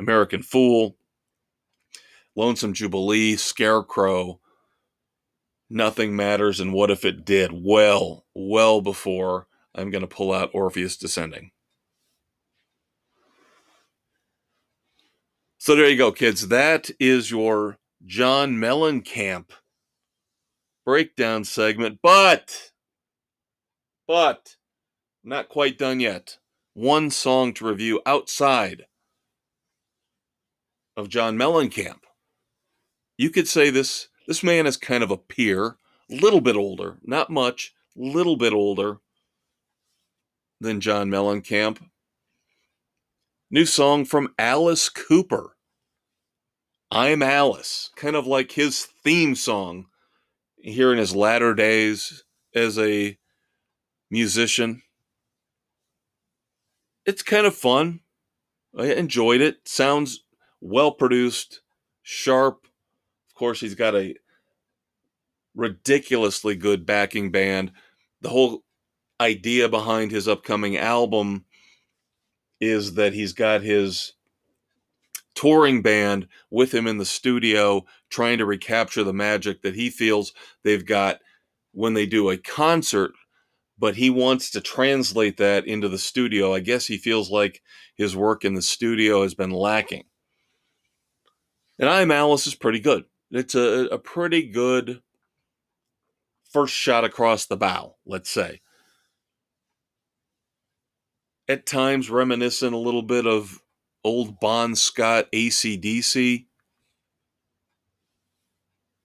American 0.00 0.42
Fool, 0.42 0.96
Lonesome 2.34 2.72
Jubilee, 2.72 3.36
Scarecrow, 3.36 4.40
Nothing 5.68 6.16
Matters, 6.16 6.60
and 6.60 6.72
What 6.72 6.90
If 6.90 7.04
It 7.04 7.26
Did 7.26 7.50
well, 7.52 8.24
well 8.34 8.80
before 8.80 9.48
I'm 9.74 9.90
going 9.90 10.00
to 10.00 10.08
pull 10.08 10.32
out 10.32 10.50
Orpheus 10.54 10.96
Descending. 10.96 11.50
So 15.60 15.74
there 15.74 15.88
you 15.88 15.98
go, 15.98 16.12
kids. 16.12 16.48
That 16.48 16.88
is 17.00 17.32
your 17.32 17.78
John 18.06 18.52
Mellencamp 18.54 19.50
breakdown 20.86 21.44
segment, 21.44 21.98
but 22.00 22.70
but 24.06 24.54
not 25.24 25.48
quite 25.48 25.76
done 25.76 25.98
yet. 25.98 26.38
One 26.74 27.10
song 27.10 27.52
to 27.54 27.66
review 27.66 28.00
outside 28.06 28.86
of 30.96 31.08
John 31.08 31.36
Mellencamp. 31.36 32.02
You 33.16 33.30
could 33.30 33.48
say 33.48 33.68
this 33.68 34.08
this 34.28 34.44
man 34.44 34.64
is 34.64 34.76
kind 34.76 35.02
of 35.02 35.10
a 35.10 35.16
peer, 35.16 35.76
a 36.08 36.14
little 36.14 36.40
bit 36.40 36.54
older, 36.54 36.98
not 37.02 37.30
much, 37.30 37.74
little 37.96 38.36
bit 38.36 38.52
older 38.52 38.98
than 40.60 40.80
John 40.80 41.10
Mellencamp. 41.10 41.78
New 43.50 43.64
song 43.64 44.04
from 44.04 44.34
Alice 44.38 44.90
Cooper. 44.90 45.56
I'm 46.90 47.22
Alice, 47.22 47.88
kind 47.96 48.14
of 48.14 48.26
like 48.26 48.52
his 48.52 48.84
theme 48.84 49.34
song 49.34 49.86
here 50.58 50.92
in 50.92 50.98
his 50.98 51.16
latter 51.16 51.54
days 51.54 52.24
as 52.54 52.78
a 52.78 53.16
musician. 54.10 54.82
It's 57.06 57.22
kind 57.22 57.46
of 57.46 57.54
fun. 57.54 58.00
I 58.76 58.92
enjoyed 58.92 59.40
it. 59.40 59.66
Sounds 59.66 60.24
well 60.60 60.92
produced, 60.92 61.62
sharp. 62.02 62.66
Of 63.30 63.34
course, 63.34 63.60
he's 63.60 63.74
got 63.74 63.94
a 63.94 64.14
ridiculously 65.54 66.54
good 66.54 66.84
backing 66.84 67.30
band. 67.30 67.72
The 68.20 68.28
whole 68.28 68.62
idea 69.18 69.70
behind 69.70 70.10
his 70.10 70.28
upcoming 70.28 70.76
album 70.76 71.46
is 72.60 72.94
that 72.94 73.12
he's 73.12 73.32
got 73.32 73.62
his 73.62 74.14
touring 75.34 75.82
band 75.82 76.26
with 76.50 76.72
him 76.74 76.86
in 76.86 76.98
the 76.98 77.04
studio 77.04 77.84
trying 78.10 78.38
to 78.38 78.46
recapture 78.46 79.04
the 79.04 79.12
magic 79.12 79.62
that 79.62 79.74
he 79.74 79.88
feels 79.88 80.32
they've 80.64 80.86
got 80.86 81.20
when 81.72 81.94
they 81.94 82.06
do 82.06 82.30
a 82.30 82.36
concert 82.36 83.12
but 83.78 83.94
he 83.94 84.10
wants 84.10 84.50
to 84.50 84.60
translate 84.60 85.36
that 85.36 85.66
into 85.66 85.88
the 85.88 85.98
studio. 85.98 86.52
I 86.52 86.60
guess 86.60 86.86
he 86.86 86.98
feels 86.98 87.30
like 87.30 87.62
his 87.94 88.16
work 88.16 88.44
in 88.44 88.54
the 88.54 88.62
studio 88.62 89.22
has 89.22 89.34
been 89.34 89.50
lacking. 89.50 90.04
And 91.78 91.88
i 91.88 92.00
am 92.00 92.10
alice 92.10 92.46
is 92.48 92.56
pretty 92.56 92.80
good. 92.80 93.04
It's 93.30 93.54
a, 93.54 93.86
a 93.92 93.98
pretty 93.98 94.48
good 94.48 95.00
first 96.50 96.74
shot 96.74 97.04
across 97.04 97.44
the 97.44 97.58
bow 97.58 97.94
let's 98.06 98.30
say 98.30 98.58
at 101.48 101.66
times 101.66 102.10
reminiscent 102.10 102.74
a 102.74 102.78
little 102.78 103.02
bit 103.02 103.26
of 103.26 103.60
old 104.04 104.38
Bon 104.40 104.74
Scott 104.74 105.30
ACDC. 105.32 106.46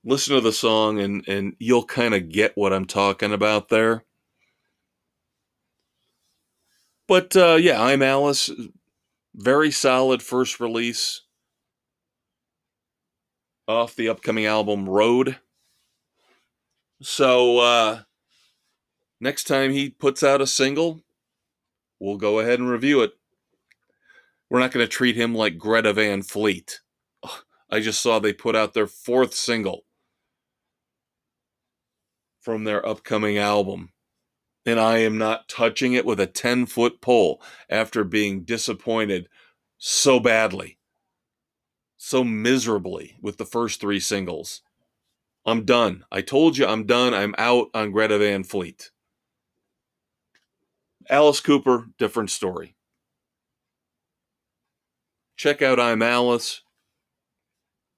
Listen 0.06 0.36
to 0.36 0.42
the 0.42 0.52
song 0.52 1.00
and, 1.00 1.28
and 1.28 1.56
you'll 1.60 1.86
kind 1.86 2.14
of 2.14 2.30
get 2.30 2.58
what 2.58 2.74
I'm 2.74 2.86
talking 2.86 3.32
about 3.32 3.70
there. 3.70 4.04
But 7.08 7.36
uh, 7.36 7.56
yeah, 7.60 7.82
I'm 7.82 8.02
Alice. 8.02 8.50
Very 9.36 9.72
solid 9.72 10.22
first 10.22 10.60
release 10.60 11.22
off 13.68 13.96
the 13.96 14.10
upcoming 14.10 14.46
album 14.46 14.88
Road. 14.88 15.38
So 17.02 17.60
uh, 17.60 18.02
next 19.20 19.46
time 19.46 19.72
he 19.72 19.90
puts 19.90 20.24
out 20.24 20.42
a 20.42 20.48
single, 20.48 21.02
we'll 22.04 22.18
go 22.18 22.40
ahead 22.40 22.60
and 22.60 22.70
review 22.70 23.02
it. 23.02 23.14
We're 24.50 24.60
not 24.60 24.72
going 24.72 24.86
to 24.86 24.92
treat 24.92 25.16
him 25.16 25.34
like 25.34 25.58
Greta 25.58 25.94
Van 25.94 26.22
Fleet. 26.22 26.82
I 27.70 27.80
just 27.80 28.02
saw 28.02 28.20
they 28.20 28.34
put 28.34 28.56
out 28.56 28.74
their 28.74 28.88
fourth 28.88 29.34
single 29.34 29.86
from 32.42 32.66
their 32.66 32.86
upcoming 32.86 33.38
album. 33.38 33.94
And 34.66 34.80
I 34.80 34.98
am 35.00 35.18
not 35.18 35.48
touching 35.48 35.94
it 35.94 36.06
with 36.06 36.20
a 36.20 36.28
10 36.28 36.66
foot 36.66 37.02
pole 37.02 37.42
after 37.70 38.04
being 38.04 38.44
disappointed 38.44 39.28
so 39.78 40.20
badly, 40.20 40.78
so 41.98 42.24
miserably 42.24 43.18
with 43.22 43.38
the 43.38 43.46
first 43.46 43.80
three 43.80 44.00
singles. 44.00 44.62
I'm 45.46 45.66
done. 45.66 46.06
I 46.12 46.22
told 46.22 46.58
you 46.58 46.66
I'm 46.66 46.86
done. 46.86 47.14
I'm 47.14 47.36
out 47.38 47.70
on 47.74 47.92
Greta 47.92 48.18
Van 48.18 48.44
Fleet. 48.44 48.92
Alice 51.10 51.40
Cooper, 51.40 51.88
different 51.98 52.30
story. 52.30 52.76
Check 55.36 55.62
out 55.62 55.80
I'm 55.80 56.02
Alice. 56.02 56.62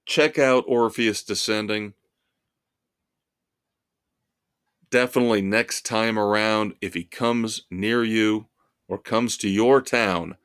Check 0.06 0.40
out 0.40 0.64
Orpheus 0.68 1.24
Descending. 1.24 1.94
Definitely 4.90 5.42
next 5.42 5.86
time 5.86 6.18
around, 6.18 6.76
if 6.82 6.94
he 6.94 7.04
comes 7.04 7.64
near 7.70 8.04
you 8.04 8.48
or 8.88 8.98
comes 8.98 9.36
to 9.38 9.50
your 9.50 9.82
town, 9.82 10.38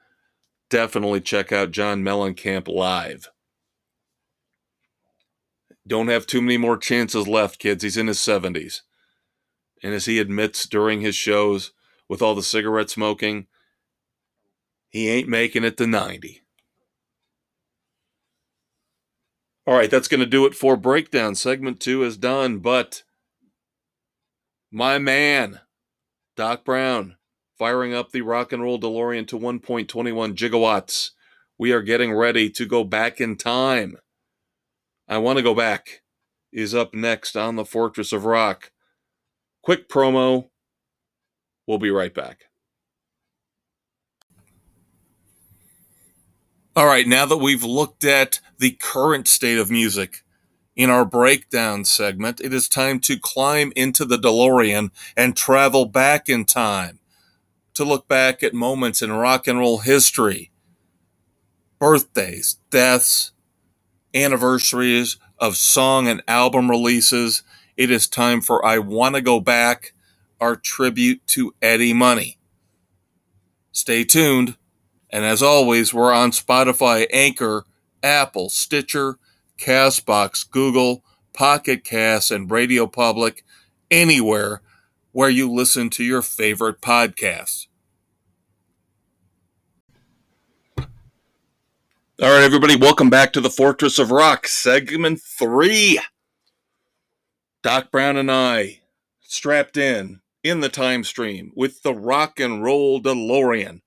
definitely 0.68 1.20
check 1.20 1.52
out 1.52 1.70
John 1.70 2.02
Mellencamp 2.02 2.66
live. 2.68 3.30
Don't 5.86 6.08
have 6.08 6.26
too 6.26 6.42
many 6.42 6.56
more 6.56 6.76
chances 6.76 7.28
left, 7.28 7.58
kids. 7.58 7.82
He's 7.82 7.96
in 7.96 8.06
his 8.06 8.18
70s. 8.18 8.80
And 9.82 9.94
as 9.94 10.06
he 10.06 10.18
admits 10.18 10.66
during 10.66 11.00
his 11.00 11.14
shows, 11.14 11.72
with 12.10 12.20
all 12.20 12.34
the 12.34 12.42
cigarette 12.42 12.90
smoking, 12.90 13.46
he 14.88 15.08
ain't 15.08 15.28
making 15.28 15.62
it 15.62 15.76
to 15.76 15.86
90. 15.86 16.42
All 19.64 19.74
right, 19.76 19.88
that's 19.88 20.08
going 20.08 20.18
to 20.18 20.26
do 20.26 20.44
it 20.44 20.56
for 20.56 20.76
breakdown. 20.76 21.36
Segment 21.36 21.78
two 21.78 22.02
is 22.02 22.16
done, 22.16 22.58
but 22.58 23.04
my 24.72 24.98
man, 24.98 25.60
Doc 26.36 26.64
Brown, 26.64 27.16
firing 27.56 27.94
up 27.94 28.10
the 28.10 28.22
rock 28.22 28.52
and 28.52 28.60
roll 28.60 28.80
DeLorean 28.80 29.28
to 29.28 29.38
1.21 29.38 29.86
gigawatts. 30.34 31.10
We 31.58 31.70
are 31.70 31.82
getting 31.82 32.12
ready 32.12 32.50
to 32.50 32.66
go 32.66 32.82
back 32.82 33.20
in 33.20 33.36
time. 33.36 33.96
I 35.06 35.18
want 35.18 35.36
to 35.36 35.44
go 35.44 35.54
back 35.54 36.02
is 36.52 36.74
up 36.74 36.92
next 36.92 37.36
on 37.36 37.54
the 37.54 37.64
Fortress 37.64 38.12
of 38.12 38.24
Rock. 38.24 38.72
Quick 39.62 39.88
promo. 39.88 40.49
We'll 41.70 41.78
be 41.78 41.92
right 41.92 42.12
back. 42.12 42.46
All 46.74 46.86
right, 46.86 47.06
now 47.06 47.26
that 47.26 47.36
we've 47.36 47.62
looked 47.62 48.04
at 48.04 48.40
the 48.58 48.72
current 48.72 49.28
state 49.28 49.56
of 49.56 49.70
music 49.70 50.24
in 50.74 50.90
our 50.90 51.04
breakdown 51.04 51.84
segment, 51.84 52.40
it 52.40 52.52
is 52.52 52.68
time 52.68 52.98
to 53.02 53.16
climb 53.16 53.72
into 53.76 54.04
the 54.04 54.18
DeLorean 54.18 54.90
and 55.16 55.36
travel 55.36 55.84
back 55.84 56.28
in 56.28 56.44
time 56.44 56.98
to 57.74 57.84
look 57.84 58.08
back 58.08 58.42
at 58.42 58.52
moments 58.52 59.00
in 59.00 59.12
rock 59.12 59.46
and 59.46 59.60
roll 59.60 59.78
history, 59.78 60.50
birthdays, 61.78 62.56
deaths, 62.70 63.30
anniversaries 64.12 65.18
of 65.38 65.56
song 65.56 66.08
and 66.08 66.20
album 66.26 66.68
releases. 66.68 67.44
It 67.76 67.92
is 67.92 68.08
time 68.08 68.40
for 68.40 68.66
I 68.66 68.78
Want 68.78 69.14
to 69.14 69.20
Go 69.20 69.38
Back, 69.38 69.92
our 70.40 70.56
tribute 70.56 71.26
to 71.28 71.54
Eddie 71.60 71.92
Money. 71.92 72.38
Stay 73.72 74.04
tuned. 74.04 74.56
And 75.10 75.24
as 75.24 75.42
always, 75.42 75.92
we're 75.92 76.12
on 76.12 76.30
Spotify, 76.30 77.06
Anchor, 77.12 77.64
Apple, 78.02 78.48
Stitcher, 78.48 79.18
Castbox, 79.58 80.48
Google, 80.48 81.04
Pocket 81.32 81.84
Cast, 81.84 82.30
and 82.30 82.50
Radio 82.50 82.86
Public, 82.86 83.44
anywhere 83.90 84.62
where 85.12 85.28
you 85.28 85.50
listen 85.50 85.90
to 85.90 86.04
your 86.04 86.22
favorite 86.22 86.80
podcasts. 86.80 87.66
All 90.78 92.28
right, 92.28 92.42
everybody, 92.42 92.76
welcome 92.76 93.10
back 93.10 93.32
to 93.32 93.40
the 93.40 93.50
Fortress 93.50 93.98
of 93.98 94.10
Rock, 94.10 94.46
segment 94.46 95.20
three. 95.20 95.98
Doc 97.62 97.90
Brown 97.90 98.16
and 98.16 98.30
I 98.30 98.80
strapped 99.22 99.76
in 99.76 100.19
in 100.42 100.60
the 100.60 100.68
time 100.68 101.04
stream 101.04 101.52
with 101.54 101.82
the 101.82 101.94
rock 101.94 102.40
and 102.40 102.62
roll 102.62 103.00
DeLorean 103.00 103.80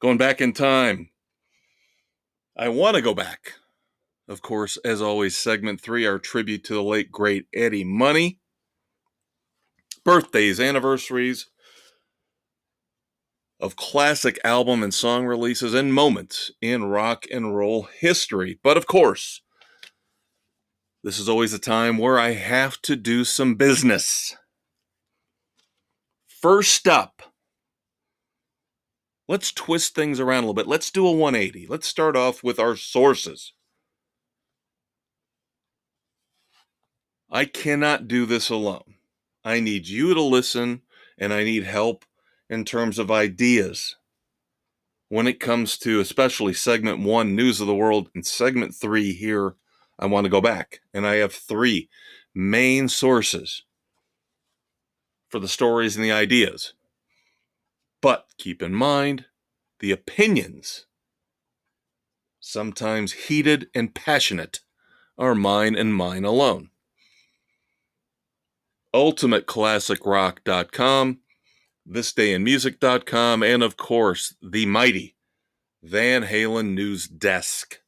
going 0.00 0.18
back 0.18 0.40
in 0.40 0.52
time. 0.52 1.10
I 2.56 2.68
want 2.68 2.96
to 2.96 3.02
go 3.02 3.14
back. 3.14 3.54
Of 4.28 4.42
course, 4.42 4.76
as 4.84 5.02
always, 5.02 5.36
segment 5.36 5.80
three, 5.80 6.06
our 6.06 6.18
tribute 6.18 6.64
to 6.64 6.74
the 6.74 6.82
late, 6.82 7.10
great 7.10 7.46
Eddie 7.54 7.84
Money. 7.84 8.38
Birthdays, 10.04 10.60
anniversaries 10.60 11.48
of 13.60 13.76
classic 13.76 14.38
album 14.44 14.82
and 14.82 14.94
song 14.94 15.26
releases 15.26 15.74
and 15.74 15.92
moments 15.92 16.50
in 16.62 16.84
rock 16.84 17.26
and 17.30 17.54
roll 17.54 17.82
history. 17.82 18.58
But 18.62 18.76
of 18.76 18.86
course, 18.86 19.42
this 21.04 21.18
is 21.18 21.28
always 21.28 21.52
a 21.52 21.58
time 21.58 21.98
where 21.98 22.18
I 22.18 22.32
have 22.32 22.80
to 22.82 22.96
do 22.96 23.24
some 23.24 23.56
business. 23.56 24.36
First 26.40 26.88
up, 26.88 27.22
let's 29.28 29.52
twist 29.52 29.94
things 29.94 30.18
around 30.18 30.44
a 30.44 30.46
little 30.46 30.54
bit. 30.54 30.66
Let's 30.66 30.90
do 30.90 31.06
a 31.06 31.12
180. 31.12 31.66
Let's 31.66 31.86
start 31.86 32.16
off 32.16 32.42
with 32.42 32.58
our 32.58 32.76
sources. 32.76 33.52
I 37.30 37.44
cannot 37.44 38.08
do 38.08 38.24
this 38.24 38.48
alone. 38.48 38.94
I 39.44 39.60
need 39.60 39.86
you 39.86 40.14
to 40.14 40.22
listen 40.22 40.80
and 41.18 41.32
I 41.34 41.44
need 41.44 41.64
help 41.64 42.06
in 42.48 42.64
terms 42.64 42.98
of 42.98 43.10
ideas 43.10 43.96
when 45.10 45.26
it 45.26 45.40
comes 45.40 45.76
to 45.78 46.00
especially 46.00 46.54
segment 46.54 47.00
one, 47.00 47.36
news 47.36 47.60
of 47.60 47.66
the 47.66 47.74
world, 47.74 48.08
and 48.14 48.24
segment 48.24 48.74
three 48.74 49.12
here. 49.12 49.56
I 49.98 50.06
want 50.06 50.24
to 50.24 50.30
go 50.30 50.40
back 50.40 50.80
and 50.94 51.06
I 51.06 51.16
have 51.16 51.34
three 51.34 51.90
main 52.34 52.88
sources 52.88 53.62
for 55.30 55.38
the 55.38 55.48
stories 55.48 55.96
and 55.96 56.04
the 56.04 56.12
ideas. 56.12 56.74
But 58.02 58.26
keep 58.36 58.62
in 58.62 58.74
mind 58.74 59.24
the 59.78 59.92
opinions, 59.92 60.84
sometimes 62.40 63.12
heated 63.12 63.68
and 63.74 63.94
passionate, 63.94 64.60
are 65.16 65.34
mine 65.34 65.74
and 65.76 65.94
mine 65.94 66.24
alone. 66.24 66.70
UltimateClassicRock.com, 68.94 71.20
ThisDayInMusic.com, 71.88 73.42
and 73.42 73.62
of 73.62 73.76
course, 73.76 74.34
the 74.42 74.66
mighty 74.66 75.16
Van 75.82 76.24
Halen 76.24 76.74
News 76.74 77.06
Desk. 77.06 77.80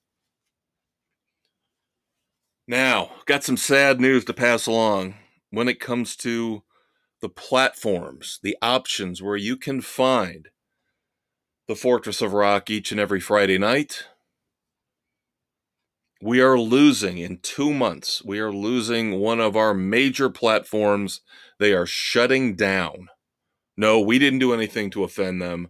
Now, 2.67 3.11
got 3.27 3.45
some 3.45 3.57
sad 3.57 4.01
news 4.01 4.25
to 4.27 4.33
pass 4.33 4.67
along 4.67 5.15
when 5.51 5.69
it 5.69 5.81
comes 5.81 6.15
to 6.17 6.63
the 7.23 7.31
platforms, 7.31 8.39
the 8.43 8.57
options 8.61 9.23
where 9.23 9.37
you 9.37 9.57
can 9.57 9.81
find 9.81 10.49
the 11.69 11.77
Fortress 11.77 12.21
of 12.21 12.35
Rock 12.35 12.69
each 12.69 12.93
and 12.93 13.01
every 13.01 13.21
Friday 13.21 13.57
night. 13.57 14.05
We 16.21 16.41
are 16.41 16.59
losing 16.59 17.19
in 17.19 17.39
two 17.39 17.73
months. 17.73 18.23
We 18.25 18.39
are 18.41 18.53
losing 18.53 19.19
one 19.19 19.41
of 19.41 19.57
our 19.57 19.73
major 19.73 20.29
platforms. 20.29 21.23
They 21.59 21.73
are 21.73 21.87
shutting 21.87 22.57
down. 22.57 23.09
No, 23.77 24.01
we 24.01 24.19
didn't 24.19 24.41
do 24.41 24.53
anything 24.53 24.91
to 24.91 25.05
offend 25.05 25.41
them 25.41 25.69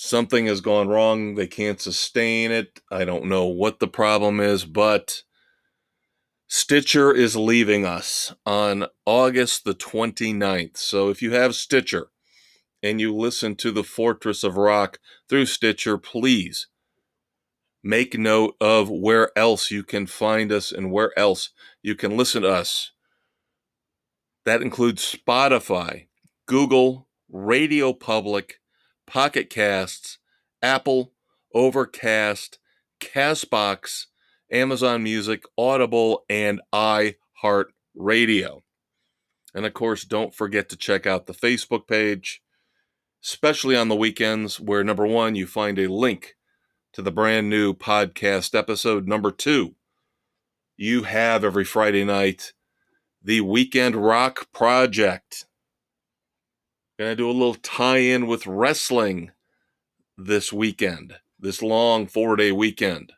something 0.00 0.46
has 0.46 0.60
gone 0.60 0.86
wrong. 0.86 1.34
They 1.34 1.48
can't 1.48 1.80
sustain 1.80 2.52
it. 2.52 2.80
I 2.90 3.04
don't 3.04 3.24
know 3.24 3.46
what 3.46 3.80
the 3.80 3.88
problem 3.88 4.38
is, 4.38 4.64
but 4.64 5.24
Stitcher 6.50 7.12
is 7.12 7.36
leaving 7.36 7.84
us 7.84 8.34
on 8.46 8.86
August 9.04 9.64
the 9.64 9.74
29th. 9.74 10.78
So 10.78 11.10
if 11.10 11.20
you 11.20 11.32
have 11.32 11.54
Stitcher 11.54 12.06
and 12.82 12.98
you 12.98 13.14
listen 13.14 13.54
to 13.56 13.70
the 13.70 13.84
Fortress 13.84 14.42
of 14.42 14.56
Rock 14.56 14.98
through 15.28 15.44
Stitcher, 15.44 15.98
please 15.98 16.68
make 17.84 18.18
note 18.18 18.56
of 18.62 18.88
where 18.88 19.30
else 19.36 19.70
you 19.70 19.82
can 19.82 20.06
find 20.06 20.50
us 20.50 20.72
and 20.72 20.90
where 20.90 21.16
else 21.18 21.50
you 21.82 21.94
can 21.94 22.16
listen 22.16 22.42
to 22.42 22.48
us. 22.48 22.92
That 24.46 24.62
includes 24.62 25.02
Spotify, 25.04 26.06
Google, 26.46 27.08
Radio 27.30 27.92
Public, 27.92 28.60
Pocket 29.06 29.50
Casts, 29.50 30.16
Apple, 30.62 31.12
Overcast, 31.54 32.58
Castbox, 33.00 34.06
Amazon 34.50 35.02
Music, 35.02 35.44
Audible, 35.56 36.24
and 36.28 36.60
iHeartRadio. 36.72 38.60
And 39.54 39.66
of 39.66 39.74
course, 39.74 40.04
don't 40.04 40.34
forget 40.34 40.68
to 40.68 40.76
check 40.76 41.06
out 41.06 41.26
the 41.26 41.34
Facebook 41.34 41.86
page, 41.86 42.42
especially 43.24 43.76
on 43.76 43.88
the 43.88 43.96
weekends, 43.96 44.60
where 44.60 44.84
number 44.84 45.06
one, 45.06 45.34
you 45.34 45.46
find 45.46 45.78
a 45.78 45.90
link 45.90 46.36
to 46.92 47.02
the 47.02 47.10
brand 47.10 47.48
new 47.50 47.74
podcast 47.74 48.54
episode. 48.54 49.06
Number 49.06 49.30
two, 49.30 49.74
you 50.76 51.02
have 51.04 51.44
every 51.44 51.64
Friday 51.64 52.04
night 52.04 52.52
the 53.22 53.40
Weekend 53.40 53.96
Rock 53.96 54.50
Project. 54.52 55.46
Gonna 56.98 57.16
do 57.16 57.30
a 57.30 57.32
little 57.32 57.54
tie 57.54 57.98
in 57.98 58.26
with 58.26 58.46
wrestling 58.46 59.32
this 60.16 60.52
weekend, 60.52 61.14
this 61.38 61.62
long 61.62 62.06
four 62.06 62.36
day 62.36 62.52
weekend. 62.52 63.12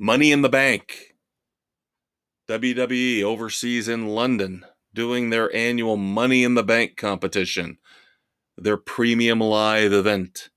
Money 0.00 0.30
in 0.30 0.42
the 0.42 0.48
Bank. 0.48 1.16
WWE 2.48 3.24
overseas 3.24 3.88
in 3.88 4.06
London 4.06 4.64
doing 4.94 5.30
their 5.30 5.52
annual 5.54 5.96
Money 5.96 6.44
in 6.44 6.54
the 6.54 6.62
Bank 6.62 6.96
competition, 6.96 7.78
their 8.56 8.76
premium 8.76 9.40
live 9.40 9.92
event. 9.92 10.50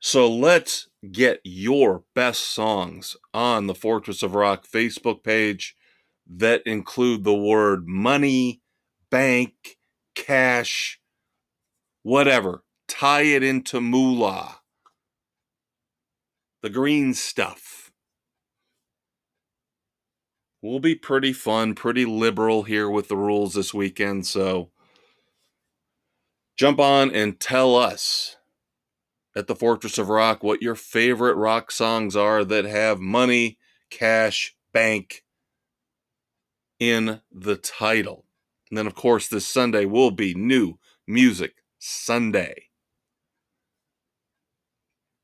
So 0.00 0.30
let's 0.30 0.88
get 1.10 1.40
your 1.42 2.04
best 2.14 2.42
songs 2.42 3.16
on 3.32 3.68
the 3.68 3.74
Fortress 3.74 4.22
of 4.22 4.34
Rock 4.34 4.66
Facebook 4.66 5.24
page 5.24 5.76
that 6.26 6.62
include 6.66 7.24
the 7.24 7.34
word 7.34 7.88
money 7.88 8.60
bank, 9.10 9.78
cash, 10.14 11.00
whatever. 12.02 12.64
Tie 12.86 13.22
it 13.22 13.42
into 13.42 13.80
moolah. 13.80 14.59
The 16.62 16.70
green 16.70 17.14
stuff. 17.14 17.90
We'll 20.62 20.80
be 20.80 20.94
pretty 20.94 21.32
fun, 21.32 21.74
pretty 21.74 22.04
liberal 22.04 22.64
here 22.64 22.88
with 22.88 23.08
the 23.08 23.16
rules 23.16 23.54
this 23.54 23.72
weekend. 23.72 24.26
So 24.26 24.70
jump 26.56 26.78
on 26.78 27.10
and 27.14 27.40
tell 27.40 27.76
us 27.76 28.36
at 29.34 29.46
the 29.46 29.56
Fortress 29.56 29.96
of 29.96 30.10
Rock 30.10 30.42
what 30.42 30.60
your 30.60 30.74
favorite 30.74 31.36
rock 31.36 31.70
songs 31.70 32.14
are 32.14 32.44
that 32.44 32.66
have 32.66 33.00
money, 33.00 33.58
cash, 33.88 34.54
bank 34.72 35.24
in 36.78 37.20
the 37.32 37.56
title. 37.56 38.26
And 38.70 38.76
then, 38.76 38.86
of 38.86 38.94
course, 38.94 39.28
this 39.28 39.46
Sunday 39.46 39.86
will 39.86 40.10
be 40.10 40.34
New 40.34 40.78
Music 41.06 41.62
Sunday. 41.78 42.69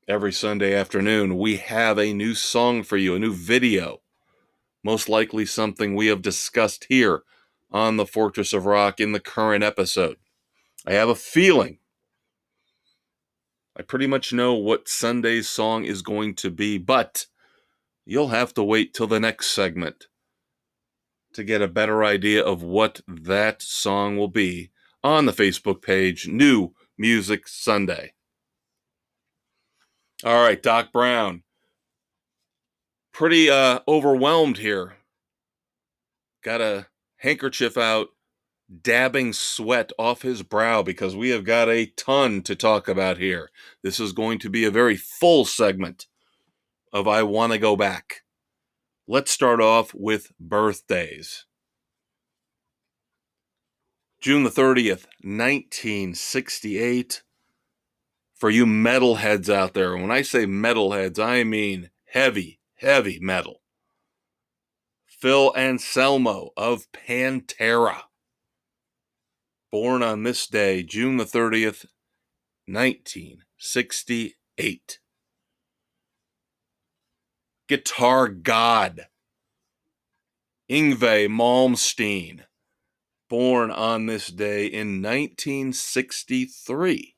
Every 0.09 0.31
Sunday 0.31 0.73
afternoon, 0.73 1.37
we 1.37 1.57
have 1.57 1.99
a 1.99 2.13
new 2.13 2.33
song 2.33 2.81
for 2.81 2.95
you, 2.95 3.15
a 3.15 3.19
new 3.19 3.33
video. 3.33 3.99
Most 4.81 5.09
likely 5.09 5.45
something 5.45 5.95
we 5.95 6.07
have 6.07 6.21
discussed 6.21 6.85
here 6.87 7.23
on 7.71 7.97
the 7.97 8.05
Fortress 8.05 8.53
of 8.53 8.65
Rock 8.65 9.01
in 9.01 9.11
the 9.11 9.19
current 9.19 9.65
episode. 9.65 10.15
I 10.85 10.93
have 10.93 11.09
a 11.09 11.15
feeling 11.15 11.79
I 13.75 13.81
pretty 13.81 14.07
much 14.07 14.31
know 14.31 14.53
what 14.53 14.87
Sunday's 14.87 15.49
song 15.49 15.83
is 15.83 16.01
going 16.01 16.35
to 16.35 16.49
be, 16.51 16.77
but 16.77 17.25
you'll 18.05 18.29
have 18.29 18.53
to 18.53 18.63
wait 18.63 18.93
till 18.93 19.07
the 19.07 19.19
next 19.19 19.47
segment 19.47 20.05
to 21.33 21.43
get 21.43 21.61
a 21.61 21.67
better 21.67 22.05
idea 22.05 22.41
of 22.41 22.63
what 22.63 23.01
that 23.05 23.61
song 23.61 24.15
will 24.15 24.29
be 24.29 24.71
on 25.03 25.25
the 25.25 25.33
Facebook 25.33 25.81
page, 25.81 26.29
New 26.29 26.73
Music 26.97 27.45
Sunday. 27.45 28.13
All 30.23 30.41
right, 30.41 30.61
Doc 30.61 30.91
Brown. 30.91 31.43
Pretty 33.13 33.49
uh, 33.49 33.79
overwhelmed 33.87 34.57
here. 34.57 34.97
Got 36.43 36.61
a 36.61 36.87
handkerchief 37.17 37.77
out, 37.77 38.07
dabbing 38.81 39.33
sweat 39.33 39.91
off 39.99 40.23
his 40.23 40.43
brow 40.43 40.81
because 40.81 41.15
we 41.15 41.29
have 41.29 41.43
got 41.43 41.69
a 41.69 41.85
ton 41.85 42.41
to 42.43 42.55
talk 42.55 42.87
about 42.87 43.17
here. 43.17 43.49
This 43.83 43.99
is 43.99 44.11
going 44.11 44.39
to 44.39 44.49
be 44.49 44.65
a 44.65 44.71
very 44.71 44.95
full 44.95 45.45
segment 45.45 46.07
of 46.91 47.07
I 47.07 47.23
Want 47.23 47.53
to 47.53 47.59
Go 47.59 47.75
Back. 47.75 48.21
Let's 49.07 49.31
start 49.31 49.61
off 49.61 49.93
with 49.93 50.31
birthdays. 50.39 51.45
June 54.19 54.43
the 54.43 54.49
30th, 54.49 55.05
1968. 55.21 57.21
For 58.37 58.49
you 58.49 58.65
metalheads 58.65 59.49
out 59.49 59.73
there, 59.73 59.93
and 59.93 60.03
when 60.03 60.11
I 60.11 60.21
say 60.21 60.45
metalheads, 60.45 61.19
I 61.19 61.43
mean 61.43 61.89
heavy, 62.05 62.61
heavy 62.75 63.19
metal. 63.19 63.61
Phil 65.05 65.53
Anselmo 65.55 66.51
of 66.55 66.87
Pantera. 66.91 68.03
Born 69.71 70.03
on 70.03 70.23
this 70.23 70.47
day, 70.47 70.83
June 70.83 71.17
the 71.17 71.25
30th, 71.25 71.87
1968 72.67 74.99
guitar 77.67 78.29
god, 78.29 79.07
Yngwie 80.69 81.27
Malmsteen, 81.27 82.45
born 83.29 83.71
on 83.71 84.05
this 84.05 84.27
day 84.27 84.67
in 84.67 85.01
1963. 85.01 87.16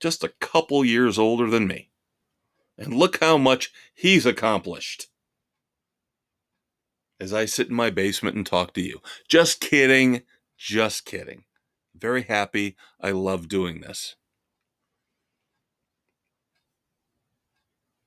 Just 0.00 0.24
a 0.24 0.32
couple 0.40 0.84
years 0.84 1.18
older 1.18 1.50
than 1.50 1.66
me. 1.66 1.90
And 2.76 2.94
look 2.94 3.18
how 3.20 3.36
much 3.36 3.72
he's 3.94 4.24
accomplished. 4.24 5.08
As 7.20 7.32
I 7.32 7.46
sit 7.46 7.68
in 7.68 7.74
my 7.74 7.90
basement 7.90 8.36
and 8.36 8.46
talk 8.46 8.72
to 8.74 8.80
you. 8.80 9.00
Just 9.28 9.60
kidding. 9.60 10.22
Just 10.56 11.04
kidding. 11.04 11.44
Very 11.96 12.22
happy. 12.22 12.76
I 13.00 13.10
love 13.10 13.48
doing 13.48 13.80
this. 13.80 14.14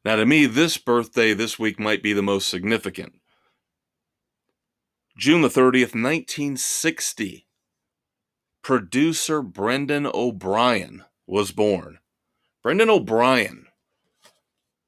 Now, 0.03 0.15
to 0.15 0.25
me, 0.25 0.45
this 0.45 0.77
birthday 0.77 1.33
this 1.33 1.59
week 1.59 1.79
might 1.79 2.01
be 2.01 2.13
the 2.13 2.23
most 2.23 2.49
significant. 2.49 3.13
June 5.17 5.41
the 5.41 5.49
30th, 5.49 5.93
1960, 5.93 7.47
producer 8.63 9.41
Brendan 9.43 10.07
O'Brien 10.11 11.03
was 11.31 11.51
born. 11.53 11.97
Brendan 12.61 12.89
O'Brien 12.89 13.67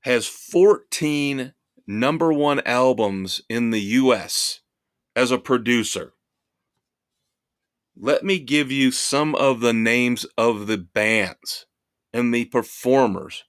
has 0.02 0.28
14 0.28 1.54
number 1.88 2.34
one 2.34 2.60
albums 2.66 3.42
in 3.48 3.70
the 3.70 3.80
U.S. 3.80 4.60
as 5.16 5.32
a 5.32 5.38
producer. 5.38 6.12
Let 7.96 8.26
me 8.26 8.40
give 8.40 8.74
you 8.74 8.92
some 8.92 9.36
of 9.36 9.62
the 9.62 9.72
names 9.72 10.26
of 10.38 10.68
the 10.68 10.78
bands 10.78 11.66
and 12.12 12.34
the 12.34 12.46
performers 12.46 13.46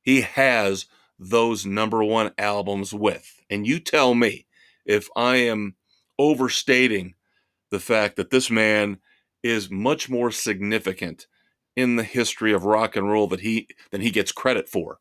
he 0.00 0.22
has 0.22 0.86
those 1.18 1.66
number 1.66 2.02
one 2.02 2.32
albums 2.38 2.94
with. 2.94 3.42
And 3.50 3.66
you 3.66 3.78
tell 3.78 4.14
me 4.14 4.46
if 4.86 5.10
I 5.14 5.36
am 5.36 5.76
overstating 6.18 7.14
the 7.70 7.80
fact 7.80 8.16
that 8.16 8.30
this 8.30 8.50
man 8.50 9.00
is 9.42 9.70
much 9.70 10.08
more 10.08 10.30
significant 10.30 11.26
in 11.78 11.94
the 11.94 12.02
history 12.02 12.52
of 12.52 12.64
rock 12.64 12.96
and 12.96 13.08
roll 13.08 13.28
that 13.28 13.38
he 13.38 13.68
than 13.92 14.00
he 14.00 14.10
gets 14.10 14.32
credit 14.32 14.68
for. 14.68 14.98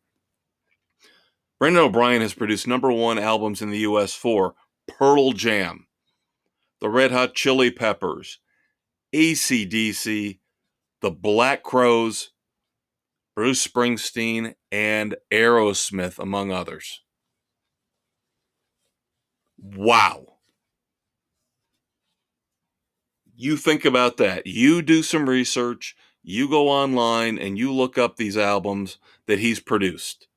Brendan 1.59 1.83
O'Brien 1.83 2.21
has 2.21 2.35
produced 2.35 2.67
number 2.67 2.91
one 2.91 3.17
albums 3.17 3.63
in 3.63 3.71
the 3.71 3.79
US 3.79 4.13
for 4.13 4.53
Pearl 4.87 5.31
Jam, 5.31 5.87
the 6.79 6.87
Red 6.87 7.11
Hot 7.11 7.33
Chili 7.33 7.71
Peppers, 7.71 8.37
ACDC, 9.11 10.37
the 11.01 11.09
Black 11.09 11.63
Crowes, 11.63 12.29
Bruce 13.35 13.65
Springsteen, 13.65 14.53
and 14.71 15.15
Aerosmith, 15.33 16.19
among 16.19 16.51
others. 16.51 17.01
Wow. 19.57 20.37
You 23.35 23.57
think 23.57 23.83
about 23.83 24.17
that. 24.17 24.45
You 24.45 24.83
do 24.83 25.01
some 25.01 25.27
research, 25.27 25.95
you 26.27 26.49
go 26.49 26.69
online, 26.69 27.37
and 27.39 27.57
you 27.57 27.73
look 27.73 27.97
up 27.97 28.17
these 28.17 28.37
albums 28.37 28.97
that 29.25 29.39
he's 29.39 29.59
produced 29.59 30.27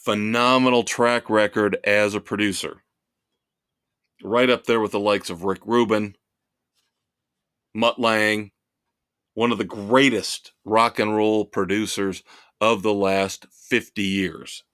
phenomenal 0.00 0.82
track 0.82 1.28
record 1.28 1.76
as 1.84 2.14
a 2.14 2.20
producer. 2.20 2.82
Right 4.22 4.48
up 4.48 4.64
there 4.64 4.80
with 4.80 4.92
the 4.92 5.00
likes 5.00 5.30
of 5.30 5.44
Rick 5.44 5.60
Rubin, 5.64 6.16
Mutt 7.74 7.98
Lange, 7.98 8.50
one 9.34 9.52
of 9.52 9.58
the 9.58 9.64
greatest 9.64 10.52
rock 10.64 10.98
and 10.98 11.14
roll 11.14 11.44
producers 11.44 12.22
of 12.60 12.82
the 12.82 12.94
last 12.94 13.46
50 13.52 14.02
years. 14.02 14.64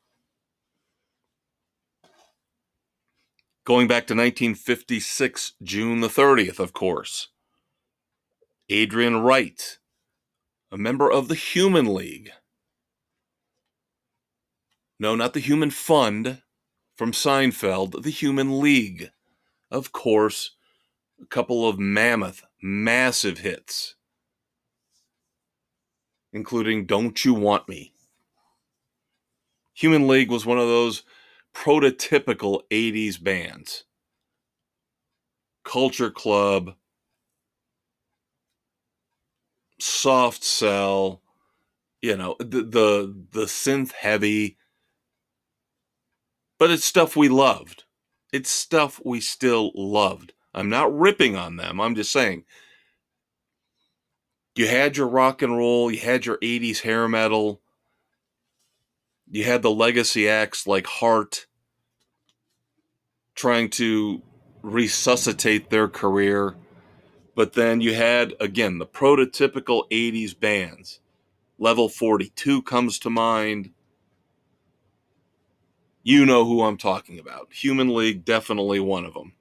Going 3.64 3.88
back 3.88 4.06
to 4.06 4.14
1956, 4.14 5.54
June 5.62 6.00
the 6.00 6.08
30th, 6.08 6.60
of 6.60 6.72
course. 6.72 7.28
Adrian 8.68 9.18
Wright, 9.18 9.78
a 10.72 10.76
member 10.76 11.10
of 11.10 11.28
the 11.28 11.34
Human 11.34 11.94
League, 11.94 12.32
no, 14.98 15.14
not 15.14 15.34
the 15.34 15.40
Human 15.40 15.70
Fund 15.70 16.42
from 16.96 17.12
Seinfeld, 17.12 18.02
the 18.02 18.10
Human 18.10 18.60
League. 18.60 19.10
Of 19.70 19.92
course, 19.92 20.52
a 21.20 21.26
couple 21.26 21.68
of 21.68 21.78
mammoth, 21.78 22.42
massive 22.62 23.38
hits, 23.38 23.96
including 26.32 26.86
Don't 26.86 27.24
You 27.24 27.34
Want 27.34 27.68
Me. 27.68 27.92
Human 29.74 30.08
League 30.08 30.30
was 30.30 30.46
one 30.46 30.58
of 30.58 30.66
those 30.66 31.02
prototypical 31.54 32.62
80s 32.70 33.22
bands. 33.22 33.84
Culture 35.64 36.10
Club, 36.10 36.74
soft 39.78 40.44
cell, 40.44 41.22
you 42.02 42.16
know, 42.16 42.36
the 42.38 42.62
the, 42.62 43.26
the 43.32 43.44
synth 43.46 43.92
heavy 43.92 44.56
but 46.58 46.70
it's 46.70 46.84
stuff 46.84 47.16
we 47.16 47.28
loved. 47.28 47.84
It's 48.32 48.50
stuff 48.50 49.00
we 49.04 49.20
still 49.20 49.72
loved. 49.74 50.32
I'm 50.54 50.68
not 50.68 50.96
ripping 50.96 51.36
on 51.36 51.56
them. 51.56 51.80
I'm 51.80 51.94
just 51.94 52.12
saying. 52.12 52.44
You 54.54 54.66
had 54.66 54.96
your 54.96 55.08
rock 55.08 55.42
and 55.42 55.56
roll, 55.56 55.90
you 55.90 56.00
had 56.00 56.24
your 56.24 56.38
80s 56.38 56.80
hair 56.80 57.08
metal, 57.08 57.60
you 59.30 59.44
had 59.44 59.60
the 59.60 59.70
legacy 59.70 60.28
acts 60.30 60.66
like 60.66 60.86
Heart 60.86 61.46
trying 63.34 63.68
to 63.70 64.22
resuscitate 64.62 65.68
their 65.68 65.88
career. 65.88 66.56
But 67.36 67.52
then 67.52 67.82
you 67.82 67.94
had, 67.94 68.34
again, 68.40 68.78
the 68.78 68.86
prototypical 68.86 69.88
80s 69.90 70.38
bands. 70.38 71.00
Level 71.58 71.88
42 71.90 72.62
comes 72.62 72.98
to 73.00 73.10
mind. 73.10 73.70
You 76.02 76.26
know 76.26 76.46
who 76.46 76.62
I'm 76.62 76.78
talking 76.78 77.18
about. 77.18 77.52
Human 77.52 77.94
League, 77.94 78.24
definitely 78.24 78.80
one 78.80 79.04
of 79.04 79.14
them. 79.14 79.34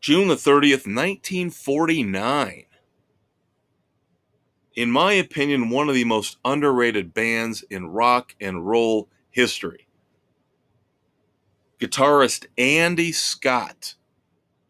June 0.00 0.28
the 0.28 0.34
30th, 0.34 0.86
1949. 0.86 2.64
In 4.74 4.90
my 4.90 5.12
opinion, 5.12 5.70
one 5.70 5.88
of 5.88 5.94
the 5.94 6.04
most 6.04 6.38
underrated 6.44 7.14
bands 7.14 7.64
in 7.70 7.88
rock 7.88 8.34
and 8.40 8.66
roll 8.66 9.08
history. 9.30 9.87
Guitarist 11.80 12.46
Andy 12.56 13.12
Scott 13.12 13.94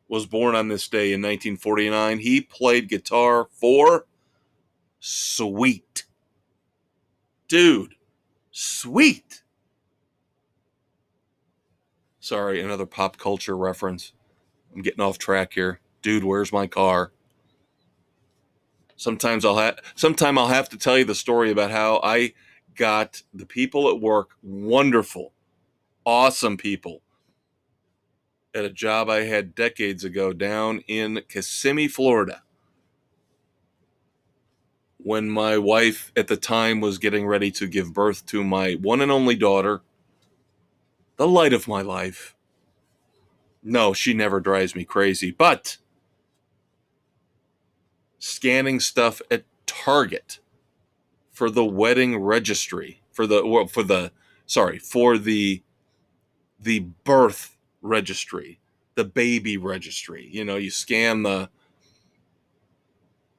was 0.08 0.26
born 0.26 0.54
on 0.54 0.68
this 0.68 0.88
day 0.88 1.12
in 1.12 1.20
1949. 1.20 2.18
He 2.18 2.40
played 2.40 2.88
guitar 2.88 3.48
for 3.50 4.06
Sweet 5.00 6.04
dude, 7.48 7.94
sweet. 8.50 9.42
Sorry, 12.20 12.60
another 12.60 12.86
pop 12.86 13.16
culture 13.16 13.56
reference. 13.56 14.12
I'm 14.74 14.82
getting 14.82 15.00
off 15.00 15.18
track 15.18 15.54
here. 15.54 15.80
Dude, 16.02 16.24
where's 16.24 16.52
my 16.52 16.66
car? 16.66 17.12
Sometimes 18.96 19.44
I'll 19.44 19.56
have 19.56 19.78
sometime 19.94 20.36
I'll 20.36 20.48
have 20.48 20.68
to 20.70 20.78
tell 20.78 20.98
you 20.98 21.04
the 21.04 21.14
story 21.14 21.50
about 21.50 21.70
how 21.70 22.00
I 22.02 22.34
got 22.74 23.22
the 23.32 23.46
people 23.46 23.88
at 23.88 24.00
work, 24.00 24.30
wonderful, 24.42 25.32
awesome 26.08 26.56
people, 26.56 27.02
at 28.54 28.64
a 28.64 28.70
job 28.70 29.10
I 29.10 29.24
had 29.24 29.54
decades 29.54 30.04
ago 30.04 30.32
down 30.32 30.80
in 30.88 31.20
Kissimmee, 31.28 31.86
Florida 31.86 32.42
when 34.96 35.28
my 35.30 35.56
wife 35.56 36.10
at 36.16 36.26
the 36.28 36.36
time 36.36 36.80
was 36.80 36.98
getting 36.98 37.26
ready 37.26 37.50
to 37.50 37.66
give 37.66 37.94
birth 37.94 38.26
to 38.26 38.42
my 38.42 38.74
one 38.74 39.00
and 39.00 39.12
only 39.12 39.36
daughter, 39.36 39.82
the 41.16 41.28
light 41.28 41.52
of 41.52 41.68
my 41.68 41.82
life. 41.82 42.34
No, 43.62 43.92
she 43.92 44.14
never 44.14 44.40
drives 44.40 44.74
me 44.74 44.84
crazy, 44.84 45.30
but 45.30 45.76
scanning 48.18 48.80
stuff 48.80 49.20
at 49.30 49.44
Target 49.66 50.40
for 51.30 51.50
the 51.50 51.64
wedding 51.64 52.16
registry, 52.18 53.02
for 53.12 53.26
the 53.26 53.68
for 53.70 53.82
the 53.82 54.10
sorry, 54.46 54.78
for 54.78 55.18
the 55.18 55.62
the 56.60 56.80
birth 57.04 57.56
registry, 57.82 58.60
the 58.94 59.04
baby 59.04 59.56
registry. 59.56 60.28
You 60.30 60.44
know, 60.44 60.56
you 60.56 60.70
scan 60.70 61.22
the 61.22 61.50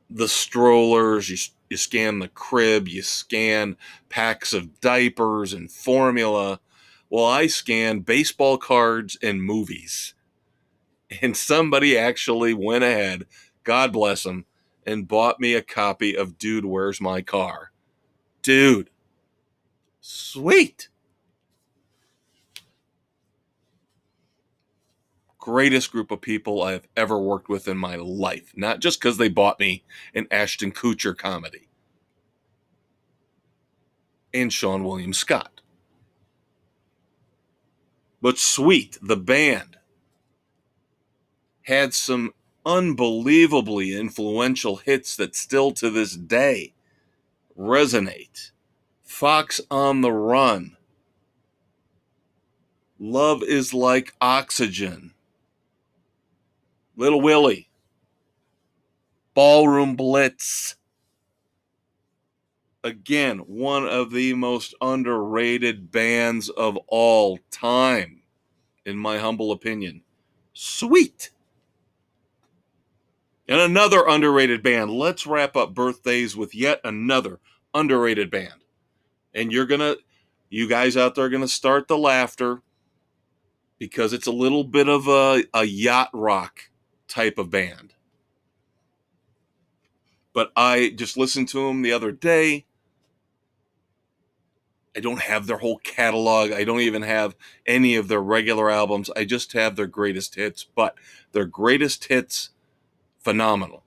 the 0.10 0.28
strollers, 0.28 1.30
you, 1.30 1.38
you 1.70 1.78
scan 1.78 2.20
the 2.20 2.28
crib, 2.30 2.88
you 2.88 3.02
scan 3.04 3.78
packs 4.10 4.54
of 4.54 4.82
diapers 4.82 5.54
and 5.54 5.72
formula. 5.72 6.60
Well, 7.10 7.26
I 7.26 7.48
scan 7.48 8.00
baseball 8.00 8.58
cards 8.58 9.18
and 9.22 9.44
movies. 9.44 10.16
And 11.22 11.36
somebody 11.36 11.98
actually 11.98 12.54
went 12.54 12.84
ahead, 12.84 13.26
God 13.64 13.94
bless 13.94 14.26
him, 14.26 14.46
and 14.86 15.08
bought 15.08 15.40
me 15.40 15.54
a 15.54 15.62
copy 15.62 16.16
of 16.16 16.38
Dude, 16.38 16.66
Where's 16.66 17.02
My 17.02 17.22
Car? 17.22 17.72
Dude, 18.42 18.90
sweet. 20.02 20.90
Greatest 25.50 25.92
group 25.92 26.12
of 26.12 26.22
people 26.22 26.62
I 26.62 26.74
have 26.74 26.88
ever 26.96 27.20
worked 27.20 27.50
with 27.50 27.68
in 27.68 27.76
my 27.76 27.96
life. 27.96 28.54
Not 28.56 28.82
just 28.82 29.00
because 29.00 29.18
they 29.18 29.30
bought 29.30 29.60
me 29.60 29.84
an 30.14 30.28
Ashton 30.30 30.72
Kutcher 30.72 31.18
comedy. 31.18 31.70
And 34.32 34.52
Seann 34.52 34.84
William 34.84 35.12
Scott. 35.12 35.62
But 38.22 38.38
Sweet, 38.38 39.00
the 39.02 39.18
band, 39.18 39.78
had 41.64 41.96
some 41.96 42.36
unbelievably 42.64 43.98
influential 43.98 44.76
hits 44.76 45.16
that 45.16 45.36
still 45.36 45.72
to 45.72 45.90
this 45.90 46.16
day 46.16 46.76
resonate. 47.58 48.52
Fox 49.02 49.60
on 49.72 50.02
the 50.02 50.12
Run. 50.12 50.78
Love 53.00 53.42
is 53.42 53.74
like 53.74 54.14
oxygen. 54.22 55.16
Little 57.00 57.22
Willie, 57.22 57.70
Ballroom 59.34 59.96
Blitz. 59.96 60.76
Again, 62.84 63.38
one 63.38 63.88
of 63.88 64.12
the 64.12 64.34
most 64.34 64.76
underrated 64.82 65.94
bands 65.94 66.50
of 66.50 66.76
all 66.88 67.40
time, 67.52 68.24
in 68.86 68.98
my 68.98 69.18
humble 69.18 69.54
opinion. 69.54 70.02
Sweet. 70.52 71.30
And 73.48 73.62
another 73.62 74.06
underrated 74.06 74.62
band. 74.62 74.92
Let's 74.92 75.26
wrap 75.26 75.56
up 75.56 75.74
birthdays 75.74 76.36
with 76.36 76.54
yet 76.54 76.82
another 76.84 77.40
underrated 77.74 78.30
band. 78.30 78.66
And 79.34 79.54
you're 79.54 79.66
going 79.66 79.80
to, 79.80 79.98
you 80.50 80.68
guys 80.68 80.98
out 80.98 81.16
there 81.16 81.24
are 81.24 81.30
going 81.30 81.44
to 81.44 81.48
start 81.48 81.88
the 81.88 81.98
laughter 81.98 82.62
because 83.78 84.12
it's 84.12 84.28
a 84.28 84.34
little 84.34 84.66
bit 84.66 84.90
of 84.90 85.08
a, 85.08 85.46
a 85.54 85.64
yacht 85.64 86.10
rock 86.14 86.69
type 87.10 87.38
of 87.38 87.50
band. 87.50 87.94
But 90.34 90.52
I 90.56 90.94
just 90.96 91.18
listened 91.18 91.50
to 91.50 91.68
them 91.68 91.82
the 91.82 91.92
other 91.92 92.12
day. 92.12 92.66
I 94.96 95.02
don't 95.02 95.22
have 95.22 95.48
their 95.48 95.58
whole 95.58 95.80
catalog. 95.80 96.52
I 96.52 96.64
don't 96.64 96.82
even 96.82 97.02
have 97.02 97.36
any 97.66 97.96
of 97.96 98.08
their 98.08 98.22
regular 98.22 98.70
albums. 98.70 99.10
I 99.16 99.26
just 99.26 99.54
have 99.54 99.76
their 99.76 99.88
greatest 99.88 100.36
hits, 100.36 100.64
but 100.64 100.96
their 101.32 101.46
greatest 101.46 102.06
hits, 102.06 102.50
phenomenal. 103.20 103.84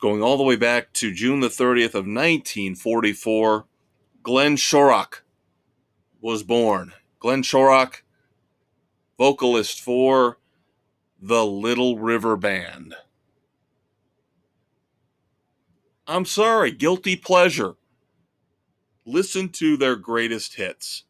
Going 0.00 0.22
all 0.22 0.36
the 0.36 0.42
way 0.42 0.56
back 0.56 0.92
to 0.94 1.12
June 1.12 1.40
the 1.40 1.48
30th 1.48 1.94
of 1.94 2.06
1944, 2.06 3.66
Glenn 4.22 4.56
Shorrock 4.56 5.20
was 6.20 6.42
born. 6.42 6.92
Glenn 7.18 7.42
Shorrock, 7.42 8.02
vocalist 9.18 9.80
for 9.80 10.38
the 11.26 11.46
Little 11.46 11.98
River 11.98 12.36
Band. 12.36 12.94
I'm 16.06 16.26
sorry, 16.26 16.70
guilty 16.70 17.16
pleasure. 17.16 17.76
Listen 19.06 19.48
to 19.48 19.78
their 19.78 19.96
greatest 19.96 20.56
hits. 20.56 21.04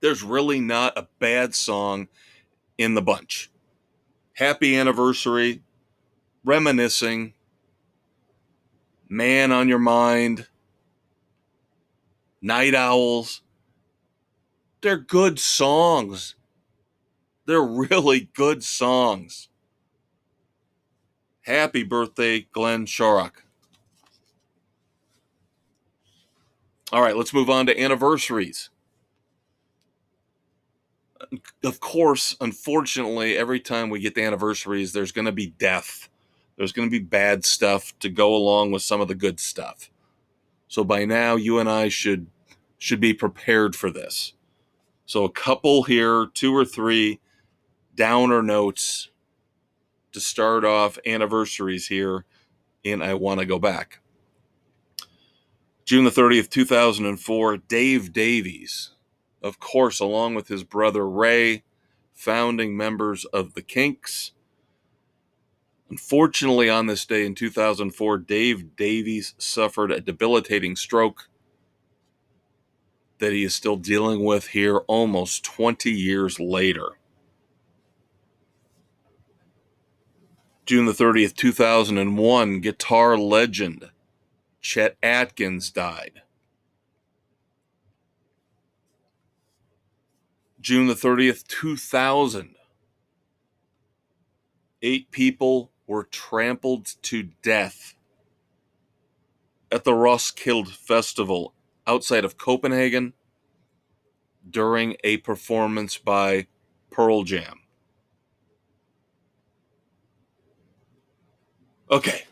There's 0.00 0.24
really 0.24 0.58
not 0.58 0.98
a 0.98 1.06
bad 1.20 1.54
song 1.54 2.08
in 2.76 2.94
the 2.94 3.02
bunch. 3.02 3.52
Happy 4.34 4.76
anniversary, 4.76 5.62
reminiscing, 6.44 7.34
man 9.08 9.52
on 9.52 9.68
your 9.68 9.78
mind, 9.78 10.48
night 12.40 12.74
owls. 12.74 13.42
They're 14.80 14.98
good 14.98 15.38
songs. 15.38 16.34
They're 17.46 17.62
really 17.62 18.30
good 18.34 18.62
songs. 18.62 19.48
Happy 21.42 21.82
birthday, 21.82 22.46
Glenn 22.52 22.86
Shorrock. 22.86 23.32
All 26.92 27.02
right, 27.02 27.16
let's 27.16 27.34
move 27.34 27.50
on 27.50 27.66
to 27.66 27.80
anniversaries. 27.80 28.70
Of 31.64 31.80
course, 31.80 32.36
unfortunately, 32.40 33.36
every 33.36 33.60
time 33.60 33.88
we 33.88 34.00
get 34.00 34.14
the 34.14 34.22
anniversaries, 34.22 34.92
there's 34.92 35.12
going 35.12 35.24
to 35.24 35.32
be 35.32 35.54
death. 35.58 36.08
There's 36.56 36.72
going 36.72 36.86
to 36.86 36.90
be 36.90 37.02
bad 37.02 37.44
stuff 37.44 37.98
to 38.00 38.10
go 38.10 38.34
along 38.36 38.72
with 38.72 38.82
some 38.82 39.00
of 39.00 39.08
the 39.08 39.14
good 39.14 39.40
stuff. 39.40 39.90
So 40.68 40.84
by 40.84 41.04
now, 41.06 41.36
you 41.36 41.58
and 41.58 41.68
I 41.68 41.88
should 41.88 42.26
should 42.78 43.00
be 43.00 43.14
prepared 43.14 43.74
for 43.74 43.90
this. 43.90 44.34
So 45.06 45.24
a 45.24 45.30
couple 45.30 45.84
here, 45.84 46.26
two 46.34 46.54
or 46.54 46.64
three 46.64 47.20
downer 47.94 48.42
notes 48.42 49.10
to 50.12 50.20
start 50.20 50.64
off 50.64 50.98
anniversaries 51.06 51.88
here 51.88 52.24
in 52.84 53.02
I 53.02 53.14
Want 53.14 53.40
to 53.40 53.46
Go 53.46 53.58
Back. 53.58 54.00
June 55.84 56.04
the 56.04 56.10
30th, 56.10 56.48
2004, 56.48 57.56
Dave 57.56 58.12
Davies, 58.12 58.90
of 59.42 59.58
course, 59.58 60.00
along 60.00 60.34
with 60.34 60.48
his 60.48 60.64
brother 60.64 61.08
Ray, 61.08 61.64
founding 62.12 62.76
members 62.76 63.24
of 63.26 63.54
the 63.54 63.62
Kinks. 63.62 64.32
Unfortunately, 65.90 66.70
on 66.70 66.86
this 66.86 67.04
day 67.04 67.26
in 67.26 67.34
2004, 67.34 68.18
Dave 68.18 68.76
Davies 68.76 69.34
suffered 69.38 69.90
a 69.90 70.00
debilitating 70.00 70.76
stroke 70.76 71.28
that 73.18 73.32
he 73.32 73.44
is 73.44 73.54
still 73.54 73.76
dealing 73.76 74.24
with 74.24 74.48
here 74.48 74.78
almost 74.88 75.44
20 75.44 75.90
years 75.90 76.40
later. 76.40 76.98
June 80.64 80.86
the 80.86 80.92
30th, 80.92 81.34
2001, 81.34 82.60
guitar 82.60 83.18
legend 83.18 83.90
Chet 84.60 84.96
Atkins 85.02 85.70
died. 85.70 86.22
June 90.60 90.86
the 90.86 90.94
30th, 90.94 91.44
2000, 91.48 92.54
eight 94.82 95.10
people 95.10 95.72
were 95.88 96.04
trampled 96.04 96.94
to 97.02 97.24
death 97.42 97.94
at 99.72 99.84
the 99.84 99.94
Roskilde 99.94 100.70
Festival 100.72 101.54
outside 101.86 102.24
of 102.24 102.38
Copenhagen 102.38 103.14
during 104.48 104.96
a 105.04 105.18
performance 105.18 105.98
by 105.98 106.46
Pearl 106.90 107.24
Jam. 107.24 107.61
Okay. 111.92 112.22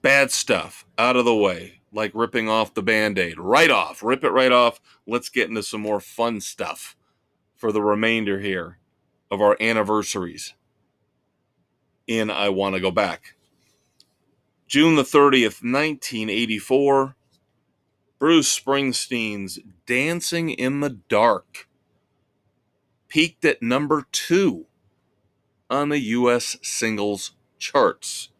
Bad 0.00 0.30
stuff 0.30 0.86
out 0.96 1.16
of 1.16 1.26
the 1.26 1.34
way, 1.34 1.82
like 1.92 2.10
ripping 2.14 2.48
off 2.48 2.72
the 2.72 2.82
band 2.82 3.18
aid. 3.18 3.38
Right 3.38 3.70
off. 3.70 4.02
Rip 4.02 4.24
it 4.24 4.30
right 4.30 4.50
off. 4.50 4.80
Let's 5.06 5.28
get 5.28 5.50
into 5.50 5.62
some 5.62 5.82
more 5.82 6.00
fun 6.00 6.40
stuff 6.40 6.96
for 7.54 7.70
the 7.70 7.82
remainder 7.82 8.40
here 8.40 8.78
of 9.30 9.42
our 9.42 9.58
anniversaries 9.60 10.54
in 12.06 12.30
I 12.30 12.48
Want 12.48 12.76
to 12.76 12.80
Go 12.80 12.90
Back. 12.90 13.34
June 14.66 14.96
the 14.96 15.02
30th, 15.02 15.62
1984, 15.62 17.14
Bruce 18.18 18.58
Springsteen's 18.58 19.58
Dancing 19.86 20.48
in 20.48 20.80
the 20.80 20.90
Dark 20.90 21.68
peaked 23.08 23.44
at 23.44 23.62
number 23.62 24.06
two 24.10 24.66
on 25.70 25.88
the 25.88 25.98
U.S. 25.98 26.56
singles 26.62 27.32
charts. 27.58 28.30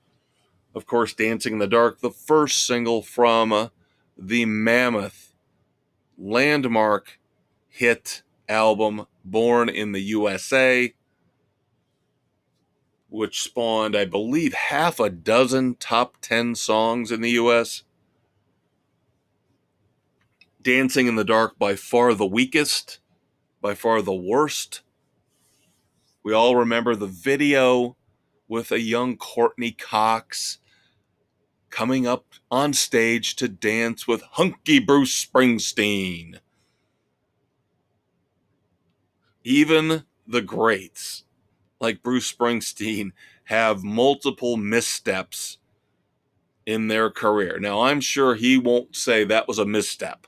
Of 0.74 0.86
course, 0.86 1.14
Dancing 1.14 1.54
in 1.54 1.58
the 1.58 1.66
Dark, 1.66 2.00
the 2.00 2.10
first 2.10 2.66
single 2.66 3.02
from 3.02 3.52
uh, 3.52 3.68
the 4.18 4.44
mammoth 4.44 5.32
landmark 6.18 7.18
hit 7.68 8.22
album 8.48 9.06
Born 9.24 9.70
in 9.70 9.92
the 9.92 10.02
USA, 10.02 10.92
which 13.08 13.42
spawned, 13.42 13.96
I 13.96 14.04
believe, 14.04 14.52
half 14.52 15.00
a 15.00 15.08
dozen 15.08 15.76
top 15.76 16.16
10 16.20 16.54
songs 16.56 17.10
in 17.10 17.22
the 17.22 17.30
US. 17.30 17.84
Dancing 20.60 21.06
in 21.06 21.16
the 21.16 21.24
Dark, 21.24 21.58
by 21.58 21.74
far 21.74 22.12
the 22.12 22.26
weakest, 22.26 22.98
by 23.62 23.74
far 23.74 24.02
the 24.02 24.14
worst 24.14 24.82
we 26.24 26.32
all 26.32 26.56
remember 26.56 26.96
the 26.96 27.06
video 27.06 27.96
with 28.48 28.72
a 28.72 28.80
young 28.80 29.16
Courteney 29.16 29.72
Cox 29.72 30.58
coming 31.68 32.06
up 32.06 32.24
on 32.50 32.72
stage 32.72 33.36
to 33.36 33.46
dance 33.46 34.08
with 34.08 34.22
hunky 34.22 34.78
Bruce 34.78 35.24
Springsteen. 35.24 36.38
Even 39.44 40.04
the 40.26 40.40
greats, 40.40 41.24
like 41.78 42.02
Bruce 42.02 42.32
Springsteen, 42.32 43.12
have 43.44 43.84
multiple 43.84 44.56
missteps 44.56 45.58
in 46.64 46.88
their 46.88 47.10
career. 47.10 47.58
Now, 47.60 47.82
I'm 47.82 48.00
sure 48.00 48.34
he 48.34 48.56
won't 48.56 48.96
say 48.96 49.24
that 49.24 49.46
was 49.46 49.58
a 49.58 49.66
misstep. 49.66 50.26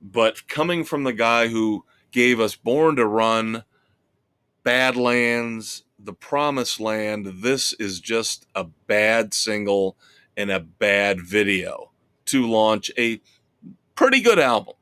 But 0.00 0.48
coming 0.48 0.84
from 0.84 1.04
the 1.04 1.12
guy 1.12 1.48
who 1.48 1.84
gave 2.10 2.40
us 2.40 2.56
Born 2.56 2.96
to 2.96 3.06
Run, 3.06 3.64
Badlands, 4.62 5.84
The 5.98 6.12
Promised 6.12 6.80
Land. 6.80 7.42
This 7.42 7.72
is 7.74 8.00
just 8.00 8.46
a 8.54 8.64
bad 8.64 9.34
single 9.34 9.96
and 10.36 10.50
a 10.50 10.60
bad 10.60 11.20
video 11.20 11.90
to 12.26 12.46
launch 12.46 12.90
a 12.96 13.20
pretty 13.94 14.20
good 14.20 14.38
album. 14.38 14.74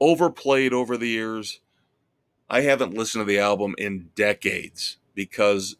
Overplayed 0.00 0.72
over 0.72 0.96
the 0.96 1.08
years. 1.08 1.60
I 2.50 2.62
haven't 2.62 2.94
listened 2.94 3.22
to 3.22 3.24
the 3.26 3.38
album 3.38 3.74
in 3.78 4.10
decades 4.14 4.98
because 5.14 5.76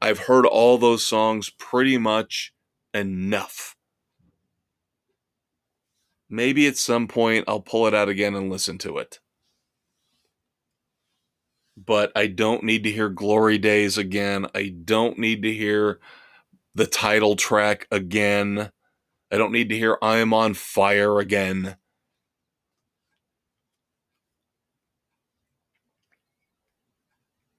I've 0.00 0.20
heard 0.20 0.46
all 0.46 0.78
those 0.78 1.04
songs 1.04 1.50
pretty 1.50 1.98
much 1.98 2.52
enough. 2.92 3.76
Maybe 6.28 6.66
at 6.66 6.76
some 6.76 7.06
point 7.06 7.44
I'll 7.46 7.60
pull 7.60 7.86
it 7.86 7.94
out 7.94 8.08
again 8.08 8.34
and 8.34 8.50
listen 8.50 8.78
to 8.78 8.98
it 8.98 9.20
but 11.76 12.12
I 12.14 12.26
don't 12.28 12.64
need 12.64 12.84
to 12.84 12.92
hear 12.92 13.08
Glory 13.08 13.58
Days 13.58 13.98
again. 13.98 14.46
I 14.54 14.68
don't 14.68 15.18
need 15.18 15.42
to 15.42 15.52
hear 15.52 16.00
the 16.74 16.86
title 16.86 17.36
track 17.36 17.86
again. 17.90 18.70
I 19.32 19.36
don't 19.36 19.52
need 19.52 19.68
to 19.70 19.76
hear 19.78 19.98
I 20.02 20.18
Am 20.18 20.32
on 20.34 20.54
Fire 20.54 21.18
again. 21.18 21.76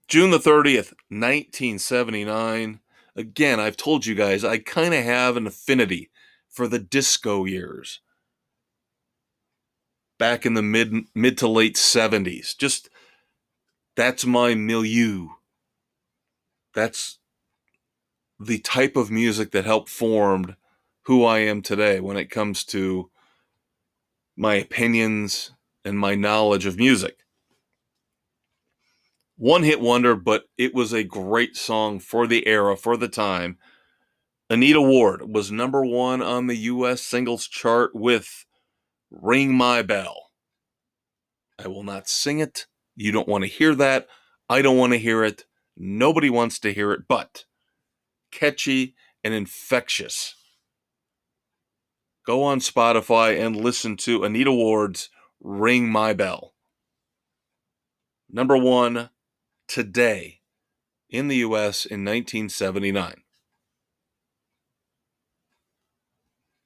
June 0.07 0.31
the 0.31 0.37
30th, 0.37 0.93
1979. 1.09 2.79
Again, 3.15 3.59
I've 3.59 3.77
told 3.77 4.05
you 4.05 4.13
guys, 4.15 4.43
I 4.43 4.59
kind 4.59 4.93
of 4.93 5.03
have 5.03 5.35
an 5.35 5.47
affinity 5.47 6.11
for 6.49 6.67
the 6.67 6.79
disco 6.79 7.45
years. 7.45 8.01
Back 10.19 10.45
in 10.45 10.53
the 10.53 10.61
mid 10.61 10.93
mid 11.13 11.37
to 11.39 11.47
late 11.47 11.75
70s. 11.75 12.57
Just 12.57 12.89
that's 13.95 14.25
my 14.25 14.55
milieu. 14.55 15.29
that's 16.73 17.19
the 18.39 18.59
type 18.59 18.95
of 18.95 19.11
music 19.11 19.51
that 19.51 19.65
helped 19.65 19.89
formed 19.89 20.55
who 21.05 21.23
I 21.23 21.39
am 21.39 21.61
today 21.61 21.99
when 21.99 22.17
it 22.17 22.29
comes 22.29 22.63
to 22.65 23.09
my 24.37 24.55
opinions 24.55 25.51
and 25.85 25.97
my 25.99 26.15
knowledge 26.15 26.65
of 26.65 26.77
music. 26.77 27.19
One 29.37 29.63
hit 29.63 29.81
wonder, 29.81 30.15
but 30.15 30.45
it 30.57 30.73
was 30.73 30.93
a 30.93 31.03
great 31.03 31.57
song 31.57 31.99
for 31.99 32.27
the 32.27 32.47
era, 32.47 32.77
for 32.77 32.97
the 32.97 33.07
time. 33.09 33.57
Anita 34.49 34.81
Ward 34.81 35.33
was 35.33 35.51
number 35.51 35.85
one 35.85 36.21
on 36.21 36.47
the 36.47 36.57
US 36.57 37.01
singles 37.01 37.47
chart 37.47 37.95
with 37.95 38.45
Ring 39.11 39.55
My 39.55 39.81
Bell. 39.81 40.31
I 41.59 41.67
will 41.67 41.83
not 41.83 42.09
sing 42.09 42.39
it. 42.39 42.67
You 42.95 43.11
don't 43.11 43.27
want 43.27 43.43
to 43.43 43.49
hear 43.49 43.75
that. 43.75 44.07
I 44.49 44.61
don't 44.61 44.77
want 44.77 44.93
to 44.93 44.99
hear 44.99 45.23
it. 45.23 45.45
Nobody 45.77 46.29
wants 46.29 46.59
to 46.59 46.73
hear 46.73 46.91
it, 46.91 47.01
but 47.07 47.45
catchy 48.31 48.95
and 49.23 49.33
infectious. 49.33 50.35
Go 52.25 52.43
on 52.43 52.59
Spotify 52.59 53.39
and 53.39 53.55
listen 53.55 53.97
to 53.97 54.23
Anita 54.23 54.51
Ward's 54.51 55.09
Ring 55.41 55.89
My 55.89 56.13
Bell. 56.13 56.53
Number 58.29 58.57
one 58.57 59.09
today 59.67 60.41
in 61.09 61.27
the 61.27 61.37
US 61.37 61.85
in 61.85 62.03
1979. 62.03 63.21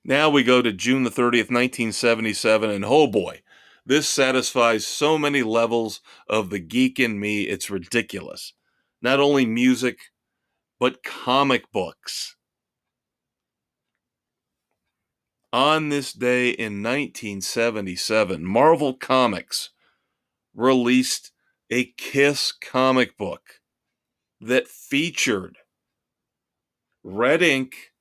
Now 0.06 0.30
we 0.30 0.44
go 0.44 0.62
to 0.62 0.72
June 0.72 1.04
the 1.04 1.10
30th, 1.10 1.52
1977, 1.52 2.70
and 2.70 2.86
oh 2.86 3.06
boy, 3.06 3.42
this 3.90 4.08
satisfies 4.08 4.86
so 4.86 5.18
many 5.18 5.42
levels 5.42 6.00
of 6.30 6.52
the 6.52 6.60
geek 6.60 7.00
in 7.00 7.20
me, 7.20 7.42
it's 7.42 7.72
ridiculous. 7.72 8.54
Not 9.02 9.20
only 9.20 9.48
music, 9.48 9.98
but 10.80 11.04
comic 11.04 11.72
books. 11.72 12.36
On 15.52 15.90
this 15.90 16.14
day 16.14 16.50
in 16.52 16.84
1977, 16.84 18.46
Marvel 18.46 18.94
Comics 18.94 19.72
released 20.54 21.32
a 21.72 21.86
Kiss 21.98 22.52
comic 22.52 23.18
book 23.18 23.42
that 24.40 24.68
featured 24.68 25.58
red 27.04 27.42
ink 27.42 27.92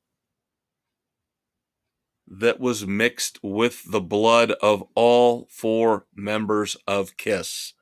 that 2.31 2.61
was 2.61 2.87
mixed 2.87 3.39
with 3.43 3.91
the 3.91 4.01
blood 4.01 4.53
of 4.63 4.85
all 4.95 5.49
four 5.51 6.07
members 6.15 6.77
of 6.87 7.17
Kiss. 7.17 7.73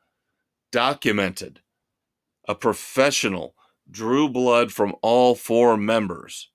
Documented. 0.71 1.61
A 2.49 2.55
professional 2.55 3.55
drew 3.91 4.29
blood 4.29 4.73
from 4.73 4.95
all 5.03 5.35
four 5.35 5.77
members 5.77 6.51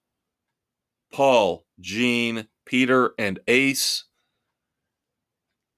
Paul, 1.11 1.65
Gene, 1.80 2.47
Peter, 2.65 3.13
and 3.19 3.39
Ace. 3.47 4.05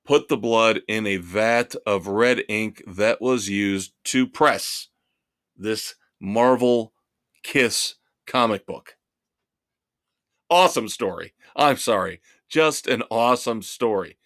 Put 0.05 0.27
the 0.27 0.37
blood 0.37 0.81
in 0.87 1.07
a 1.07 1.17
vat 1.17 1.75
of 1.87 2.07
red 2.07 2.43
ink 2.47 2.83
that 2.85 3.21
was 3.21 3.49
used 3.49 3.93
to 4.05 4.27
press 4.27 4.89
this 5.57 5.95
Marvel 6.19 6.93
Kiss 7.41 7.95
comic 8.27 8.67
book. 8.67 8.95
Awesome 10.49 10.87
story. 10.87 11.33
I'm 11.55 11.77
sorry. 11.77 12.21
Just 12.49 12.87
an 12.87 13.03
awesome 13.09 13.61
story. 13.61 14.17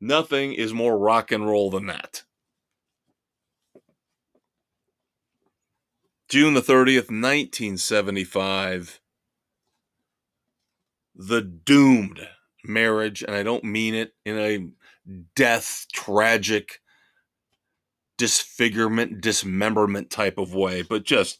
Nothing 0.00 0.52
is 0.52 0.72
more 0.74 0.98
rock 0.98 1.32
and 1.32 1.46
roll 1.46 1.70
than 1.70 1.86
that. 1.86 2.24
June 6.28 6.54
the 6.54 6.60
30th, 6.60 7.08
1975. 7.10 9.00
The 11.14 11.40
doomed 11.40 12.28
marriage, 12.64 13.22
and 13.22 13.34
I 13.34 13.42
don't 13.42 13.64
mean 13.64 13.94
it 13.94 14.12
in 14.24 14.38
a 14.38 14.68
death, 15.34 15.86
tragic, 15.92 16.80
disfigurement, 18.18 19.20
dismemberment 19.20 20.10
type 20.10 20.38
of 20.38 20.54
way, 20.54 20.82
but 20.82 21.04
just 21.04 21.38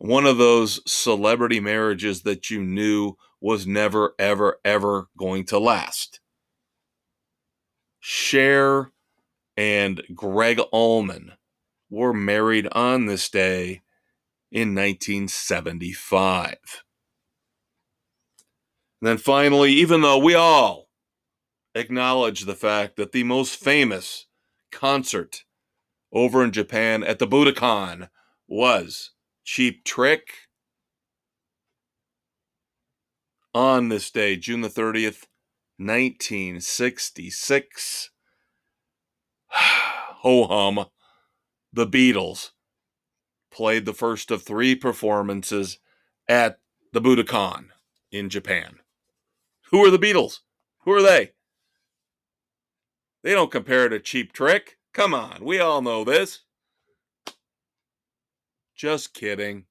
one 0.00 0.24
of 0.24 0.38
those 0.38 0.80
celebrity 0.90 1.60
marriages 1.60 2.22
that 2.22 2.48
you 2.48 2.62
knew 2.62 3.18
was 3.38 3.66
never, 3.66 4.14
ever, 4.18 4.58
ever 4.64 5.08
going 5.18 5.44
to 5.44 5.58
last. 5.58 6.20
Cher 8.00 8.92
and 9.58 10.02
Gregg 10.14 10.58
Allman 10.72 11.32
were 11.90 12.14
married 12.14 12.66
on 12.72 13.04
this 13.04 13.28
day 13.28 13.82
in 14.50 14.74
1975. 14.74 16.56
And 19.02 19.08
then 19.08 19.18
finally, 19.18 19.72
even 19.72 20.00
though 20.00 20.18
we 20.18 20.34
all 20.34 20.88
acknowledge 21.74 22.46
the 22.46 22.54
fact 22.54 22.96
that 22.96 23.12
the 23.12 23.24
most 23.24 23.56
famous 23.56 24.26
concert 24.72 25.44
over 26.10 26.42
in 26.42 26.52
Japan 26.52 27.04
at 27.04 27.18
the 27.18 27.26
Budokan 27.26 28.08
was 28.48 29.10
Cheap 29.44 29.84
Trick, 29.84 30.48
on 33.54 33.88
this 33.88 34.10
day, 34.10 34.36
June 34.36 34.60
the 34.60 34.68
30th, 34.68 35.24
1966. 35.78 38.10
Ho 39.50 40.46
hum. 40.46 40.84
The 41.72 41.86
Beatles 41.86 42.50
played 43.52 43.86
the 43.86 43.94
first 43.94 44.30
of 44.30 44.42
three 44.42 44.74
performances 44.74 45.78
at 46.28 46.58
the 46.92 47.00
Budokan 47.00 47.68
in 48.10 48.28
Japan. 48.28 48.80
Who 49.70 49.84
are 49.84 49.90
the 49.90 49.98
Beatles? 49.98 50.40
Who 50.84 50.92
are 50.92 51.02
they? 51.02 51.30
They 53.22 53.32
don't 53.32 53.50
compare 53.50 53.88
to 53.88 54.00
Cheap 54.00 54.32
Trick. 54.32 54.78
Come 54.92 55.14
on, 55.14 55.44
we 55.44 55.60
all 55.60 55.82
know 55.82 56.04
this. 56.04 56.40
Just 58.80 59.12
kidding. 59.12 59.66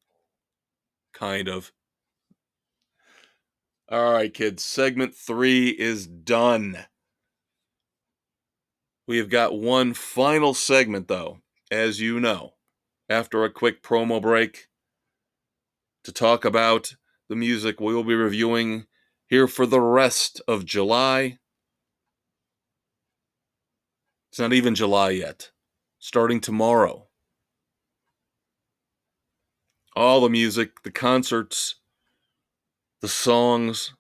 Kind 1.16 1.48
of. 1.48 1.72
All 3.90 4.14
right, 4.14 4.32
kids. 4.32 4.64
Segment 4.64 5.16
three 5.16 5.70
is 5.70 6.06
done. 6.06 6.78
We 9.08 9.18
have 9.18 9.32
got 9.32 9.58
one 9.58 9.96
final 9.96 10.54
segment, 10.54 11.08
though, 11.08 11.40
as 11.72 12.00
you 12.00 12.20
know, 12.20 12.54
after 13.10 13.44
a 13.44 13.50
quick 13.50 13.82
promo 13.82 14.22
break 14.22 14.68
to 16.04 16.12
talk 16.12 16.46
about 16.46 16.94
the 17.30 17.36
music 17.36 17.80
we 17.80 17.96
will 17.96 18.04
be 18.04 18.14
reviewing 18.14 18.86
here 19.26 19.48
for 19.48 19.66
the 19.66 19.82
rest 19.82 20.40
of 20.48 20.66
July. 20.66 21.40
It's 24.30 24.40
not 24.40 24.54
even 24.54 24.76
July 24.76 25.10
yet. 25.10 25.50
Starting 25.98 26.40
tomorrow. 26.40 27.09
All 29.96 30.22
the 30.22 30.30
music, 30.30 30.84
the 30.84 30.92
concerts, 30.92 31.76
the 33.02 33.08
songs, 33.08 33.94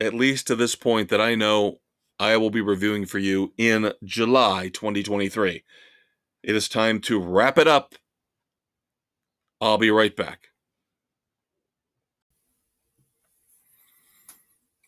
at 0.00 0.14
least 0.14 0.46
to 0.46 0.56
this 0.56 0.74
point, 0.74 1.08
that 1.10 1.20
I 1.20 1.34
know 1.34 1.80
I 2.18 2.36
will 2.36 2.50
be 2.50 2.60
reviewing 2.60 3.06
for 3.06 3.18
you 3.18 3.52
in 3.58 3.92
July 4.04 4.68
2023. 4.68 5.64
It 6.42 6.56
is 6.56 6.68
time 6.68 7.00
to 7.02 7.20
wrap 7.20 7.58
it 7.58 7.68
up. 7.68 7.94
I'll 9.60 9.78
be 9.78 9.90
right 9.90 10.14
back. 10.16 10.48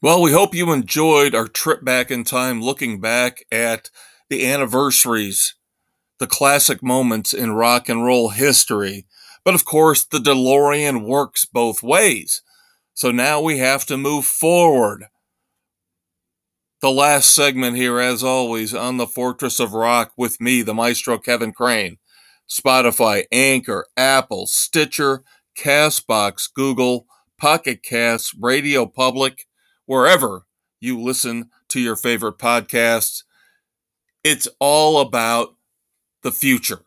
Well, 0.03 0.21
we 0.21 0.33
hope 0.33 0.55
you 0.55 0.71
enjoyed 0.71 1.35
our 1.35 1.49
trip 1.49 1.83
back 1.83 2.11
in 2.11 2.25
time 2.25 2.61
looking 2.61 3.01
back 3.01 3.45
at 3.51 3.91
the 4.29 4.47
anniversaries, 4.47 5.55
the 6.19 6.27
classic 6.27 6.83
moments 6.83 7.33
in 7.33 7.53
rock 7.53 7.89
and 7.89 8.05
roll 8.05 8.29
history 8.29 9.07
but 9.45 9.55
of 9.55 9.65
course, 9.65 10.05
the 10.05 10.19
DeLorean 10.19 11.07
works 11.07 11.45
both 11.45 11.83
ways. 11.83 12.43
So 12.95 13.11
now 13.11 13.41
we 13.41 13.59
have 13.59 13.85
to 13.87 13.97
move 13.97 14.25
forward. 14.25 15.07
The 16.81 16.91
last 16.91 17.35
segment 17.35 17.77
here, 17.77 17.99
as 17.99 18.23
always, 18.23 18.75
on 18.75 18.97
the 18.97 19.07
Fortress 19.07 19.59
of 19.59 19.73
Rock 19.73 20.13
with 20.17 20.41
me, 20.41 20.63
the 20.63 20.75
maestro 20.75 21.19
Kevin 21.19 21.53
Crane. 21.53 21.99
Spotify, 22.49 23.25
Anchor, 23.33 23.87
Apple, 23.97 24.47
Stitcher, 24.47 25.25
Castbox, 25.57 26.53
Google, 26.53 27.07
Pocket 27.39 27.83
Casts, 27.83 28.35
Radio 28.39 28.87
Public, 28.87 29.47
wherever 29.87 30.47
you 30.81 31.01
listen 31.01 31.51
to 31.69 31.81
your 31.81 31.97
favorite 31.97 32.39
podcasts. 32.39 33.23
It's 34.23 34.49
all 34.59 35.01
about 35.01 35.57
the 36.23 36.33
future 36.33 36.81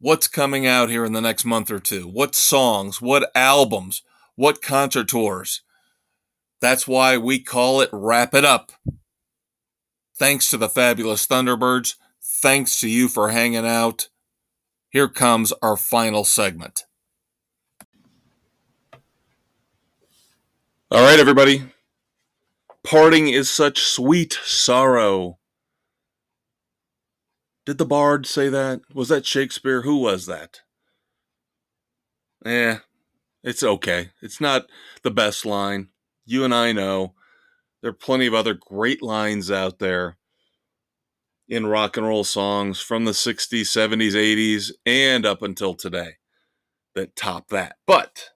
what's 0.00 0.28
coming 0.28 0.66
out 0.66 0.90
here 0.90 1.04
in 1.04 1.12
the 1.12 1.20
next 1.20 1.44
month 1.44 1.70
or 1.70 1.80
two, 1.80 2.06
what 2.06 2.34
songs, 2.34 3.00
what 3.00 3.30
albums, 3.34 4.02
what 4.36 4.62
concert 4.62 5.08
tours. 5.08 5.62
That's 6.60 6.88
why 6.88 7.16
we 7.16 7.38
call 7.40 7.80
it 7.80 7.90
Wrap 7.92 8.34
It 8.34 8.44
Up. 8.44 8.72
Thanks 10.16 10.50
to 10.50 10.56
the 10.56 10.68
fabulous 10.68 11.26
Thunderbirds. 11.26 11.94
Thanks 12.22 12.80
to 12.80 12.88
you 12.88 13.08
for 13.08 13.30
hanging 13.30 13.66
out. 13.66 14.08
here 14.90 15.08
comes 15.08 15.52
our 15.62 15.76
final 15.76 16.24
segment. 16.24 16.84
All 20.90 21.02
right, 21.02 21.20
everybody. 21.20 21.70
Parting 22.82 23.28
is 23.28 23.50
such 23.50 23.80
sweet 23.82 24.38
sorrow. 24.44 25.38
Did 27.68 27.76
the 27.76 27.84
bard 27.84 28.26
say 28.26 28.48
that? 28.48 28.80
Was 28.94 29.10
that 29.10 29.26
Shakespeare? 29.26 29.82
Who 29.82 29.98
was 29.98 30.24
that? 30.24 30.62
Eh, 32.42 32.78
it's 33.44 33.62
okay. 33.62 34.08
It's 34.22 34.40
not 34.40 34.64
the 35.02 35.10
best 35.10 35.44
line. 35.44 35.88
You 36.24 36.44
and 36.44 36.54
I 36.54 36.72
know 36.72 37.12
there 37.82 37.90
are 37.90 37.92
plenty 37.92 38.26
of 38.26 38.32
other 38.32 38.54
great 38.54 39.02
lines 39.02 39.50
out 39.50 39.80
there 39.80 40.16
in 41.46 41.66
rock 41.66 41.98
and 41.98 42.06
roll 42.06 42.24
songs 42.24 42.80
from 42.80 43.04
the 43.04 43.10
60s, 43.10 43.64
70s, 43.64 44.14
80s, 44.14 44.72
and 44.86 45.26
up 45.26 45.42
until 45.42 45.74
today 45.74 46.12
that 46.94 47.16
top 47.16 47.48
that. 47.48 47.76
But 47.86 48.30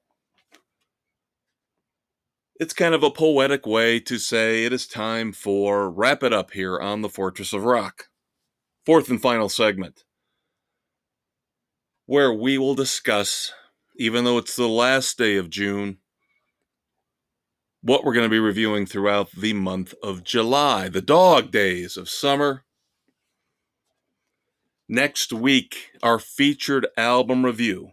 it's 2.57 2.75
kind 2.75 2.95
of 2.95 3.03
a 3.03 3.11
poetic 3.11 3.65
way 3.65 3.99
to 4.01 4.19
say 4.19 4.67
it 4.67 4.75
is 4.75 4.87
time 4.87 5.33
for 5.33 5.91
Wrap 5.91 6.23
It 6.23 6.35
Up 6.35 6.51
here 6.51 6.79
on 6.79 7.01
the 7.01 7.09
Fortress 7.09 7.55
of 7.55 7.65
Rock. 7.65 8.09
Fourth 8.85 9.09
and 9.09 9.23
final 9.23 9.49
segment, 9.49 10.03
where 12.07 12.33
we 12.33 12.59
will 12.59 12.75
discuss, 12.75 13.53
even 13.97 14.25
though 14.25 14.39
it's 14.39 14.57
the 14.57 14.69
last 14.69 15.17
day 15.17 15.37
of 15.37 15.51
June, 15.51 15.99
what 17.81 18.03
we're 18.03 18.13
going 18.13 18.27
to 18.27 18.31
be 18.31 18.41
reviewing 18.41 18.87
throughout 18.87 19.31
the 19.33 19.53
month 19.53 19.95
of 20.03 20.25
July, 20.25 20.89
the 20.89 21.01
dog 21.01 21.53
days 21.53 21.97
of 21.97 22.09
summer. 22.09 22.65
Next 24.89 25.33
week, 25.33 25.93
our 26.03 26.19
featured 26.19 26.89
album 26.97 27.45
review 27.45 27.93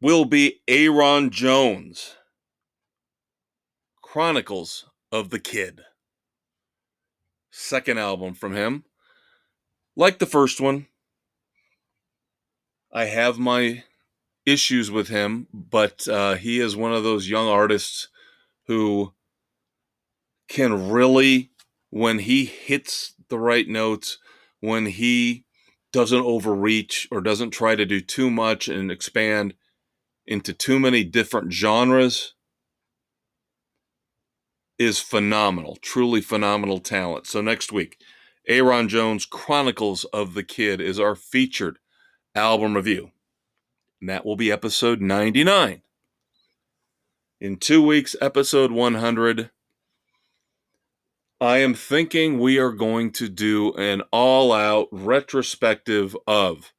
will 0.00 0.24
be 0.24 0.62
Ayron 0.66 1.30
Jones, 1.30 2.16
Chronicles 4.02 4.86
of 5.12 5.30
the 5.30 5.38
Kid. 5.38 5.82
Second 7.52 7.98
album 7.98 8.34
from 8.34 8.54
him. 8.54 8.84
Like 9.96 10.18
the 10.18 10.26
first 10.26 10.60
one, 10.60 10.86
I 12.92 13.04
have 13.04 13.38
my 13.38 13.84
issues 14.46 14.90
with 14.90 15.08
him, 15.08 15.46
but 15.52 16.08
uh, 16.08 16.34
he 16.34 16.60
is 16.60 16.76
one 16.76 16.92
of 16.92 17.04
those 17.04 17.28
young 17.28 17.46
artists 17.48 18.08
who 18.66 19.12
can 20.48 20.90
really, 20.90 21.50
when 21.90 22.20
he 22.20 22.44
hits 22.44 23.14
the 23.28 23.38
right 23.38 23.68
notes, 23.68 24.18
when 24.60 24.86
he 24.86 25.44
doesn't 25.92 26.22
overreach 26.24 27.08
or 27.10 27.20
doesn't 27.20 27.50
try 27.50 27.74
to 27.74 27.84
do 27.84 28.00
too 28.00 28.30
much 28.30 28.68
and 28.68 28.90
expand 28.90 29.54
into 30.26 30.52
too 30.52 30.78
many 30.78 31.04
different 31.04 31.52
genres, 31.52 32.34
is 34.78 34.98
phenomenal, 34.98 35.76
truly 35.82 36.20
phenomenal 36.22 36.78
talent. 36.78 37.26
So 37.26 37.42
next 37.42 37.70
week, 37.70 37.98
Ayron 38.50 38.88
Jones 38.88 39.26
Chronicles 39.26 40.02
of 40.06 40.34
the 40.34 40.42
Kid 40.42 40.80
is 40.80 40.98
our 40.98 41.14
featured 41.14 41.78
album 42.34 42.74
review. 42.74 43.12
And 44.00 44.10
that 44.10 44.26
will 44.26 44.34
be 44.34 44.50
episode 44.50 45.00
99. 45.00 45.82
In 47.40 47.56
two 47.58 47.80
weeks, 47.80 48.16
episode 48.20 48.72
100, 48.72 49.50
I 51.40 51.58
am 51.58 51.74
thinking 51.74 52.40
we 52.40 52.58
are 52.58 52.72
going 52.72 53.12
to 53.12 53.28
do 53.28 53.72
an 53.74 54.02
all 54.10 54.52
out 54.52 54.88
retrospective 54.90 56.16
of 56.26 56.72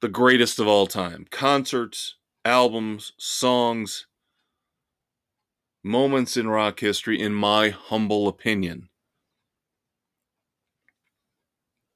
the 0.00 0.08
greatest 0.08 0.58
of 0.58 0.66
all 0.66 0.88
time 0.88 1.28
concerts, 1.30 2.16
albums, 2.44 3.12
songs, 3.18 4.06
moments 5.84 6.36
in 6.36 6.48
rock 6.48 6.80
history, 6.80 7.20
in 7.20 7.32
my 7.32 7.70
humble 7.70 8.26
opinion. 8.26 8.88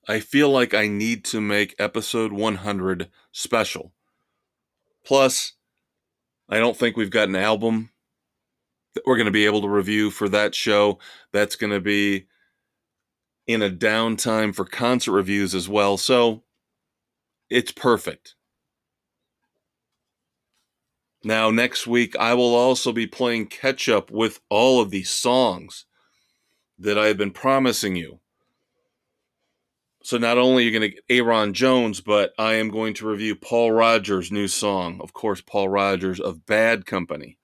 I 0.08 0.20
feel 0.20 0.50
like 0.50 0.74
I 0.74 0.86
need 0.88 1.24
to 1.26 1.40
make 1.40 1.74
episode 1.78 2.32
100 2.32 3.08
special. 3.32 3.92
Plus, 5.04 5.52
I 6.48 6.58
don't 6.58 6.76
think 6.76 6.96
we've 6.96 7.10
got 7.10 7.28
an 7.28 7.36
album 7.36 7.90
that 8.94 9.04
we're 9.06 9.16
going 9.16 9.26
to 9.26 9.30
be 9.30 9.46
able 9.46 9.62
to 9.62 9.68
review 9.68 10.10
for 10.10 10.28
that 10.28 10.54
show. 10.54 10.98
That's 11.32 11.56
going 11.56 11.72
to 11.72 11.80
be 11.80 12.26
in 13.46 13.62
a 13.62 13.70
downtime 13.70 14.54
for 14.54 14.64
concert 14.64 15.12
reviews 15.12 15.54
as 15.54 15.68
well. 15.68 15.96
So 15.96 16.42
it's 17.48 17.72
perfect. 17.72 18.34
Now, 21.22 21.50
next 21.50 21.86
week, 21.86 22.16
I 22.16 22.32
will 22.34 22.54
also 22.54 22.92
be 22.92 23.06
playing 23.06 23.48
catch 23.48 23.88
up 23.88 24.10
with 24.10 24.40
all 24.48 24.80
of 24.80 24.90
these 24.90 25.10
songs 25.10 25.84
that 26.78 26.98
I 26.98 27.08
have 27.08 27.18
been 27.18 27.32
promising 27.32 27.94
you. 27.94 28.20
So 30.02 30.16
not 30.16 30.38
only 30.38 30.62
are 30.62 30.66
you 30.66 30.78
going 30.78 30.90
to 30.90 30.96
get 30.96 31.08
Ayron 31.08 31.52
Jones, 31.52 32.00
but 32.00 32.32
I 32.38 32.54
am 32.54 32.70
going 32.70 32.94
to 32.94 33.08
review 33.08 33.36
Paul 33.36 33.72
Rodgers' 33.72 34.32
new 34.32 34.48
song. 34.48 34.98
Of 35.02 35.12
course, 35.12 35.42
Paul 35.42 35.68
Rodgers 35.68 36.18
of 36.18 36.46
Bad 36.46 36.86
Company. 36.86 37.38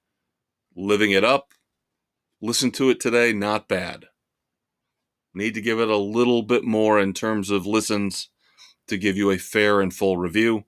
Living 0.74 1.10
It 1.10 1.24
Up. 1.24 1.52
Listen 2.40 2.70
to 2.72 2.90
it 2.90 3.00
today, 3.00 3.32
not 3.32 3.68
bad. 3.68 4.06
Need 5.34 5.54
to 5.54 5.60
give 5.60 5.80
it 5.80 5.88
a 5.88 5.96
little 5.98 6.42
bit 6.42 6.64
more 6.64 6.98
in 6.98 7.12
terms 7.12 7.50
of 7.50 7.66
listens 7.66 8.30
to 8.88 8.96
give 8.96 9.16
you 9.16 9.30
a 9.30 9.38
fair 9.38 9.80
and 9.80 9.92
full 9.92 10.16
review. 10.16 10.64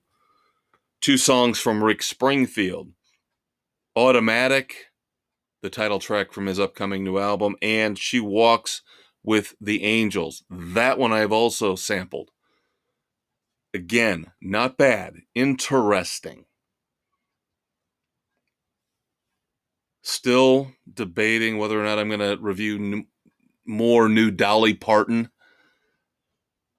Two 1.01 1.17
songs 1.17 1.59
from 1.59 1.83
Rick 1.83 2.03
Springfield 2.03 2.91
Automatic, 3.95 4.87
the 5.61 5.69
title 5.69 5.99
track 5.99 6.31
from 6.31 6.45
his 6.45 6.59
upcoming 6.59 7.03
new 7.03 7.17
album, 7.17 7.55
and 7.61 7.97
She 7.97 8.19
Walks 8.19 8.83
with 9.23 9.55
the 9.59 9.83
Angels. 9.83 10.43
Mm-hmm. 10.51 10.73
That 10.73 10.97
one 10.97 11.11
I've 11.11 11.31
also 11.31 11.75
sampled. 11.75 12.31
Again, 13.73 14.31
not 14.41 14.77
bad. 14.77 15.17
Interesting. 15.35 16.45
Still 20.01 20.71
debating 20.91 21.57
whether 21.57 21.79
or 21.79 21.83
not 21.83 21.99
I'm 21.99 22.07
going 22.07 22.19
to 22.19 22.41
review 22.41 22.75
n- 22.75 23.07
more 23.65 24.09
new 24.09 24.31
Dolly 24.31 24.73
Parton. 24.73 25.29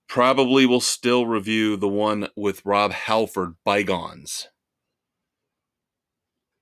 Probably 0.09 0.67
will 0.67 0.81
still 0.81 1.27
review 1.27 1.77
the 1.77 1.87
one 1.87 2.29
with 2.35 2.67
Rob 2.67 2.91
Halford, 2.91 3.55
Bygones. 3.65 4.49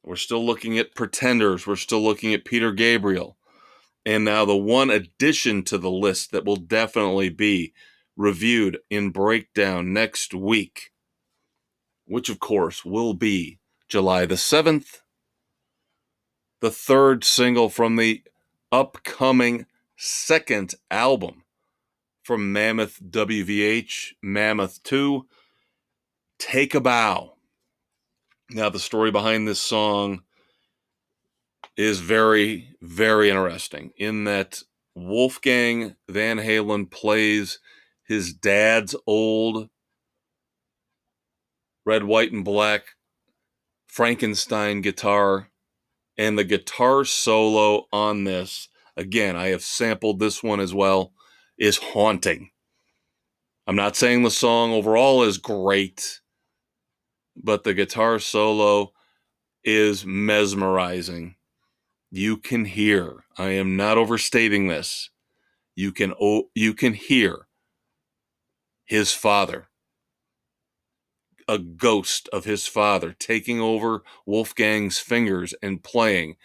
We're 0.05 0.17
still 0.17 0.45
looking 0.45 0.79
at 0.79 0.95
Pretenders. 0.95 1.67
We're 1.67 1.77
still 1.77 2.03
looking 2.03 2.35
at 2.35 2.45
Peter 2.45 2.73
Gabriel. 2.73 3.38
And 4.07 4.25
now 4.25 4.45
the 4.45 4.57
one 4.57 4.91
addition 4.91 5.63
to 5.65 5.79
the 5.79 5.91
list 5.91 6.33
that 6.33 6.45
will 6.45 6.57
definitely 6.57 7.29
be 7.29 7.73
reviewed 8.17 8.79
in 8.91 9.11
breakdown 9.11 9.93
next 9.93 10.35
week, 10.35 10.91
which 12.07 12.29
of 12.29 12.41
course 12.41 12.85
will 12.85 13.15
be 13.15 13.59
July 13.89 14.27
the 14.27 14.35
7th, 14.35 15.01
the 16.61 16.71
third 16.71 17.25
single 17.25 17.69
from 17.69 17.97
the 17.97 18.23
upcoming 18.73 19.67
second 19.97 20.75
album 20.91 21.45
from 22.23 22.53
Mammoth 22.53 23.01
WVH, 23.03 24.13
Mammoth 24.21 24.83
2, 24.83 25.27
Take 26.39 26.75
a 26.75 26.81
Bow. 26.81 27.35
Now, 28.51 28.69
the 28.69 28.79
story 28.79 29.11
behind 29.11 29.49
this 29.49 29.61
song 29.61 30.23
is 31.79 32.01
very, 32.01 32.77
very 32.83 33.31
interesting 33.31 33.93
in 33.97 34.25
that 34.25 34.63
Wolfgang 34.97 35.95
Van 36.09 36.39
Halen 36.39 36.91
plays 36.91 37.61
his 38.03 38.35
dad's 38.35 38.97
old 39.07 39.71
red, 41.87 42.03
white, 42.03 42.33
and 42.33 42.45
black 42.45 42.83
Frankenstein 43.87 44.81
guitar. 44.81 45.51
And 46.19 46.37
the 46.37 46.43
guitar 46.43 47.05
solo 47.05 47.87
on 47.93 48.25
this, 48.25 48.69
again, 48.97 49.37
I 49.37 49.49
have 49.49 49.63
sampled 49.63 50.19
this 50.19 50.43
one 50.43 50.59
as 50.59 50.75
well, 50.75 51.13
is 51.57 51.79
haunting. 51.79 52.51
I'm 53.69 53.77
not 53.77 53.95
saying 53.95 54.25
the 54.25 54.33
song 54.33 54.73
overall 54.73 55.23
is 55.23 55.39
great, 55.39 56.21
but 57.37 57.63
the 57.63 57.73
guitar 57.73 58.19
solo 58.19 58.93
is 59.63 60.05
mesmerizing. 60.05 61.37
You 62.11 62.39
can 62.39 62.65
hear, 62.65 63.25
I 63.37 63.51
am 63.51 63.77
not 63.77 63.99
overstating 63.99 64.69
this. 64.69 65.11
You 65.75 65.93
can 65.93 66.15
oh, 66.21 66.45
you 66.55 66.75
can 66.75 66.95
hear 66.95 67.47
his 68.85 69.13
father 69.13 69.69
a 71.49 71.59
ghost 71.59 72.29
of 72.33 72.45
his 72.45 72.67
father 72.67 73.15
taking 73.19 73.59
over 73.61 74.03
Wolfgang's 74.27 74.99
fingers 74.99 75.55
and 75.63 75.83
playing 75.83 76.37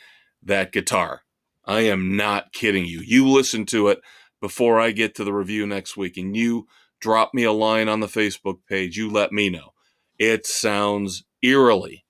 that 0.42 0.72
guitar. 0.72 1.24
I 1.66 1.82
am 1.82 2.16
not 2.16 2.54
kidding 2.54 2.86
you. 2.86 3.02
You 3.02 3.28
listen 3.28 3.66
to 3.68 3.90
it 3.90 4.00
before 4.42 4.80
I 4.80 4.92
get 4.92 5.16
to 5.16 5.24
the 5.24 5.34
review 5.34 5.68
next 5.68 5.98
week 5.98 6.18
and 6.18 6.36
you 6.36 6.68
drop 7.00 7.34
me 7.34 7.44
a 7.44 7.52
line 7.52 7.90
on 7.90 8.00
the 8.00 8.08
Facebook 8.08 8.60
page. 8.68 8.98
You 8.98 9.10
let 9.10 9.32
me 9.34 9.50
know. 9.50 9.74
It 10.18 10.46
sounds 10.46 11.24
eerily 11.42 12.06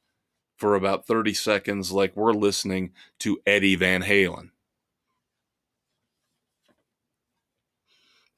for 0.64 0.76
about 0.76 1.06
30 1.06 1.34
seconds 1.34 1.92
like 1.92 2.16
we're 2.16 2.32
listening 2.32 2.94
to 3.20 3.38
Eddie 3.46 3.76
Van 3.76 4.02
Halen. 4.02 4.52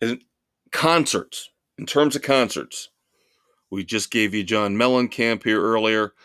And 0.02 0.24
concerts, 0.72 1.52
in 1.78 1.86
terms 1.86 2.16
of 2.16 2.24
concerts, 2.24 2.90
we 3.70 3.84
just 3.84 4.10
gave 4.10 4.34
you 4.34 4.44
John 4.44 4.76
Mellencamp 4.76 5.44
here 5.44 5.62
earlier. 5.62 6.16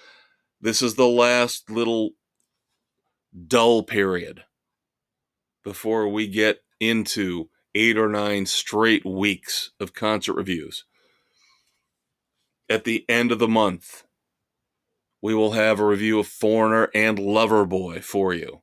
This 0.58 0.80
is 0.80 0.94
the 0.94 1.06
last 1.06 1.70
little 1.70 2.12
dull 3.46 3.82
period 3.82 4.44
before 5.62 6.08
we 6.08 6.28
get 6.28 6.60
into 6.80 7.50
eight 7.74 7.98
or 7.98 8.08
nine 8.08 8.46
straight 8.46 9.04
weeks 9.04 9.72
of 9.78 9.92
concert 9.92 10.32
reviews. 10.32 10.86
At 12.70 12.84
the 12.84 13.04
end 13.06 13.32
of 13.32 13.38
the 13.38 13.46
month, 13.46 14.04
we 15.22 15.34
will 15.34 15.52
have 15.52 15.80
a 15.80 15.86
review 15.86 16.18
of 16.18 16.26
Foreigner 16.26 16.90
and 16.94 17.18
Loverboy 17.18 18.02
for 18.02 18.34
you. 18.34 18.62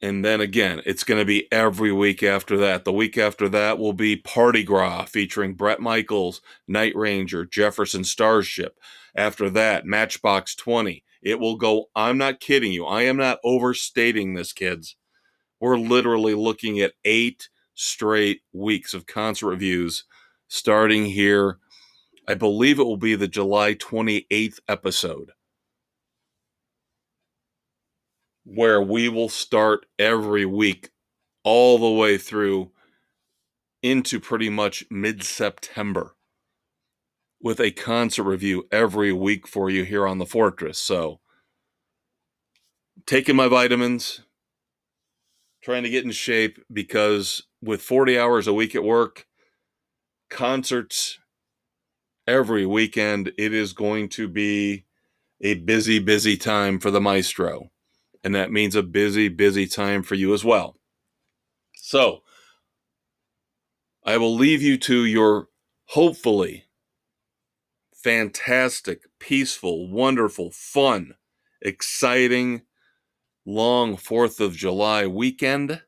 And 0.00 0.24
then 0.24 0.40
again, 0.40 0.80
it's 0.86 1.02
going 1.02 1.18
to 1.20 1.24
be 1.24 1.50
every 1.52 1.90
week 1.90 2.22
after 2.22 2.56
that. 2.58 2.84
The 2.84 2.92
week 2.92 3.18
after 3.18 3.48
that 3.48 3.78
will 3.78 3.92
be 3.92 4.16
Parti 4.16 4.62
Gras 4.62 5.06
featuring 5.06 5.54
Bret 5.54 5.80
Michaels, 5.80 6.40
Night 6.68 6.94
Ranger, 6.94 7.44
Jefferson 7.44 8.04
Starship. 8.04 8.78
After 9.16 9.50
that, 9.50 9.86
Matchbox 9.86 10.54
20. 10.54 11.02
It 11.20 11.40
will 11.40 11.56
go, 11.56 11.86
I'm 11.96 12.16
not 12.16 12.38
kidding 12.38 12.72
you. 12.72 12.86
I 12.86 13.02
am 13.02 13.16
not 13.16 13.40
overstating 13.42 14.34
this, 14.34 14.52
kids. 14.52 14.94
We're 15.60 15.78
literally 15.78 16.34
looking 16.34 16.78
at 16.78 16.92
eight 17.04 17.48
straight 17.74 18.42
weeks 18.52 18.94
of 18.94 19.06
concert 19.06 19.48
reviews 19.48 20.04
starting 20.46 21.06
here. 21.06 21.58
I 22.28 22.34
believe 22.34 22.78
it 22.78 22.84
will 22.84 22.98
be 22.98 23.16
the 23.16 23.26
July 23.26 23.74
28th 23.74 24.60
episode. 24.68 25.32
where 28.54 28.80
we 28.80 29.10
will 29.10 29.28
start 29.28 29.84
every 29.98 30.46
week 30.46 30.90
all 31.44 31.78
the 31.78 32.00
way 32.00 32.16
through 32.16 32.70
into 33.82 34.18
pretty 34.18 34.48
much 34.48 34.84
mid 34.90 35.22
September 35.22 36.16
with 37.42 37.60
a 37.60 37.70
concert 37.70 38.22
review 38.22 38.66
every 38.72 39.12
week 39.12 39.46
for 39.46 39.68
you 39.68 39.84
here 39.84 40.06
on 40.06 40.18
the 40.18 40.26
Fortress. 40.26 40.78
So, 40.78 41.20
taking 43.06 43.36
my 43.36 43.48
vitamins, 43.48 44.22
trying 45.62 45.82
to 45.82 45.90
get 45.90 46.04
in 46.04 46.10
shape 46.10 46.58
because 46.72 47.42
with 47.62 47.82
40 47.82 48.18
hours 48.18 48.46
a 48.46 48.54
week 48.54 48.74
at 48.74 48.82
work, 48.82 49.26
concerts 50.30 51.18
every 52.28 52.64
weekend, 52.66 53.32
it 53.36 53.52
is 53.52 53.72
going 53.72 54.08
to 54.10 54.28
be 54.28 54.84
a 55.40 55.54
busy, 55.54 55.98
busy 55.98 56.36
time 56.36 56.78
for 56.78 56.92
the 56.92 57.00
maestro 57.00 57.70
and 58.24 58.34
that 58.34 58.52
means 58.52 58.74
a 58.74 58.82
busy, 58.82 59.28
busy 59.28 59.66
time 59.66 60.02
for 60.02 60.14
you 60.14 60.34
as 60.34 60.44
well. 60.44 60.76
So, 61.76 62.22
I 64.04 64.16
will 64.16 64.34
leave 64.34 64.62
you 64.62 64.76
to 64.78 65.04
your 65.04 65.48
hopefully 65.86 66.64
fantastic, 67.94 69.02
peaceful, 69.18 69.90
wonderful, 69.90 70.50
fun, 70.50 71.14
exciting, 71.60 72.62
long 73.44 73.96
4th 73.96 74.40
of 74.40 74.54
July 74.54 75.06
weekend. 75.06 75.82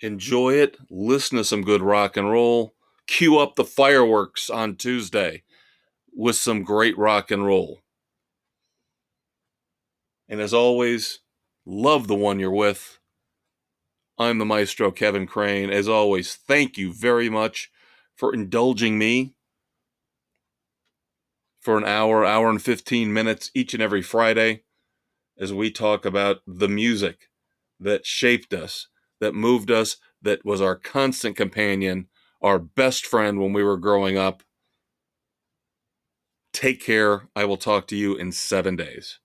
Enjoy 0.00 0.54
it, 0.54 0.76
listen 0.90 1.38
to 1.38 1.44
some 1.44 1.62
good 1.62 1.82
rock 1.82 2.16
and 2.16 2.30
roll, 2.30 2.74
cue 3.12 3.38
up 3.38 3.56
the 3.56 3.64
fireworks 3.64 4.48
on 4.48 4.74
Tuesday 4.74 5.42
with 6.14 6.34
some 6.34 6.62
great 6.62 6.96
rock 6.96 7.30
and 7.30 7.44
roll. 7.44 7.82
And 10.30 10.40
as 10.40 10.54
always, 10.54 11.18
love 11.66 12.08
the 12.08 12.14
one 12.14 12.40
you're 12.40 12.50
with. 12.50 12.98
I'm 14.18 14.38
the 14.38 14.46
maestro, 14.46 14.90
Kevin 14.90 15.26
Crane. 15.26 15.68
As 15.68 15.90
always, 15.90 16.34
thank 16.34 16.78
you 16.78 16.90
very 16.90 17.28
much 17.28 17.70
for 18.16 18.32
indulging 18.32 18.98
me 18.98 19.34
for 21.60 21.76
an 21.76 21.84
hour, 21.84 22.24
hour 22.24 22.48
and 22.48 22.62
15 22.62 23.12
minutes 23.12 23.50
each 23.54 23.74
and 23.74 23.82
every 23.82 24.02
Friday 24.02 24.62
as 25.38 25.52
we 25.52 25.70
talk 25.70 26.06
about 26.06 26.38
the 26.46 26.68
music 26.68 27.28
that 27.78 28.06
shaped 28.06 28.54
us, 28.54 28.88
that 29.20 29.34
moved 29.34 29.70
us, 29.70 29.98
that 30.22 30.46
was 30.46 30.62
our 30.62 30.76
constant 30.76 31.36
companion, 31.36 32.08
our 32.42 32.58
best 32.58 33.06
friend 33.06 33.40
when 33.40 33.52
we 33.52 33.62
were 33.64 33.76
growing 33.78 34.18
up. 34.18 34.42
Take 36.54 36.80
care. 36.82 37.28
I 37.36 37.44
will 37.44 37.56
talk 37.58 37.86
to 37.88 37.96
you 37.96 38.14
in 38.16 38.32
seven 38.32 38.76
days. 38.76 39.18